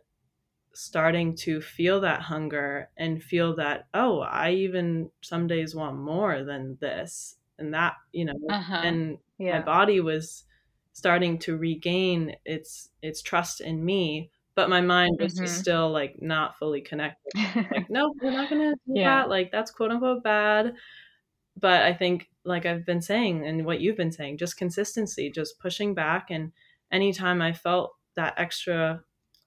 starting 0.74 1.36
to 1.36 1.62
feel 1.62 2.02
that 2.02 2.22
hunger 2.22 2.92
and 2.98 3.24
feel 3.24 3.56
that 3.56 3.88
oh 3.96 4.20
i 4.22 4.52
even 4.52 5.12
some 5.22 5.48
days 5.48 5.76
want 5.76 5.98
more 5.98 6.44
than 6.44 6.78
this 6.82 7.38
and 7.58 7.74
that 7.74 7.96
you 8.14 8.26
know 8.26 8.34
Uh-huh. 8.50 8.84
and 8.84 9.18
my 9.50 9.60
body 9.60 10.00
was 10.00 10.46
starting 10.94 11.40
to 11.40 11.58
regain 11.58 12.36
its 12.46 12.92
its 13.02 13.22
trust 13.22 13.62
in 13.62 13.84
me 13.84 14.32
but 14.56 14.70
my 14.70 14.82
mind 14.82 15.18
was 15.20 15.34
just 15.40 15.56
Mhm. 15.56 15.60
still 15.60 15.90
like 15.92 16.22
not 16.22 16.58
fully 16.58 16.82
connected 16.82 17.34
like 17.74 17.86
no 17.90 18.14
we're 18.22 18.32
not 18.32 18.50
gonna 18.50 18.74
do 18.88 18.96
Yeah. 18.96 19.04
that 19.04 19.30
like 19.30 19.52
that's 19.52 19.72
quote 19.72 19.92
unquote 19.92 20.24
bad 20.24 20.76
but 21.60 21.82
i 21.84 21.94
think 21.94 22.30
like 22.46 22.66
i've 22.66 22.86
been 22.86 23.02
saying 23.02 23.46
and 23.46 23.66
what 23.66 23.82
you've 23.82 23.98
been 23.98 24.12
saying 24.12 24.38
just 24.38 24.58
consistency 24.58 25.32
just 25.32 25.60
pushing 25.60 25.94
back 25.94 26.30
and 26.32 26.52
anytime 26.92 27.42
i 27.42 27.54
felt 27.54 27.92
that 28.16 28.34
extra 28.38 29.04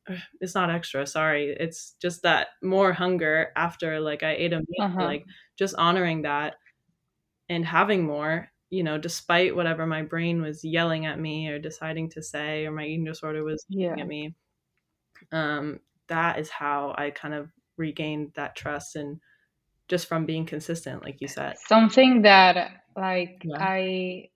it's 0.40 0.54
not 0.54 0.70
extra 0.70 1.06
sorry 1.06 1.54
it's 1.58 1.94
just 2.02 2.22
that 2.22 2.48
more 2.62 2.92
hunger 2.92 3.52
after 3.56 4.00
like 4.00 4.22
i 4.22 4.32
ate 4.32 4.52
a 4.52 4.58
meal 4.58 4.86
Uh-huh. 4.86 5.04
like 5.04 5.24
just 5.58 5.74
honoring 5.76 6.22
that 6.22 6.56
and 7.48 7.64
having 7.64 8.04
more 8.06 8.48
you 8.70 8.82
know 8.82 8.98
despite 8.98 9.54
whatever 9.56 9.86
my 9.86 10.02
brain 10.02 10.40
was 10.42 10.64
yelling 10.64 11.06
at 11.06 11.18
me 11.20 11.48
or 11.48 11.58
deciding 11.58 12.08
to 12.10 12.22
say 12.22 12.66
or 12.66 12.72
my 12.72 12.84
eating 12.86 13.04
disorder 13.04 13.44
was 13.44 13.64
yelling 13.68 13.98
Yeah. 13.98 14.02
at 14.02 14.08
me 14.08 14.34
um 15.32 15.80
that 16.08 16.38
is 16.38 16.50
how 16.50 16.94
i 16.98 17.10
kind 17.10 17.34
of 17.34 17.50
regained 17.76 18.32
that 18.34 18.56
trust 18.56 18.96
and 18.96 19.20
just 19.88 20.06
from 20.06 20.24
being 20.26 20.46
consistent 20.46 21.02
like 21.02 21.20
you 21.20 21.28
said 21.28 21.54
Something 21.68 22.22
that 22.22 22.70
like 22.96 23.38
Yeah. 23.42 23.56
I 23.60 24.28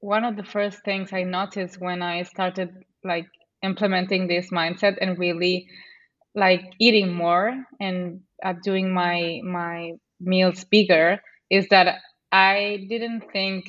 one 0.00 0.24
of 0.24 0.36
the 0.36 0.44
first 0.44 0.84
things 0.84 1.12
I 1.12 1.22
noticed 1.24 1.80
when 1.80 2.02
I 2.02 2.22
started 2.22 2.70
like 3.04 3.26
implementing 3.62 4.26
this 4.28 4.50
mindset 4.50 4.96
and 5.00 5.18
really 5.18 5.66
like 6.34 6.62
eating 6.80 7.12
more 7.14 7.54
and 7.80 8.20
uh, 8.44 8.54
doing 8.62 8.92
my 8.92 9.40
my 9.44 9.92
meals 10.20 10.64
bigger 10.64 11.20
is 11.50 11.68
that 11.70 12.00
I 12.32 12.86
didn't 12.88 13.22
think 13.32 13.64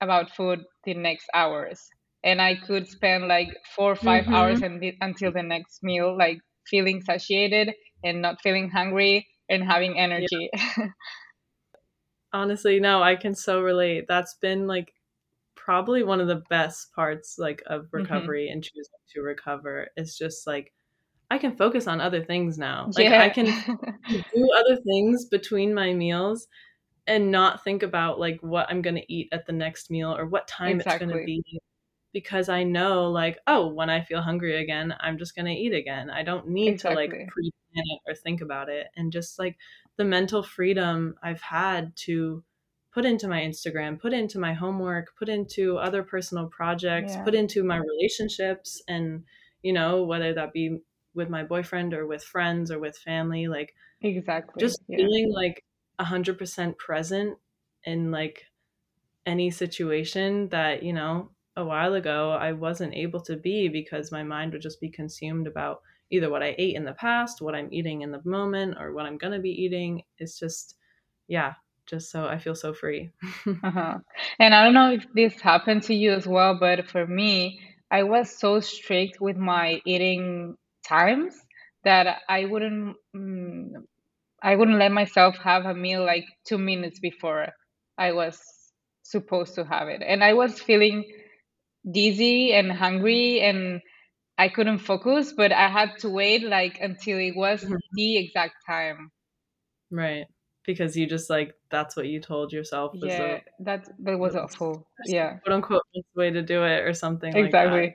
about 0.00 0.30
food 0.30 0.60
the 0.84 0.94
next 0.94 1.26
hours 1.34 1.80
and 2.24 2.40
I 2.42 2.56
could 2.56 2.88
spend 2.88 3.28
like 3.28 3.48
four 3.74 3.92
or 3.92 3.96
5 3.96 4.26
Mhm. 4.26 4.34
hours 4.34 4.62
and 4.62 4.80
the, 4.80 4.94
until 5.00 5.32
the 5.32 5.42
next 5.42 5.82
meal 5.82 6.16
like 6.16 6.38
feeling 6.68 7.00
satiated 7.02 7.74
and 8.04 8.22
not 8.22 8.40
feeling 8.42 8.70
hungry 8.70 9.26
and 9.48 9.62
having 9.64 9.98
energy. 9.98 10.50
Honestly 12.32 12.78
no 12.78 13.02
i 13.02 13.16
can 13.16 13.34
so 13.34 13.60
relate. 13.62 14.04
That's 14.08 14.34
been 14.40 14.66
like 14.66 14.92
probably 15.56 16.02
one 16.02 16.20
of 16.20 16.28
the 16.28 16.42
best 16.50 16.92
parts 16.94 17.36
like 17.38 17.62
of 17.66 17.82
Mm-hmm. 17.86 17.96
recovery 17.98 18.48
and 18.48 18.62
choosing 18.62 18.84
to 19.14 19.20
recover. 19.22 19.88
It's 19.96 20.16
just 20.16 20.46
like 20.46 20.72
i 21.30 21.38
can 21.38 21.56
focus 21.56 21.86
on 21.86 22.00
other 22.00 22.24
things 22.24 22.58
now. 22.58 22.90
Like 22.96 23.04
yeah. 23.06 23.22
i 23.22 23.28
can 23.30 23.46
do 24.34 24.50
other 24.58 24.76
things 24.82 25.26
between 25.26 25.74
my 25.74 25.92
meals 25.94 26.46
and 27.06 27.30
not 27.30 27.64
think 27.64 27.82
about 27.82 28.20
like 28.20 28.38
what 28.42 28.66
i'm 28.70 28.82
going 28.82 28.96
to 28.96 29.12
eat 29.12 29.28
at 29.32 29.46
the 29.46 29.52
next 29.52 29.90
meal 29.90 30.14
or 30.14 30.26
what 30.26 30.46
time 30.46 30.80
it's 30.80 30.98
going 30.98 31.08
to 31.08 31.24
be 31.24 31.42
because 32.12 32.48
i 32.48 32.62
know 32.62 33.10
like 33.10 33.38
oh 33.46 33.68
when 33.68 33.90
i 33.90 34.00
feel 34.02 34.20
hungry 34.20 34.62
again 34.62 34.94
i'm 35.00 35.18
just 35.18 35.34
going 35.34 35.46
to 35.46 35.52
eat 35.52 35.74
again. 35.74 36.10
I 36.10 36.22
don't 36.22 36.48
need 36.48 36.80
to 36.80 36.90
like 36.90 37.10
pre-plan 37.10 37.52
it 37.74 38.00
or 38.06 38.14
think 38.14 38.40
about 38.40 38.68
it. 38.68 38.86
And 38.96 39.12
just 39.12 39.38
like 39.38 39.56
the 39.96 40.04
mental 40.04 40.42
freedom 40.42 41.14
i've 41.22 41.42
had 41.42 41.94
to 41.96 42.42
put 42.92 43.04
into 43.04 43.28
my 43.28 43.40
instagram 43.40 44.00
put 44.00 44.12
into 44.12 44.38
my 44.38 44.54
homework 44.54 45.08
put 45.18 45.28
into 45.28 45.76
other 45.76 46.02
personal 46.02 46.46
projects 46.46 47.14
Yeah. 47.14 47.24
put 47.24 47.34
into 47.34 47.62
my 47.62 47.76
relationships 47.76 48.82
and 48.88 49.24
you 49.62 49.72
know 49.72 50.04
whether 50.04 50.32
that 50.34 50.52
be 50.52 50.78
with 51.14 51.28
my 51.28 51.42
boyfriend 51.42 51.92
or 51.94 52.06
with 52.06 52.24
friends 52.24 52.70
or 52.70 52.78
with 52.78 52.96
family 52.96 53.48
like 53.48 53.74
exactly. 54.00 54.60
just 54.60 54.80
yeah. 54.88 54.96
feeling 54.96 55.32
like 55.32 55.64
100% 56.00 56.78
present 56.78 57.38
in 57.84 58.10
like 58.10 58.44
any 59.26 59.50
situation 59.50 60.48
that 60.50 60.82
you 60.82 60.92
know 60.92 61.30
a 61.58 61.64
while 61.64 61.94
ago 61.94 62.30
i 62.30 62.52
wasn't 62.52 62.94
able 62.94 63.20
to 63.20 63.36
be 63.36 63.68
because 63.68 64.12
my 64.12 64.22
mind 64.22 64.52
would 64.52 64.62
just 64.62 64.80
be 64.80 64.88
consumed 64.88 65.46
about 65.46 65.82
either 66.10 66.30
what 66.30 66.42
i 66.42 66.54
ate 66.56 66.76
in 66.76 66.84
the 66.84 66.92
past 66.92 67.42
what 67.42 67.54
i'm 67.54 67.68
eating 67.72 68.02
in 68.02 68.12
the 68.12 68.22
moment 68.24 68.76
or 68.78 68.92
what 68.92 69.04
i'm 69.04 69.18
going 69.18 69.32
to 69.32 69.40
be 69.40 69.50
eating 69.50 70.00
it's 70.18 70.38
just 70.38 70.76
yeah 71.26 71.52
just 71.84 72.10
so 72.12 72.26
i 72.26 72.38
feel 72.38 72.54
so 72.54 72.72
free 72.72 73.10
uh-huh. 73.64 73.98
and 74.38 74.54
i 74.54 74.64
don't 74.64 74.72
know 74.72 74.92
if 74.92 75.04
this 75.14 75.40
happened 75.40 75.82
to 75.82 75.94
you 75.94 76.12
as 76.12 76.26
well 76.26 76.56
but 76.58 76.86
for 76.88 77.06
me 77.06 77.58
i 77.90 78.04
was 78.04 78.30
so 78.30 78.60
strict 78.60 79.20
with 79.20 79.36
my 79.36 79.80
eating 79.84 80.54
times 80.86 81.34
that 81.82 82.18
i 82.28 82.44
wouldn't 82.44 82.94
mm, 83.16 83.72
i 84.42 84.54
wouldn't 84.54 84.78
let 84.78 84.92
myself 84.92 85.36
have 85.38 85.64
a 85.66 85.74
meal 85.74 86.04
like 86.04 86.24
two 86.44 86.58
minutes 86.58 87.00
before 87.00 87.48
i 87.98 88.12
was 88.12 88.40
supposed 89.08 89.54
to 89.54 89.64
have 89.64 89.88
it. 89.88 90.02
And 90.06 90.22
I 90.22 90.34
was 90.34 90.60
feeling 90.60 91.04
dizzy 91.90 92.52
and 92.54 92.72
hungry 92.72 93.40
and 93.40 93.80
I 94.38 94.48
couldn't 94.48 94.78
focus, 94.80 95.32
but 95.32 95.52
I 95.52 95.68
had 95.68 95.98
to 96.00 96.10
wait 96.10 96.42
like 96.44 96.80
until 96.80 97.18
it 97.18 97.36
was 97.36 97.62
Mhm. 97.62 97.78
the 97.92 98.18
exact 98.18 98.56
time. 98.66 99.12
Right. 99.90 100.26
Because 100.64 100.96
you 100.96 101.06
just 101.06 101.30
like 101.30 101.54
that's 101.70 101.96
what 101.96 102.08
you 102.08 102.20
told 102.20 102.52
yourself 102.52 103.00
was 103.00 103.16
Yeah, 103.16 103.40
that 103.60 103.88
that 104.00 104.18
was 104.18 104.34
awful. 104.36 104.86
Yeah, 105.04 105.38
quote 105.42 105.54
unquote 105.54 105.82
best 105.94 106.06
way 106.14 106.30
to 106.30 106.42
do 106.42 106.64
it 106.64 106.80
or 106.84 106.94
something 106.94 107.38
like 107.38 107.56
exactly. 107.56 107.94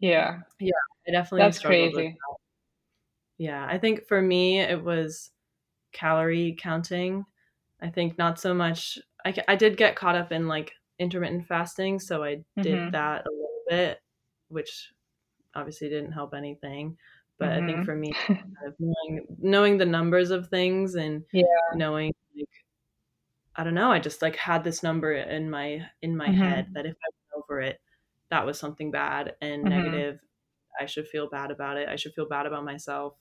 Yeah, 0.00 0.40
that. 0.58 0.72
I 1.08 1.12
definitely 1.12 1.50
that's 1.50 1.58
struggled 1.58 1.94
with 1.94 2.04
crazy. 2.04 2.16
that. 2.28 2.36
Yeah, 3.38 3.66
I 3.68 3.78
think 3.78 4.06
for 4.06 4.20
me 4.22 4.60
it 4.60 4.82
was 4.82 5.30
calorie 5.92 6.56
counting. 6.58 7.24
I 7.80 7.90
think 7.90 8.18
not 8.18 8.40
so 8.40 8.54
much. 8.54 8.98
I, 9.24 9.34
I 9.48 9.56
did 9.56 9.76
get 9.76 9.96
caught 9.96 10.16
up 10.16 10.32
in 10.32 10.48
like 10.48 10.74
intermittent 11.02 11.46
fasting, 11.48 12.00
so 12.00 12.24
I 12.24 12.44
did 12.62 12.80
Mhm. 12.80 12.92
that 12.92 13.26
a 13.26 13.30
little 13.30 13.62
bit, 13.68 14.00
which 14.48 14.92
obviously 15.54 15.88
didn't 15.90 16.12
help 16.12 16.34
anything. 16.34 16.98
But 17.38 17.52
I 17.54 17.62
think 17.62 17.82
Mhm. 17.82 17.84
for 17.84 17.96
me, 17.96 18.14
kind 18.60 18.72
of 18.72 18.76
knowing 18.80 19.26
knowing 19.40 19.78
the 19.78 19.86
numbers 19.86 20.30
of 20.32 20.48
things 20.48 20.94
and 20.96 21.24
Yeah. 21.32 21.72
knowing 21.72 22.12
like 22.36 22.48
I 23.56 23.64
don't 23.64 23.74
know, 23.74 23.92
I 23.92 23.98
just 23.98 24.22
like 24.22 24.36
had 24.36 24.64
this 24.64 24.82
number 24.82 25.12
in 25.12 25.50
my 25.50 25.86
in 26.02 26.16
my 26.16 26.30
Mhm. 26.30 26.32
head 26.32 26.66
that 26.74 26.86
if 26.86 26.94
I 26.94 27.08
went 27.36 27.44
over 27.44 27.60
it, 27.60 27.80
that 28.30 28.46
was 28.46 28.58
something 28.58 28.90
bad 28.90 29.36
and 29.40 29.64
Mhm. 29.64 29.68
negative. 29.68 30.20
I 30.80 30.86
should 30.86 31.08
feel 31.08 31.28
bad 31.30 31.50
about 31.50 31.76
it. 31.78 31.88
I 31.88 31.96
should 31.96 32.14
feel 32.14 32.28
bad 32.28 32.46
about 32.46 32.64
myself. 32.64 33.16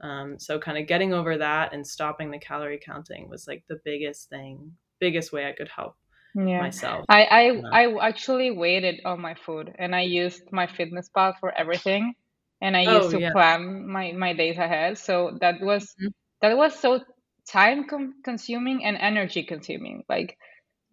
Um, 0.00 0.38
so 0.38 0.58
kind 0.58 0.78
of 0.78 0.86
getting 0.88 1.12
over 1.14 1.36
that 1.38 1.72
and 1.74 1.86
stopping 1.86 2.30
the 2.30 2.38
calorie 2.38 2.80
counting 2.84 3.28
was 3.28 3.46
like 3.48 3.64
the 3.68 3.80
biggest 3.84 4.28
thing, 4.30 4.76
biggest 5.00 5.32
way 5.32 5.48
I 5.48 5.52
could 5.52 5.68
help 5.68 5.96
Yeah. 6.34 6.70
myself. 6.70 7.06
I 7.08 7.24
I 7.24 7.42
Yeah. 7.52 7.76
I 7.84 8.08
actually 8.08 8.50
waited 8.50 9.00
on 9.04 9.20
my 9.20 9.34
food 9.34 9.74
and 9.78 9.94
I 9.94 10.02
used 10.02 10.44
MyFitnessPal 10.52 11.38
for 11.40 11.50
everything 11.56 12.14
and 12.60 12.76
I 12.76 12.82
Oh, 12.86 12.96
used 12.96 13.10
to 13.12 13.20
yeah. 13.20 13.34
plan 13.34 13.86
my 13.90 14.12
my 14.12 14.32
days 14.34 14.58
ahead. 14.58 14.98
So 14.98 15.38
that 15.40 15.60
was 15.60 15.96
Mhm. 15.98 16.12
that 16.42 16.56
was 16.56 16.78
so 16.78 17.00
time 17.48 17.86
com 17.88 18.22
consuming 18.24 18.84
and 18.84 18.96
energy 18.96 19.44
consuming. 19.44 20.04
Like 20.08 20.36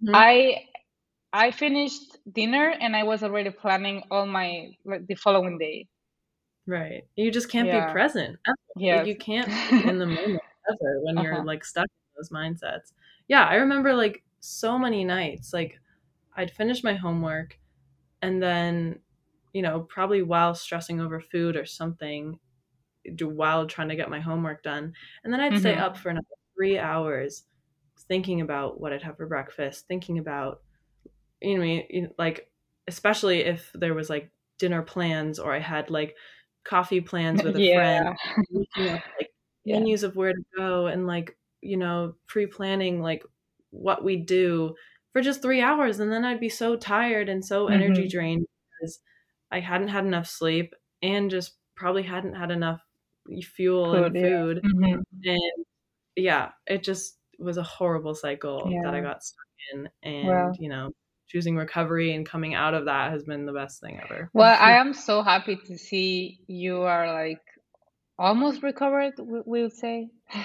Mhm. 0.01 0.23
I 0.27 0.65
I 1.33 1.51
finished 1.51 2.17
dinner 2.31 2.69
and 2.79 2.95
I 2.95 3.03
was 3.03 3.23
already 3.23 3.51
planning 3.51 4.03
all 4.11 4.25
my 4.27 4.71
like 4.85 5.07
the 5.07 5.15
following 5.15 5.57
day. 5.59 5.87
Right. 6.67 7.03
You 7.15 7.31
just 7.31 7.49
can't 7.51 7.71
be 7.71 7.81
present. 7.81 8.37
ever. 8.47 8.57
Like 8.89 9.05
you 9.05 9.15
can't 9.15 9.51
be 9.69 9.85
in 9.87 9.99
the 9.99 10.05
moment 10.07 10.43
ever 10.69 10.99
when 11.01 11.17
you're 11.17 11.41
Uh-huh. 11.41 11.43
like 11.43 11.63
stuck 11.65 11.85
in 11.85 12.11
those 12.17 12.29
mindsets. 12.29 12.93
Yeah, 13.27 13.45
I 13.45 13.55
remember 13.55 13.93
like 13.93 14.23
so 14.41 14.79
many 14.79 15.05
nights 15.05 15.53
like 15.53 15.79
I'd 16.35 16.51
finish 16.51 16.83
my 16.83 16.95
homework 16.95 17.59
and 18.21 18.41
then 18.43 19.01
you 19.53 19.61
know, 19.63 19.81
probably 19.81 20.23
while 20.23 20.55
stressing 20.55 21.01
over 21.01 21.19
food 21.21 21.57
or 21.57 21.65
something 21.65 22.39
do 23.15 23.27
while 23.29 23.67
trying 23.67 23.89
to 23.89 23.95
get 23.95 24.09
my 24.09 24.19
homework 24.19 24.63
done. 24.63 24.93
And 25.23 25.33
then 25.33 25.41
I'd 25.41 25.57
stay 25.57 25.75
Mhm. 25.75 25.77
up 25.77 25.97
for 25.97 26.09
another 26.09 26.25
3 26.55 26.77
hours 26.79 27.45
thinking 28.09 28.41
about 28.41 28.79
what 28.81 28.93
I'd 28.93 29.03
have 29.03 29.17
for 29.17 29.27
breakfast, 29.27 29.87
thinking 29.87 30.17
about 30.19 30.63
you 31.41 31.57
know, 32.03 32.09
like 32.17 32.51
especially 32.87 33.39
if 33.41 33.71
there 33.73 33.93
was 33.93 34.09
like 34.09 34.31
dinner 34.57 34.81
plans 34.81 35.39
or 35.39 35.53
I 35.55 35.59
had 35.59 35.89
like 35.89 36.15
coffee 36.63 37.01
plans 37.01 37.43
with 37.43 37.55
a 37.55 37.61
friend 37.73 38.05
Yeah. 38.05 38.13
looking 38.49 38.91
up 38.93 39.01
like 39.19 39.29
Yeah. 39.65 39.85
menus 39.85 40.03
of 40.03 40.15
where 40.15 40.33
to 40.33 40.43
go 40.57 40.87
and 40.87 41.07
like 41.07 41.37
you 41.61 41.77
know 41.77 42.15
pre-planning 42.27 43.01
like 43.01 43.23
what 43.71 44.03
we 44.03 44.17
do 44.17 44.75
for 45.13 45.21
just 45.21 45.41
three 45.41 45.61
hours 45.61 45.99
and 45.99 46.11
then 46.11 46.23
i'd 46.25 46.39
be 46.39 46.49
so 46.49 46.75
tired 46.75 47.29
and 47.29 47.43
so 47.45 47.67
energy 47.67 48.05
Mhm. 48.05 48.11
drained 48.11 48.45
because 48.79 48.99
i 49.51 49.59
hadn't 49.59 49.89
had 49.89 50.05
enough 50.05 50.27
sleep 50.27 50.73
and 51.01 51.31
just 51.31 51.57
probably 51.75 52.03
hadn't 52.03 52.35
had 52.35 52.51
enough 52.51 52.81
fuel 53.55 53.93
and 53.95 54.15
Food, 54.15 54.61
yeah. 54.63 54.69
Mhm. 54.69 55.03
and 55.25 55.65
yeah 56.15 56.51
it 56.67 56.83
just 56.83 57.17
was 57.39 57.57
a 57.57 57.63
horrible 57.63 58.13
cycle 58.13 58.69
that 58.83 58.93
i 58.93 59.01
got 59.01 59.23
stuck 59.23 59.45
in 59.73 59.89
and 60.03 60.27
Well. 60.27 60.55
you 60.59 60.69
know 60.69 60.91
choosing 61.27 61.55
recovery 61.55 62.13
and 62.13 62.25
coming 62.25 62.53
out 62.55 62.73
of 62.73 62.85
that 62.85 63.11
has 63.11 63.23
been 63.23 63.45
the 63.45 63.53
best 63.53 63.79
thing 63.81 63.99
ever 64.03 64.29
Well, 64.33 64.57
I 64.59 64.71
am 64.81 64.93
so 64.93 65.23
happy 65.23 65.55
to 65.55 65.77
see 65.77 66.41
you 66.47 66.81
are 66.81 67.07
like 67.13 67.39
almost 68.19 68.63
recovered, 68.63 69.13
we 69.19 69.61
would 69.63 69.73
say. 69.73 70.09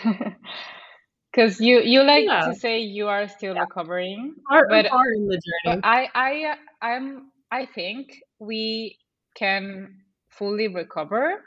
Because 1.37 1.61
you 1.61 1.81
you 1.83 2.03
like 2.03 2.27
Yeah. 2.27 2.43
to 2.45 2.55
say 2.55 2.81
you 2.81 3.09
are 3.09 3.29
still 3.29 3.55
recovering, 3.55 4.35
far, 4.49 4.67
but 4.71 4.87
far 4.91 5.13
in 5.13 5.27
the 5.29 5.41
journey 5.47 5.83
I 5.83 6.09
I 6.15 6.57
I'm 6.83 7.33
I 7.51 7.67
think 7.67 8.09
we 8.39 8.99
can 9.35 10.03
fully 10.31 10.69
recover, 10.69 11.43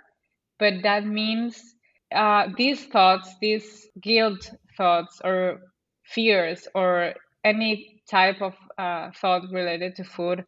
but 0.60 0.84
that 0.84 1.06
means 1.06 1.76
uh, 2.14 2.48
these 2.58 2.86
thoughts, 2.88 3.36
these 3.42 3.90
guilt 4.02 4.52
thoughts 4.78 5.22
or 5.24 5.62
fears 6.06 6.68
or 6.76 7.14
any 7.44 8.02
type 8.10 8.42
of 8.42 8.56
uh, 8.78 9.12
thought 9.12 9.44
related 9.52 9.96
to 9.98 10.04
food 10.04 10.46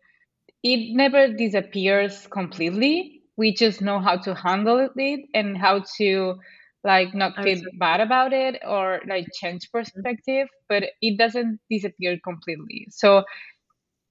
it 0.64 0.96
never 0.96 1.28
disappears 1.34 2.28
completely. 2.28 3.22
We 3.38 3.54
just 3.54 3.82
know 3.82 4.00
how 4.00 4.18
to 4.18 4.36
handle 4.36 4.90
it 4.96 5.22
and 5.34 5.58
how 5.58 5.84
to 5.98 6.36
like 6.84 7.14
not 7.14 7.42
feel 7.44 7.58
say 7.58 7.72
bad 7.80 8.02
about 8.02 8.34
it 8.34 8.60
or 8.68 9.02
like 9.08 9.28
change 9.34 9.70
perspective, 9.72 10.48
but 10.70 10.84
it 11.02 11.18
doesn't 11.18 11.60
disappear 11.70 12.18
completely. 12.24 12.88
So 12.90 13.24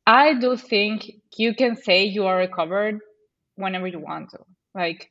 I 0.07 0.35
do 0.35 0.57
think 0.57 1.11
you 1.39 1.55
can 1.55 1.77
say 1.77 2.05
you 2.05 2.27
are 2.27 2.37
recovered 2.37 3.01
whenever 3.57 3.87
you 3.87 4.01
want 4.01 4.31
to. 4.31 4.41
Like 4.75 5.11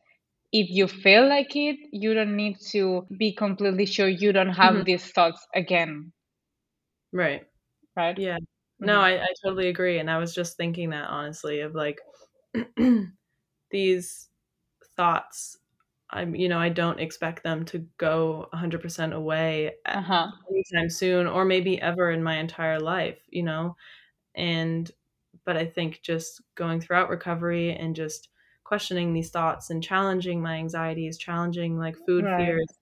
if 0.53 0.69
you 0.69 0.87
feel 0.87 1.27
like 1.27 1.55
it, 1.55 1.77
you 1.91 2.13
don't 2.13 2.35
need 2.35 2.57
to 2.71 3.07
be 3.17 3.33
completely 3.33 3.85
sure 3.87 4.07
you 4.09 4.31
don't 4.33 4.53
have 4.53 4.83
Mhm. 4.83 4.85
these 4.85 5.05
thoughts 5.11 5.45
again, 5.55 6.11
right 7.11 7.41
right? 7.95 8.17
Yeah. 8.17 8.37
No, 8.81 8.99
Mhm. 8.99 9.01
I, 9.01 9.21
I 9.23 9.27
totally 9.43 9.69
agree. 9.69 9.99
And 9.99 10.09
I 10.11 10.17
was 10.17 10.33
just 10.35 10.57
thinking 10.57 10.91
that 10.91 11.09
honestly 11.09 11.61
of 11.61 11.75
like 11.75 11.99
these 13.71 14.29
thoughts, 14.97 15.58
I'm, 16.11 16.35
you 16.35 16.49
know, 16.49 16.59
I 16.59 16.69
don't 16.69 16.99
expect 16.99 17.43
them 17.43 17.65
to 17.65 17.79
go 17.97 18.47
100% 18.51 19.13
away 19.13 19.75
Uh-huh. 19.85 20.31
anytime 20.49 20.89
soon 20.89 21.27
or 21.27 21.45
maybe 21.45 21.81
ever 21.81 22.11
in 22.11 22.23
my 22.23 22.37
entire 22.37 22.79
life, 22.79 23.21
you 23.29 23.43
know? 23.43 23.75
And, 24.35 24.91
but 25.45 25.57
I 25.57 25.65
think 25.65 26.01
just 26.03 26.41
going 26.55 26.81
throughout 26.81 27.09
recovery 27.09 27.73
and 27.75 27.95
just 27.95 28.29
questioning 28.65 29.13
these 29.13 29.31
thoughts 29.31 29.69
and 29.69 29.83
challenging 29.83 30.41
my 30.41 30.55
anxieties, 30.57 31.17
challenging 31.17 31.77
like 31.79 31.97
food 31.97 32.27
Right. 32.27 32.35
fears, 32.35 32.79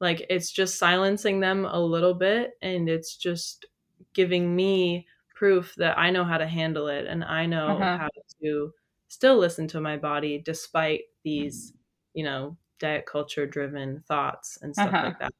like 0.00 0.26
it's 0.30 0.52
just 0.52 0.78
silencing 0.78 1.40
them 1.40 1.64
a 1.66 1.80
little 1.80 2.14
bit 2.14 2.54
and 2.62 2.88
it's 2.88 3.16
just 3.16 3.66
giving 4.14 4.54
me 4.56 5.06
proof 5.34 5.74
that 5.76 5.98
I 5.98 6.10
know 6.10 6.24
how 6.24 6.38
to 6.38 6.46
handle 6.46 6.88
it 6.88 7.06
and 7.06 7.24
I 7.24 7.46
know 7.46 7.88
Uh-huh. 7.88 7.98
how 7.98 8.08
to 8.44 8.72
still 9.08 9.36
listen 9.38 9.68
to 9.68 9.80
my 9.80 9.96
body 9.96 10.38
despite 10.38 11.02
these, 11.24 11.72
you 12.14 12.24
know, 12.24 12.56
diet 12.78 13.06
culture 13.06 13.46
driven 13.46 14.02
thoughts 14.02 14.58
and 14.62 14.76
stuff 14.76 14.96
Uh-huh. 14.96 15.02
like 15.02 15.18
that. 15.18 15.32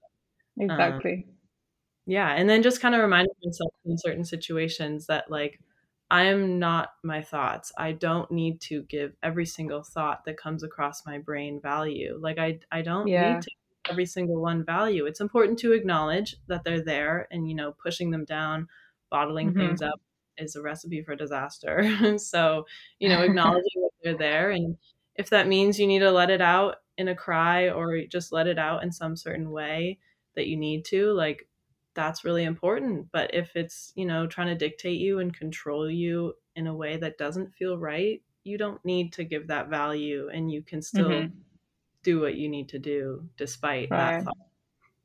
Exactly. 0.58 1.26
Yeah, 2.06 2.30
and 2.34 2.48
then 2.48 2.62
just 2.62 2.80
kind 2.80 2.94
of 2.94 3.00
reminding 3.00 3.34
myself 3.44 3.74
in 3.84 3.98
certain 3.98 4.24
situations 4.24 5.06
that 5.06 5.30
like 5.30 5.60
I 6.10 6.24
am 6.24 6.58
not 6.60 6.90
my 7.02 7.20
thoughts. 7.22 7.72
I 7.76 7.92
don't 7.92 8.30
need 8.30 8.60
to 8.62 8.82
give 8.84 9.16
every 9.24 9.44
single 9.46 9.82
thought 9.82 10.24
that 10.24 10.36
comes 10.36 10.62
across 10.62 11.04
my 11.04 11.18
brain 11.18 11.60
value. 11.60 12.16
Like 12.20 12.38
I 12.38 12.60
I 12.70 12.82
don't 12.82 13.12
Yeah. 13.12 13.16
need 13.16 13.42
to 13.42 13.50
give 13.50 13.90
every 13.92 14.06
single 14.06 14.40
one 14.40 14.64
value. 14.64 15.04
It's 15.06 15.20
important 15.20 15.58
to 15.60 15.72
acknowledge 15.72 16.36
that 16.46 16.62
they're 16.64 16.82
there 16.84 17.26
and 17.32 17.48
you 17.48 17.54
know 17.56 17.72
pushing 17.72 18.10
them 18.12 18.24
down, 18.24 18.68
bottling 19.10 19.52
Mhm. 19.52 19.56
things 19.56 19.82
up 19.82 20.00
is 20.38 20.54
a 20.54 20.62
recipe 20.62 21.02
for 21.02 21.16
disaster. 21.16 22.18
so, 22.18 22.66
you 23.00 23.08
know, 23.08 23.22
acknowledging 23.22 23.82
that 23.82 23.90
they're 24.02 24.18
there 24.18 24.50
and 24.50 24.76
if 25.16 25.30
that 25.30 25.48
means 25.48 25.80
you 25.80 25.86
need 25.86 26.00
to 26.00 26.10
let 26.12 26.30
it 26.30 26.42
out 26.42 26.76
in 26.98 27.08
a 27.08 27.14
cry 27.14 27.70
or 27.70 28.02
just 28.06 28.32
let 28.32 28.46
it 28.46 28.58
out 28.58 28.82
in 28.82 28.92
some 28.92 29.16
certain 29.16 29.50
way 29.50 29.98
that 30.34 30.46
you 30.48 30.56
need 30.56 30.84
to, 30.86 31.12
like 31.12 31.48
that's 31.94 32.24
really 32.24 32.44
important. 32.44 33.08
But 33.12 33.34
if 33.34 33.56
it's, 33.56 33.92
you 33.96 34.04
know, 34.06 34.26
trying 34.26 34.48
to 34.48 34.54
dictate 34.54 35.00
you 35.00 35.18
and 35.20 35.36
control 35.36 35.90
you 35.90 36.34
in 36.56 36.66
a 36.66 36.74
way 36.74 36.96
that 36.98 37.18
doesn't 37.18 37.54
feel 37.54 37.78
right, 37.78 38.22
you 38.44 38.58
don't 38.58 38.84
need 38.84 39.12
to 39.14 39.24
give 39.24 39.48
that 39.48 39.68
value 39.68 40.28
and 40.32 40.50
you 40.50 40.62
can 40.62 40.82
still 40.82 41.28
Mhm. 41.28 41.32
do 42.02 42.20
what 42.20 42.36
you 42.36 42.48
need 42.48 42.68
to 42.70 42.78
do 42.78 43.28
despite 43.36 43.96
that 43.96 44.22
thought. 44.22 44.36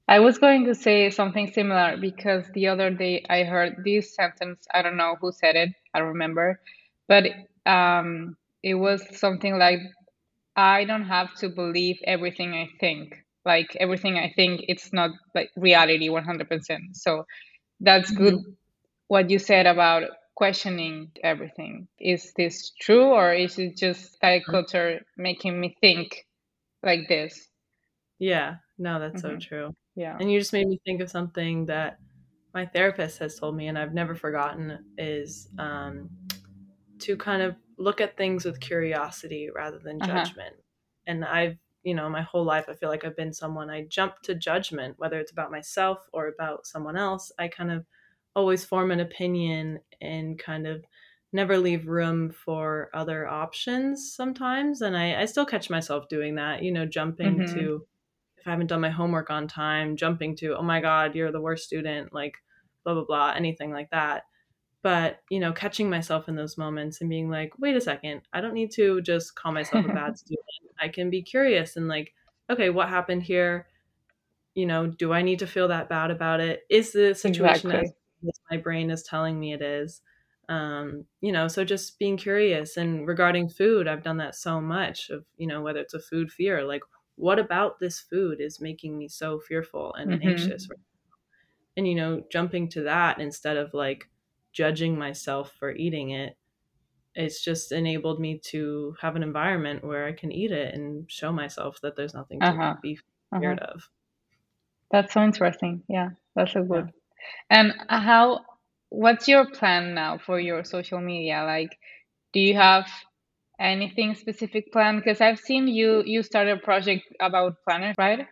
I 0.07 0.19
was 0.19 0.37
going 0.37 0.65
to 0.65 0.75
say 0.75 1.09
something 1.09 1.51
similar 1.51 1.97
because 1.97 2.45
the 2.53 2.67
other 2.67 2.91
day 2.91 3.25
I 3.29 3.43
heard 3.43 3.83
this 3.85 4.13
sentence. 4.15 4.67
I 4.73 4.81
don't 4.81 4.97
know 4.97 5.15
who 5.19 5.31
said 5.31 5.55
it. 5.55 5.69
I 5.93 5.99
remember, 5.99 6.59
but 7.07 7.25
um, 7.65 8.37
it 8.63 8.75
was 8.75 9.01
something 9.17 9.57
like, 9.57 9.79
"I 10.61 10.85
don't 10.85 11.05
have 11.17 11.33
to 11.41 11.49
believe 11.49 11.97
everything 12.05 12.53
I 12.53 12.67
think. 12.79 13.07
Like 13.45 13.69
everything 13.79 14.15
I 14.17 14.31
think, 14.37 14.53
it's 14.67 14.93
not 14.93 15.11
like 15.35 15.49
reality 15.57 16.09
100%." 16.09 16.95
So 16.95 17.25
that's 17.79 18.11
good. 18.11 18.35
What 19.07 19.29
you 19.29 19.39
said 19.39 19.65
about 19.67 20.03
questioning 20.35 21.11
everything. 21.23 21.87
Is 21.99 22.33
this 22.37 22.71
true 22.79 23.05
or 23.19 23.33
is 23.33 23.57
it 23.59 23.77
just 23.77 24.19
diet 24.21 24.43
culture 24.49 25.01
making 25.17 25.59
me 25.59 25.75
think 25.81 26.25
like 26.83 27.07
this? 27.07 27.33
Yeah, 28.19 28.55
no, 28.77 28.99
that's 28.99 29.21
so 29.21 29.31
Mhm. 29.35 29.41
true. 29.41 29.75
Yeah. 29.95 30.17
And 30.19 30.31
you 30.31 30.39
just 30.39 30.53
made 30.53 30.67
me 30.67 30.79
think 30.85 31.01
of 31.01 31.09
something 31.09 31.65
that 31.65 31.99
my 32.53 32.65
therapist 32.65 33.19
has 33.19 33.39
told 33.39 33.55
me, 33.55 33.67
and 33.67 33.77
I've 33.77 33.93
never 33.93 34.15
forgotten, 34.15 34.77
is 34.97 35.49
um, 35.57 36.09
to 36.99 37.17
kind 37.17 37.41
of 37.41 37.55
look 37.81 38.01
at 38.01 38.17
things 38.17 38.45
with 38.45 38.59
curiosity 38.59 39.49
rather 39.49 39.79
than 39.79 40.01
Uh-huh. 40.01 40.31
judgment. 40.31 40.57
And 41.07 41.25
I've, 41.25 41.57
you 41.83 41.95
know, 41.95 42.09
my 42.09 42.21
whole 42.21 42.43
life, 42.45 42.65
I 42.69 42.73
feel 42.75 42.89
like 42.89 43.03
I've 43.03 43.15
been 43.15 43.33
someone 43.33 43.69
I 43.69 43.85
jump 43.85 44.21
to 44.23 44.35
judgment, 44.35 44.99
whether 44.99 45.19
it's 45.19 45.31
about 45.31 45.51
myself 45.51 46.07
or 46.13 46.27
about 46.27 46.67
someone 46.67 46.97
else. 46.97 47.31
I 47.39 47.47
kind 47.47 47.71
of 47.71 47.85
always 48.35 48.63
form 48.65 48.91
an 48.91 48.99
opinion 48.99 49.79
and 49.99 50.37
kind 50.39 50.67
of 50.67 50.85
never 51.33 51.57
leave 51.57 51.87
room 51.87 52.31
for 52.31 52.89
other 52.93 53.27
options 53.27 54.13
sometimes. 54.13 54.81
And 54.81 54.97
I, 54.97 55.21
I 55.21 55.25
still 55.25 55.45
catch 55.45 55.69
myself 55.69 56.07
doing 56.09 56.35
that, 56.35 56.63
you 56.63 56.71
know, 56.71 56.85
jumping 56.85 57.43
Mhm. 57.43 57.51
to, 57.53 57.87
if 58.37 58.47
I 58.47 58.51
haven't 58.51 58.67
done 58.67 58.81
my 58.81 58.89
homework 58.89 59.29
on 59.29 59.47
time, 59.47 59.95
jumping 59.97 60.35
to, 60.37 60.57
oh 60.57 60.63
my 60.63 60.81
God, 60.81 61.15
you're 61.15 61.31
the 61.31 61.41
worst 61.41 61.65
student, 61.65 62.13
like 62.13 62.37
blah, 62.83 62.93
blah, 62.95 63.05
blah, 63.05 63.31
anything 63.31 63.71
like 63.71 63.89
that. 63.91 64.23
But, 64.83 65.21
you 65.29 65.39
know, 65.39 65.53
catching 65.53 65.89
myself 65.89 66.27
in 66.27 66.35
those 66.35 66.57
moments 66.57 67.01
and 67.01 67.09
being 67.09 67.29
like, 67.29 67.53
wait 67.59 67.75
a 67.75 67.81
second, 67.81 68.23
I 68.33 68.41
don't 68.41 68.53
need 68.55 68.71
to 68.71 69.01
just 69.01 69.35
call 69.35 69.51
myself 69.51 69.85
a 69.85 69.89
bad 69.91 70.17
student. 70.17 70.45
I 70.79 70.89
can 70.89 71.09
be 71.11 71.21
curious 71.21 71.77
and 71.77 71.87
like, 71.87 72.13
okay, 72.49 72.69
what 72.71 72.89
happened 72.89 73.23
here? 73.23 73.67
You 74.55 74.65
know, 74.65 74.87
do 74.87 75.13
I 75.13 75.21
need 75.21 75.39
to 75.39 75.47
feel 75.47 75.67
that 75.69 75.89
bad 75.89 76.11
about 76.11 76.41
it? 76.41 76.63
Is 76.69 76.91
the 76.91 77.15
situation 77.15 77.71
Exactly. 77.71 77.93
as 78.27 78.39
my 78.49 78.57
brain 78.57 78.89
is 78.91 79.03
telling 79.03 79.39
me 79.39 79.53
it 79.53 79.61
is? 79.61 80.01
Um, 80.49 81.05
you 81.21 81.31
know, 81.31 81.47
so 81.47 81.63
just 81.63 81.97
being 81.99 82.17
curious 82.17 82.75
and 82.75 83.07
regarding 83.07 83.49
food, 83.49 83.87
I've 83.87 84.03
done 84.03 84.17
that 84.17 84.35
so 84.35 84.59
much 84.59 85.09
of, 85.09 85.25
you 85.37 85.47
know, 85.47 85.61
whether 85.61 85.79
it's 85.79 85.93
a 85.93 85.99
food 86.01 86.31
fear, 86.31 86.63
like 86.65 86.81
what 87.15 87.39
about 87.39 87.79
this 87.79 87.99
food 88.01 88.41
is 88.41 88.59
making 88.59 88.97
me 88.97 89.07
so 89.07 89.39
fearful 89.39 89.93
and 89.93 90.15
Mhm. 90.15 90.21
anxious 90.21 90.67
and 91.77 91.87
you 91.87 91.95
know 91.95 92.23
jumping 92.31 92.67
to 92.69 92.81
that 92.83 93.19
instead 93.19 93.57
of 93.57 93.73
like 93.73 94.09
judging 94.53 94.97
myself 94.97 95.53
for 95.59 95.71
eating 95.71 96.11
it 96.11 96.37
it's 97.15 97.43
just 97.43 97.71
enabled 97.71 98.19
me 98.19 98.39
to 98.39 98.95
have 99.01 99.15
an 99.15 99.23
environment 99.23 99.83
where 99.83 100.07
i 100.07 100.13
can 100.13 100.31
eat 100.31 100.51
it 100.51 100.73
and 100.75 101.09
show 101.11 101.31
myself 101.31 101.79
that 101.81 101.95
there's 101.95 102.13
nothing 102.13 102.43
to 102.43 102.49
Uh-huh. 102.49 102.75
be 102.81 102.99
Uh-huh. 103.33 103.41
scared 103.41 103.59
of 103.59 103.89
That's 104.91 105.13
so 105.13 105.23
interesting. 105.23 105.83
Yeah, 105.87 106.09
that's 106.35 106.53
so 106.53 106.63
Yeah. 106.71 106.83
good. 106.83 106.91
And 107.49 107.73
how, 107.89 108.41
what's 108.89 109.27
your 109.27 109.49
plan 109.51 109.93
now 109.95 110.17
for 110.19 110.39
your 110.39 110.63
social 110.65 111.01
media? 111.01 111.43
Like, 111.45 111.77
do 112.33 112.39
you 112.41 112.55
have 112.55 112.87
anything 113.59 114.15
specific 114.15 114.71
planned? 114.73 115.01
Because 115.03 115.21
I've 115.21 115.39
seen 115.39 115.67
you 115.67 116.03
you 116.05 116.23
started 116.23 116.57
a 116.59 116.61
project 116.61 117.05
about 117.21 117.57
planners, 117.65 117.95
right? 117.97 118.27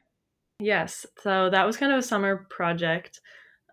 yes 0.59 1.05
so 1.21 1.49
that 1.49 1.65
was 1.65 1.77
kind 1.77 1.91
of 1.91 1.99
a 1.99 2.03
summer 2.03 2.45
project 2.49 3.21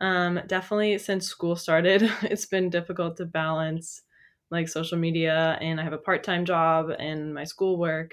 um 0.00 0.40
definitely 0.46 0.98
since 0.98 1.26
school 1.26 1.56
started 1.56 2.02
it's 2.22 2.46
been 2.46 2.70
difficult 2.70 3.16
to 3.16 3.24
balance 3.26 4.02
like 4.50 4.68
social 4.68 4.98
media 4.98 5.58
and 5.60 5.80
i 5.80 5.84
have 5.84 5.92
a 5.92 5.98
part-time 5.98 6.44
job 6.44 6.90
and 6.98 7.34
my 7.34 7.44
schoolwork 7.44 8.12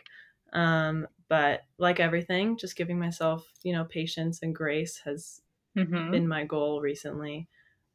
um 0.53 1.07
but 1.29 1.61
like 1.77 1.99
everything 1.99 2.57
just 2.57 2.75
giving 2.75 2.99
myself 2.99 3.51
you 3.63 3.73
know 3.73 3.86
patience 3.86 4.41
and 4.41 4.55
grace 4.55 4.97
has 4.99 5.41
Mm-hmm. 5.75 6.13
been 6.13 6.27
my 6.27 6.43
goal 6.45 6.81
recently. 6.81 7.49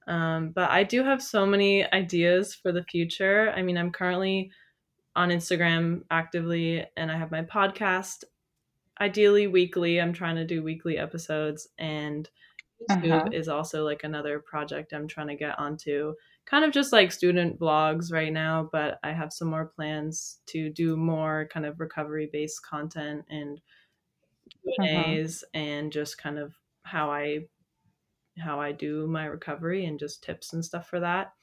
Um, 0.07 0.51
but 0.53 0.70
I 0.70 0.84
do 0.84 1.05
have 1.05 1.22
so 1.22 1.47
many 1.47 1.84
ideas 1.93 2.55
for 2.55 2.72
the 2.72 2.84
future. 2.84 3.53
I 3.55 3.62
mean, 3.62 3.78
I'm 3.78 3.93
currently 3.93 4.53
on 5.16 5.30
Instagram 5.30 6.05
actively, 6.11 6.86
and 6.97 7.12
I 7.12 7.18
have 7.18 7.30
my 7.30 7.43
podcast. 7.43 8.24
Ideally, 9.01 9.47
weekly. 9.47 10.01
I'm 10.01 10.12
trying 10.12 10.36
to 10.36 10.45
do 10.45 10.62
weekly 10.62 10.99
episodes, 10.99 11.68
and 11.78 12.28
YouTube 12.81 13.22
Uh-huh. 13.22 13.33
is 13.33 13.49
also 13.49 13.85
like 13.85 14.05
another 14.05 14.41
project 14.41 14.93
I'm 14.93 15.09
trying 15.09 15.29
to 15.29 15.35
get 15.37 15.59
onto. 15.59 16.14
Kind 16.47 16.64
of 16.64 16.72
just 16.72 16.93
like 16.93 17.12
student 17.12 17.59
vlogs 17.59 18.12
right 18.12 18.33
now, 18.33 18.68
but 18.72 18.99
I 19.03 19.12
have 19.12 19.33
some 19.33 19.49
more 19.49 19.66
plans 19.66 20.41
to 20.47 20.70
do 20.70 20.97
more 20.97 21.49
kind 21.53 21.66
of 21.66 21.81
recovery 21.81 22.29
based 22.33 22.62
content 22.64 23.24
and 23.29 23.61
Uh-huh. 24.79 25.18
A's 25.18 25.45
and 25.55 25.93
just 25.93 26.18
kind 26.18 26.39
of 26.39 26.55
how 26.83 27.11
I 27.11 27.49
how 28.39 28.61
I 28.61 28.72
do 28.72 29.07
my 29.09 29.26
recovery 29.26 29.85
and 29.87 29.99
just 29.99 30.22
tips 30.22 30.53
and 30.53 30.64
stuff 30.64 30.89
for 30.89 31.01
that. 31.01 31.35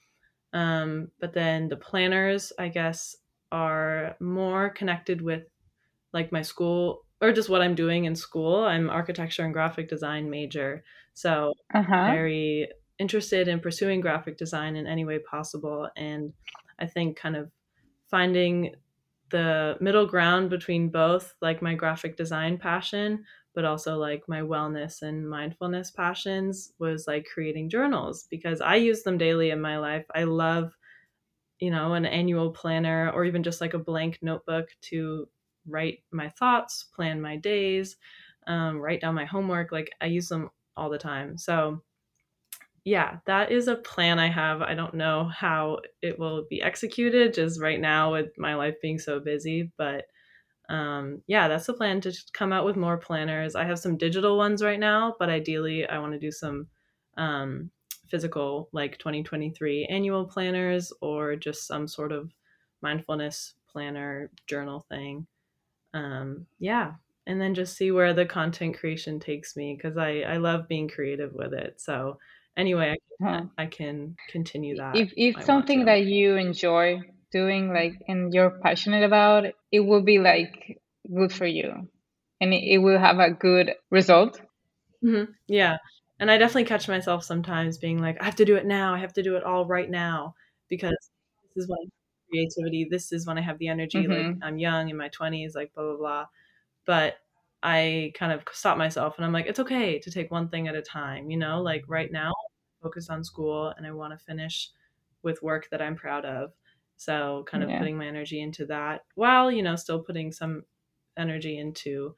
Um, 0.53 1.11
but 1.19 1.33
then 1.33 1.69
the 1.69 1.77
planners, 1.77 2.53
I 2.59 2.69
guess, 2.69 3.15
are 3.51 4.17
more 4.21 4.69
connected 4.71 5.21
with 5.21 5.47
like 6.13 6.31
my 6.31 6.41
school 6.43 7.05
or 7.21 7.33
just 7.33 7.49
what 7.49 7.61
I'm 7.61 7.75
doing 7.75 8.05
in 8.05 8.15
school. 8.15 8.65
I'm 8.65 8.89
architecture 8.89 9.43
and 9.45 9.53
graphic 9.53 9.89
design 9.89 10.29
major, 10.29 10.83
so 11.15 11.55
Uh-huh. 11.73 12.17
very 12.17 12.69
interested 12.99 13.47
in 13.49 13.61
pursuing 13.61 14.01
graphic 14.01 14.37
design 14.37 14.77
in 14.77 14.87
any 14.87 15.05
way 15.05 15.19
possible. 15.19 15.89
And 15.97 16.33
I 16.79 16.87
think 16.87 17.17
kind 17.17 17.35
of 17.37 17.51
finding 18.07 18.75
the 19.31 19.77
middle 19.81 20.05
ground 20.05 20.49
between 20.49 20.89
both, 20.89 21.35
like 21.41 21.61
my 21.61 21.75
graphic 21.75 22.15
design 22.15 22.57
passion, 22.57 23.25
but 23.53 23.65
also 23.65 23.97
like 23.97 24.27
my 24.29 24.41
wellness 24.41 25.01
and 25.01 25.29
mindfulness 25.29 25.91
passions, 25.91 26.73
was 26.79 27.07
like 27.07 27.25
creating 27.33 27.69
journals 27.69 28.27
because 28.29 28.61
I 28.61 28.75
use 28.75 29.03
them 29.03 29.17
daily 29.17 29.49
in 29.49 29.61
my 29.61 29.79
life. 29.79 30.05
I 30.13 30.25
love, 30.25 30.77
you 31.59 31.71
know, 31.71 31.93
an 31.93 32.05
annual 32.05 32.51
planner 32.51 33.11
or 33.11 33.25
even 33.25 33.43
just 33.43 33.61
like 33.61 33.73
a 33.73 33.79
blank 33.79 34.19
notebook 34.21 34.69
to 34.81 35.29
write 35.65 36.03
my 36.11 36.29
thoughts, 36.29 36.83
plan 36.83 37.21
my 37.21 37.37
days, 37.37 37.97
um, 38.47 38.77
write 38.79 39.01
down 39.01 39.15
my 39.15 39.25
homework. 39.25 39.71
Like 39.71 39.91
I 40.01 40.07
use 40.07 40.29
them 40.29 40.49
all 40.77 40.89
the 40.89 40.97
time. 40.97 41.37
So, 41.37 41.81
yeah, 42.83 43.17
that 43.25 43.51
is 43.51 43.67
a 43.67 43.75
plan 43.77 44.19
I 44.19 44.27
have. 44.27 44.61
I 44.61 44.75
don't 44.75 44.93
know 44.93 45.25
how 45.25 45.79
it 46.01 46.19
will 46.19 46.45
be 46.49 46.61
executed 46.61 47.33
just 47.33 47.59
right 47.59 47.79
now 47.79 48.11
with 48.11 48.37
my 48.37 48.53
life 48.55 48.75
being 48.81 48.99
so 48.99 49.19
busy, 49.19 49.71
but 49.77 50.05
um, 50.69 51.23
yeah, 51.27 51.47
that's 51.47 51.67
the 51.67 51.73
plan 51.73 52.01
to 52.01 52.13
come 52.33 52.53
out 52.53 52.65
with 52.65 52.75
more 52.75 52.97
planners. 52.97 53.55
I 53.55 53.65
have 53.65 53.79
some 53.79 53.97
digital 53.97 54.37
ones 54.37 54.63
right 54.63 54.79
now, 54.79 55.15
but 55.19 55.29
ideally, 55.29 55.87
I 55.87 55.99
want 55.99 56.13
to 56.13 56.19
do 56.19 56.31
some 56.31 56.67
um, 57.17 57.71
physical, 58.07 58.69
like 58.71 58.97
2023 58.99 59.85
annual 59.85 60.25
planners 60.25 60.93
or 61.01 61.35
just 61.35 61.67
some 61.67 61.87
sort 61.87 62.11
of 62.11 62.31
mindfulness 62.81 63.55
planner 63.67 64.31
journal 64.47 64.85
thing. 64.89 65.27
Um, 65.93 66.47
yeah, 66.59 66.95
and 67.27 67.41
then 67.41 67.55
just 67.55 67.75
see 67.77 67.91
where 67.91 68.13
the 68.13 68.25
content 68.25 68.77
creation 68.77 69.19
takes 69.19 69.55
me 69.55 69.75
because 69.75 69.97
I, 69.97 70.21
I 70.21 70.37
love 70.37 70.67
being 70.67 70.87
creative 70.89 71.33
with 71.33 71.53
it. 71.53 71.81
So, 71.81 72.19
anyway, 72.57 72.91
I 72.91 72.97
Huh. 73.21 73.41
can, 73.41 73.51
I 73.57 73.65
can 73.67 74.17
continue 74.27 74.75
that. 74.77 75.01
If 75.01 75.13
if 75.15 75.43
something 75.43 75.85
that 75.85 76.05
you 76.05 76.37
enjoy 76.37 77.01
doing, 77.31 77.71
like, 77.71 77.93
and 78.07 78.33
you're 78.33 78.59
passionate 78.61 79.03
about, 79.03 79.45
it 79.71 79.81
will 79.81 80.01
be 80.01 80.17
like 80.19 80.81
good 81.13 81.31
for 81.31 81.45
you, 81.45 81.89
and 82.41 82.53
it, 82.53 82.63
it 82.63 82.77
will 82.79 82.97
have 82.99 83.19
a 83.19 83.31
good 83.31 83.75
result. 83.91 84.41
hmm 85.01 85.23
Yeah. 85.47 85.77
And 86.19 86.31
I 86.31 86.37
definitely 86.37 86.65
catch 86.65 86.87
myself 86.87 87.23
sometimes 87.23 87.77
being 87.77 87.99
like, 87.99 88.17
I 88.21 88.25
have 88.25 88.35
to 88.37 88.45
do 88.45 88.55
it 88.55 88.65
now. 88.65 88.93
I 88.95 88.99
have 88.99 89.13
to 89.13 89.23
do 89.23 89.35
it 89.35 89.43
all 89.43 89.65
right 89.65 89.89
now 89.89 90.35
because 90.69 90.95
this 91.55 91.63
is 91.63 91.69
when 91.69 91.91
creativity. 92.29 92.87
This 92.89 93.11
is 93.11 93.27
when 93.27 93.37
I 93.37 93.41
have 93.41 93.59
the 93.59 93.67
energy. 93.67 94.07
Like 94.07 94.27
Mm-hmm. 94.27 94.41
I'm 94.41 94.57
young 94.59 94.89
in 94.89 94.97
my 94.97 95.09
20s, 95.09 95.55
like 95.55 95.73
blah, 95.73 95.83
blah, 95.83 95.97
blah. 95.97 96.25
But 96.85 97.17
I 97.63 98.11
kind 98.15 98.31
of 98.31 98.43
stop 98.53 98.77
myself 98.77 99.15
and 99.17 99.25
I'm 99.25 99.33
like, 99.33 99.47
it's 99.47 99.59
okay 99.59 99.99
to 99.99 100.11
take 100.11 100.31
one 100.31 100.49
thing 100.49 100.67
at 100.67 100.75
a 100.75 100.81
time. 100.81 101.29
You 101.31 101.37
know, 101.37 101.61
like 101.61 101.83
right 101.87 102.11
now, 102.11 102.31
focus 102.81 103.09
on 103.09 103.23
school 103.23 103.69
and 103.69 103.85
I 103.87 103.91
want 103.91 104.13
to 104.17 104.23
finish 104.25 104.71
with 105.23 105.41
work 105.41 105.69
that 105.71 105.81
I'm 105.81 105.95
proud 105.95 106.25
of. 106.25 106.53
So 106.97 107.43
kind 107.47 107.63
of 107.63 107.73
Yeah. 107.73 107.75
putting 107.75 107.97
my 107.97 108.05
energy 108.07 108.41
into 108.41 108.65
that 108.67 109.05
while, 109.15 109.51
you 109.51 109.63
know, 109.63 109.75
still 109.75 110.03
putting 110.03 110.31
some 110.31 110.63
energy 111.17 111.57
into 111.57 112.15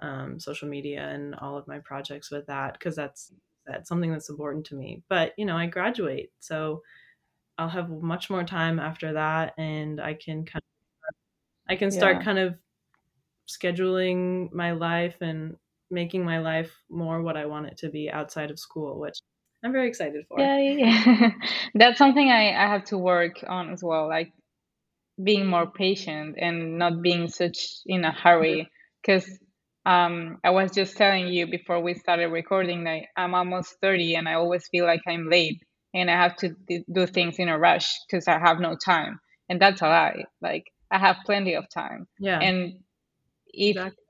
um, 0.00 0.38
social 0.38 0.68
media 0.68 1.08
and 1.08 1.34
all 1.36 1.56
of 1.56 1.66
my 1.66 1.78
projects 1.80 2.30
with 2.30 2.46
that 2.46 2.74
because 2.74 2.96
that's 2.96 3.32
that's 3.66 3.88
something 3.88 4.10
that's 4.10 4.30
important 4.30 4.64
to 4.66 4.74
me. 4.74 5.02
But 5.08 5.34
you 5.38 5.44
know, 5.44 5.56
I 5.56 5.66
graduate, 5.66 6.32
so 6.40 6.82
I'll 7.58 7.68
have 7.70 7.90
much 7.90 8.30
more 8.30 8.44
time 8.44 8.78
after 8.80 9.14
that, 9.14 9.54
and 9.58 10.00
I 10.00 10.14
can 10.14 10.44
kind 10.46 10.62
of 11.08 11.72
I 11.72 11.76
can 11.76 11.90
start 11.90 12.20
Yeah. 12.20 12.22
kind 12.22 12.38
of 12.38 12.58
scheduling 13.48 14.52
my 14.52 14.72
life 14.72 15.16
and 15.20 15.56
making 15.90 16.24
my 16.24 16.38
life 16.38 16.70
more 16.90 17.22
what 17.22 17.36
I 17.36 17.46
want 17.46 17.66
it 17.66 17.78
to 17.78 17.88
be 17.90 18.10
outside 18.10 18.50
of 18.50 18.58
school, 18.58 18.98
which 18.98 19.18
I'm 19.64 19.72
very 19.72 19.88
excited 19.88 20.24
for. 20.28 20.38
Yeah, 20.40 20.58
yeah, 20.58 21.02
yeah. 21.06 21.30
That's 21.74 21.98
something 21.98 22.28
I, 22.30 22.50
I 22.52 22.68
have 22.68 22.84
to 22.86 22.98
work 22.98 23.42
on 23.48 23.70
as 23.72 23.82
well, 23.82 24.08
like 24.08 24.32
being 25.22 25.46
more 25.46 25.66
patient 25.70 26.36
and 26.38 26.78
not 26.78 27.02
being 27.02 27.28
such 27.28 27.58
in 27.86 28.04
a 28.04 28.12
hurry. 28.12 28.68
Because 29.02 29.28
um, 29.86 30.38
I 30.44 30.50
was 30.50 30.72
just 30.72 30.96
telling 30.96 31.28
you 31.28 31.46
before 31.46 31.80
we 31.80 31.94
started 31.94 32.28
recording 32.28 32.84
that 32.84 33.02
I'm 33.16 33.34
almost 33.34 33.76
30 33.80 34.14
and 34.16 34.28
I 34.28 34.34
always 34.34 34.68
feel 34.68 34.84
like 34.84 35.02
I'm 35.06 35.28
late. 35.30 35.62
and 35.94 36.10
I 36.10 36.14
have 36.22 36.36
to 36.36 36.54
do 36.92 37.06
things 37.06 37.38
in 37.38 37.48
a 37.48 37.58
rush 37.58 37.88
because 38.06 38.28
I 38.28 38.38
have 38.38 38.60
no 38.60 38.76
time. 38.76 39.20
And 39.48 39.60
that's 39.60 39.80
a 39.80 39.86
lie. 39.86 40.24
Like 40.42 40.64
I 40.90 40.98
have 40.98 41.16
plenty 41.24 41.54
of 41.54 41.68
time. 41.70 42.06
Yeah. 42.18 42.38
And 42.40 42.80
if 43.58 43.76
exactly. 43.76 44.04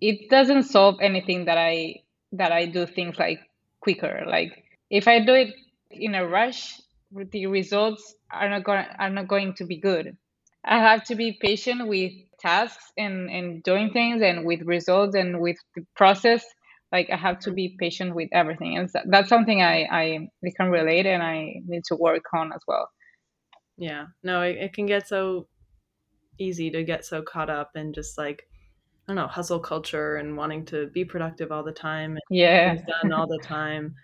it 0.00 0.30
doesn't 0.30 0.64
solve 0.64 0.96
anything 1.00 1.46
that 1.46 1.58
I 1.58 2.02
that 2.32 2.52
I 2.52 2.66
do 2.66 2.86
things 2.86 3.18
like 3.18 3.40
quicker. 3.80 4.24
Like 4.26 4.64
if 4.90 5.08
I 5.08 5.20
do 5.20 5.34
it 5.34 5.54
in 5.90 6.14
a 6.14 6.26
rush, 6.26 6.80
the 7.10 7.46
results 7.46 8.14
are 8.30 8.48
not 8.48 8.64
going 8.64 8.86
are 8.98 9.10
not 9.10 9.28
going 9.28 9.54
to 9.54 9.64
be 9.64 9.76
good. 9.76 10.16
I 10.64 10.78
have 10.78 11.04
to 11.04 11.16
be 11.16 11.38
patient 11.40 11.88
with 11.88 12.12
tasks 12.42 12.92
and 12.96 13.30
and 13.30 13.62
doing 13.62 13.90
things 13.92 14.22
and 14.22 14.44
with 14.44 14.62
results 14.62 15.14
and 15.14 15.40
with 15.40 15.56
the 15.76 15.84
process 15.94 16.44
like 16.90 17.08
i 17.10 17.16
have 17.16 17.38
to 17.38 17.52
be 17.52 17.76
patient 17.78 18.14
with 18.14 18.28
everything 18.32 18.76
and 18.76 18.90
that's 19.06 19.28
something 19.28 19.62
i 19.62 19.86
i 19.90 20.28
can 20.56 20.68
relate 20.68 21.06
and 21.06 21.22
i 21.22 21.54
need 21.66 21.84
to 21.84 21.94
work 21.94 22.24
on 22.34 22.52
as 22.52 22.60
well 22.66 22.90
yeah 23.78 24.06
no 24.24 24.42
it, 24.42 24.56
it 24.56 24.72
can 24.72 24.86
get 24.86 25.06
so 25.06 25.46
easy 26.38 26.70
to 26.70 26.82
get 26.82 27.04
so 27.04 27.22
caught 27.22 27.48
up 27.48 27.70
in 27.76 27.92
just 27.92 28.18
like 28.18 28.42
i 29.06 29.12
don't 29.12 29.16
know 29.16 29.26
hustle 29.26 29.60
culture 29.60 30.16
and 30.16 30.36
wanting 30.36 30.64
to 30.64 30.86
be 30.88 31.04
productive 31.04 31.52
all 31.52 31.62
the 31.62 31.72
time 31.72 32.18
yeah. 32.30 32.74
done 32.74 33.12
all 33.12 33.26
the 33.26 33.40
time. 33.42 33.94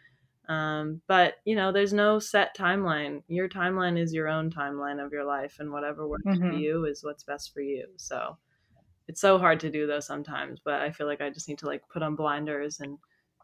Um, 0.49 1.03
but 1.07 1.35
you 1.45 1.55
know 1.55 1.73
there's 1.73 1.93
no 1.93 2.19
set 2.19 2.57
timeline. 2.57 3.23
Your 3.29 3.51
timeline 3.51 3.99
is 3.99 4.15
your 4.15 4.29
own 4.29 4.51
timeline 4.51 5.05
of 5.05 5.13
your 5.13 5.25
life 5.25 5.57
and 5.59 5.71
whatever 5.71 6.09
works 6.09 6.25
mm-hmm. 6.27 6.49
for 6.49 6.55
you 6.55 6.87
is 6.87 7.05
what's 7.05 7.23
best 7.23 7.53
for 7.53 7.61
you. 7.61 7.85
So 7.97 8.39
it's 9.09 9.21
so 9.21 9.39
hard 9.39 9.59
to 9.61 9.71
do 9.71 9.87
though 9.87 10.01
sometimes 10.01 10.61
but 10.65 10.75
i 10.75 10.91
feel 10.93 11.07
like 11.07 11.21
i 11.21 11.31
just 11.31 11.49
need 11.49 11.59
to 11.59 11.67
like 11.67 11.83
put 11.89 12.03
on 12.03 12.15
blinders 12.15 12.81
and 12.81 12.99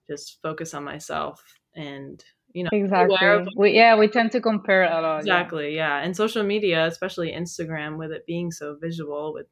just 0.06 0.40
focus 0.42 0.74
on 0.74 0.84
myself 0.84 1.42
and 1.74 2.22
you 2.52 2.62
know 2.62 2.70
exactly. 2.72 3.16
we, 3.56 3.72
yeah 3.72 3.96
we 3.96 4.06
tend 4.06 4.30
to 4.30 4.40
compare 4.40 4.84
a 4.84 5.00
lot 5.00 5.18
exactly 5.20 5.74
yeah. 5.74 5.98
yeah. 5.98 6.04
And 6.04 6.14
social 6.14 6.44
media 6.44 6.86
especially 6.86 7.32
instagram 7.32 7.96
with 7.96 8.12
it 8.12 8.26
being 8.26 8.52
so 8.52 8.76
visual 8.80 9.32
with 9.32 9.46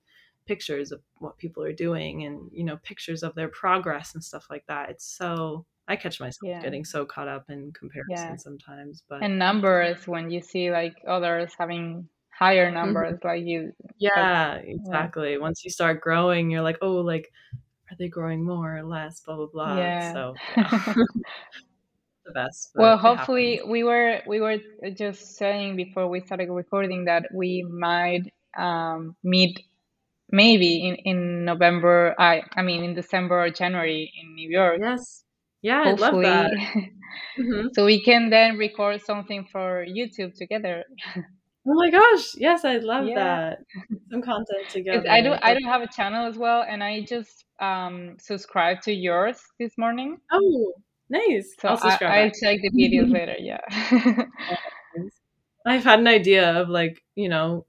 pictures 0.47 0.93
of 0.93 1.01
what 1.18 1.38
people 1.38 1.62
are 1.62 1.72
doing 1.72 2.24
and 2.24 2.51
you 2.53 2.64
know 2.64 2.76
pictures 2.82 3.22
of 3.22 3.34
their 3.34 3.49
progress 3.49 4.14
and 4.14 4.22
stuff 4.22 4.47
like 4.51 4.64
that 4.66 4.90
it's 4.90 5.16
so 5.16 5.64
i 5.88 5.95
catch 5.95 6.20
myself 6.20 6.43
yeah. 6.43 6.61
getting 6.61 6.84
so 6.84 7.05
caught 7.05 7.28
up 7.28 7.45
in 7.49 7.72
comparison 7.72 8.30
yeah. 8.30 8.36
sometimes 8.36 9.03
but 9.09 9.22
and 9.22 9.38
numbers 9.38 10.07
when 10.07 10.30
you 10.30 10.40
see 10.40 10.70
like 10.70 10.95
others 11.07 11.53
having 11.59 12.09
higher 12.30 12.66
mm-hmm. 12.66 12.74
numbers 12.74 13.14
mm-hmm. 13.18 13.28
like 13.28 13.45
you 13.45 13.72
yeah 13.99 14.57
like, 14.57 14.64
exactly 14.66 15.32
yeah. 15.32 15.38
once 15.38 15.64
you 15.64 15.70
start 15.70 16.01
growing 16.01 16.51
you're 16.51 16.62
like 16.62 16.78
oh 16.82 16.97
like 16.97 17.30
are 17.90 17.97
they 17.99 18.09
growing 18.09 18.45
more 18.45 18.76
or 18.76 18.82
less 18.82 19.20
blah 19.20 19.36
blah 19.36 19.47
blah 19.47 19.76
yeah. 19.76 20.12
so 20.12 20.34
yeah. 20.57 20.95
the 22.24 22.32
best 22.32 22.70
well 22.74 22.97
hopefully 22.97 23.61
we 23.66 23.84
were 23.84 24.20
we 24.26 24.40
were 24.40 24.57
just 24.97 25.36
saying 25.36 25.76
before 25.76 26.09
we 26.09 26.20
started 26.20 26.49
recording 26.51 27.05
that 27.05 27.24
we 27.34 27.62
might 27.62 28.22
um, 28.57 29.16
meet 29.22 29.61
maybe 30.33 30.87
in 30.87 30.95
in 31.05 31.45
november 31.45 32.14
i 32.18 32.43
i 32.57 32.62
mean 32.62 32.83
in 32.83 32.95
december 32.95 33.39
or 33.39 33.51
january 33.51 34.12
in 34.20 34.35
new 34.35 34.51
york 34.51 34.78
yes 34.80 35.24
yeah 35.61 35.83
i 35.85 35.93
love 35.93 36.20
that 36.22 36.51
mm-hmm. 37.39 37.66
so 37.74 37.85
we 37.85 38.03
can 38.03 38.30
then 38.30 38.57
record 38.57 39.01
something 39.01 39.47
for 39.53 39.85
youtube 39.87 40.35
together 40.35 40.85
Oh 41.64 41.74
my 41.74 41.91
gosh! 41.91 42.35
Yes, 42.35 42.64
I 42.64 42.78
love 42.78 43.07
yeah. 43.07 43.14
that. 43.14 43.59
Some 44.11 44.20
content 44.20 44.68
together. 44.68 45.09
I 45.09 45.20
do. 45.22 45.35
I 45.41 45.55
don't 45.55 45.70
have 45.70 45.83
a 45.83 45.87
channel 45.87 46.26
as 46.26 46.37
well, 46.37 46.64
and 46.68 46.83
I 46.83 47.03
just 47.03 47.45
um 47.61 48.16
subscribed 48.18 48.83
to 48.85 48.93
yours 48.93 49.39
this 49.61 49.78
morning. 49.78 50.18
Oh, 50.33 50.72
nice! 51.09 51.55
So 51.61 51.68
I'll, 51.68 51.76
subscribe 51.76 52.11
I, 52.11 52.24
will 52.24 52.30
check 52.30 52.59
the 52.62 52.70
videos 52.70 53.12
later. 53.16 53.37
Yeah. 53.39 53.61
I've 55.64 55.85
had 55.85 56.01
an 56.01 56.09
idea 56.09 56.61
of 56.61 56.68
like 56.68 57.01
you 57.14 57.28
know 57.28 57.64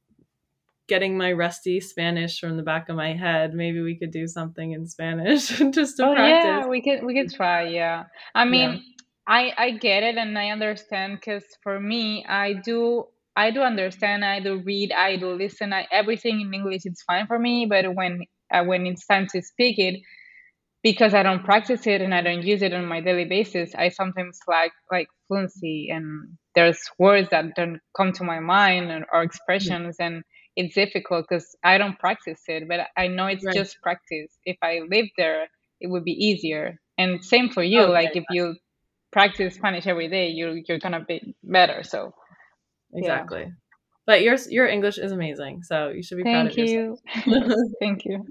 getting 0.88 1.18
my 1.18 1.32
rusty 1.32 1.80
Spanish 1.80 2.40
from 2.40 2.58
the 2.58 2.64
back 2.64 2.90
of 2.90 2.96
my 2.96 3.14
head. 3.14 3.54
Maybe 3.54 3.82
we 3.82 3.98
could 3.98 4.12
do 4.12 4.28
something 4.28 4.72
in 4.72 4.88
Spanish 4.88 5.48
just 5.72 5.98
to 5.98 6.08
oh, 6.08 6.16
practice. 6.16 6.46
Yeah, 6.46 6.68
we 6.68 6.82
could 6.82 7.04
we 7.04 7.14
could 7.16 7.34
try. 7.34 7.68
Yeah, 7.68 8.06
I 8.36 8.46
mean. 8.46 8.72
Yeah. 8.72 8.80
I, 9.26 9.54
I 9.58 9.72
get 9.72 10.04
it 10.04 10.18
and 10.18 10.38
I 10.38 10.50
understand 10.50 11.16
because 11.16 11.46
for 11.64 11.80
me, 11.80 12.26
I 12.28 12.56
do 12.56 13.06
I 13.36 13.52
do 13.52 13.62
understand, 13.62 14.24
I 14.24 14.40
do 14.40 14.62
read, 14.64 14.92
I 14.92 15.16
do 15.16 15.32
listen, 15.34 15.74
I, 15.74 15.88
everything 15.92 16.42
in 16.42 16.54
English 16.54 16.86
is 16.86 17.02
fine 17.08 17.26
for 17.26 17.40
me. 17.40 17.66
But 17.66 17.96
when 17.96 18.26
uh, 18.52 18.64
when 18.64 18.86
it's 18.86 19.08
time 19.08 19.28
to 19.28 19.42
speak 19.42 19.80
it, 19.80 20.02
because 20.84 21.14
I 21.14 21.24
don't 21.24 21.44
practice 21.44 21.88
it 21.88 22.02
and 22.02 22.14
I 22.14 22.22
don't 22.22 22.44
use 22.44 22.62
it 22.62 22.74
on 22.74 22.86
my 22.86 23.00
daily 23.02 23.26
basis, 23.26 23.74
I 23.74 23.90
sometimes 23.90 24.40
lack 24.48 24.72
like 24.92 25.08
fluency 25.28 25.90
and 25.90 26.38
there's 26.54 26.80
words 27.00 27.30
that 27.32 27.56
don't 27.56 27.80
come 27.98 28.12
to 28.14 28.24
my 28.24 28.40
mind 28.40 28.92
or, 28.92 29.06
or 29.12 29.24
expressions 29.24 29.98
mm-hmm. 29.98 30.16
and 30.16 30.24
it's 30.56 30.76
difficult 30.76 31.26
because 31.28 31.56
I 31.64 31.78
don't 31.78 31.98
practice 31.98 32.42
it. 32.48 32.68
But 32.68 32.88
I 32.98 33.08
know 33.08 33.28
it's 33.28 33.46
right. 33.46 33.56
just 33.56 33.82
practice. 33.82 34.38
If 34.46 34.58
I 34.62 34.82
live 34.90 35.08
there, 35.18 35.48
it 35.80 35.88
would 35.88 36.04
be 36.04 36.12
easier. 36.12 36.80
And 36.98 37.24
same 37.24 37.50
for 37.50 37.64
you. 37.64 37.88
like 37.88 38.16
if 38.16 38.24
you 38.30 38.56
practice 39.12 39.56
Spanish 39.56 39.88
every 39.88 40.10
day, 40.10 40.30
you're 40.30 40.58
you're 40.68 40.80
gonna 40.80 41.06
be 41.06 41.36
better. 41.44 41.84
So 41.84 42.14
exactly. 42.94 43.42
Yeah. 43.42 43.52
But 44.06 44.22
your 44.22 44.36
your 44.50 44.68
English 44.68 44.98
is 44.98 45.12
amazing, 45.12 45.64
so 45.64 45.90
you 45.90 46.04
should 46.04 46.18
be 46.18 46.24
thank 46.24 46.54
proud 46.56 46.64
of 46.64 46.70
you. 46.70 46.98
yourself. 47.16 47.60
thank 47.80 48.06
you. 48.06 48.26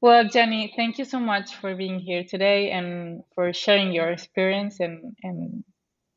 Well, 0.00 0.24
Jenny, 0.28 0.72
thank 0.74 0.98
you 0.98 1.04
so 1.04 1.20
much 1.20 1.56
for 1.56 1.74
being 1.76 1.98
here 2.00 2.24
today 2.24 2.70
and 2.70 3.22
for 3.34 3.52
sharing 3.52 3.92
your 3.92 4.10
experience 4.10 4.80
and 4.80 5.14
and 5.22 5.64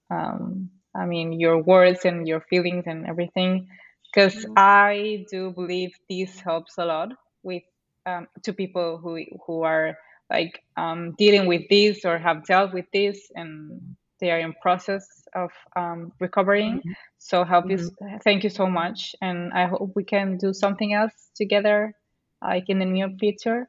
um, 0.09 0.69
I 0.95 1.05
mean 1.05 1.33
your 1.33 1.61
words 1.61 2.05
and 2.05 2.27
your 2.27 2.41
feelings 2.49 2.85
and 2.87 3.05
everything. 3.05 3.67
Because 4.13 4.35
mm-hmm. 4.35 4.53
I 4.57 5.25
do 5.31 5.51
believe 5.51 5.91
this 6.09 6.39
helps 6.39 6.77
a 6.77 6.85
lot 6.85 7.09
with 7.41 7.63
um, 8.05 8.27
to 8.43 8.53
people 8.53 8.97
who 8.97 9.23
who 9.45 9.63
are 9.63 9.97
like 10.29 10.63
um, 10.77 11.13
dealing 11.17 11.47
with 11.47 11.63
this 11.69 12.05
or 12.05 12.17
have 12.17 12.45
dealt 12.45 12.73
with 12.73 12.85
this 12.93 13.31
and 13.35 13.95
they 14.23 14.31
are 14.31 14.39
in 14.39 14.53
process 14.61 15.05
of 15.35 15.51
um, 15.75 16.13
recovering. 16.19 16.77
Mm-hmm. 16.77 16.91
So 17.17 17.43
help 17.43 17.65
mm-hmm. 17.65 18.07
you. 18.07 18.19
Thank 18.23 18.43
you 18.43 18.49
so 18.49 18.67
much, 18.67 19.15
and 19.21 19.51
I 19.53 19.65
hope 19.67 19.91
we 19.95 20.05
can 20.05 20.37
do 20.37 20.53
something 20.53 20.93
else 20.93 21.29
together, 21.35 21.93
like 22.41 22.69
in 22.69 22.79
the 22.79 22.85
near 22.85 23.09
future. 23.19 23.67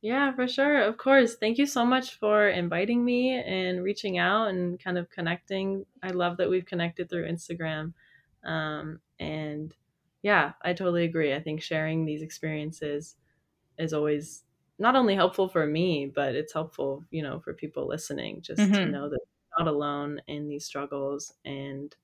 Yeah, 0.00 0.32
for 0.34 0.46
sure. 0.46 0.82
Of 0.82 0.96
course. 0.96 1.36
Thank 1.36 1.58
you 1.58 1.66
so 1.66 1.84
much 1.84 2.18
for 2.18 2.48
inviting 2.48 3.04
me 3.04 3.34
and 3.34 3.82
reaching 3.82 4.18
out 4.18 4.48
and 4.48 4.78
kind 4.82 4.96
of 4.96 5.10
connecting. 5.10 5.86
I 6.02 6.10
love 6.10 6.36
that 6.36 6.50
we've 6.50 6.66
connected 6.66 7.08
through 7.08 7.28
Instagram. 7.28 7.94
Um, 8.44 9.00
and 9.20 9.74
yeah, 10.22 10.52
I 10.62 10.72
totally 10.72 11.04
agree. 11.04 11.34
I 11.34 11.40
think 11.40 11.62
sharing 11.62 12.04
these 12.04 12.22
experiences 12.22 13.16
is 13.78 13.92
always 13.92 14.44
not 14.78 14.96
only 14.96 15.14
helpful 15.14 15.48
for 15.48 15.66
me, 15.66 16.10
but 16.12 16.34
it's 16.34 16.52
helpful, 16.52 17.04
you 17.10 17.22
know, 17.22 17.40
for 17.40 17.54
people 17.54 17.86
listening 17.86 18.42
just 18.42 18.60
mm-hmm. 18.60 18.74
to 18.74 18.86
know 18.86 19.08
that 19.08 19.20
not 19.58 19.68
alone 19.68 20.20
in 20.26 20.48
these 20.48 20.64
struggles. 20.64 21.34
And 21.44 21.94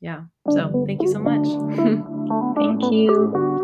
yeah, 0.00 0.24
so 0.50 0.84
thank 0.86 1.02
you 1.02 1.08
so 1.08 1.18
much. 1.18 1.46
thank 2.56 2.92
you. 2.92 3.57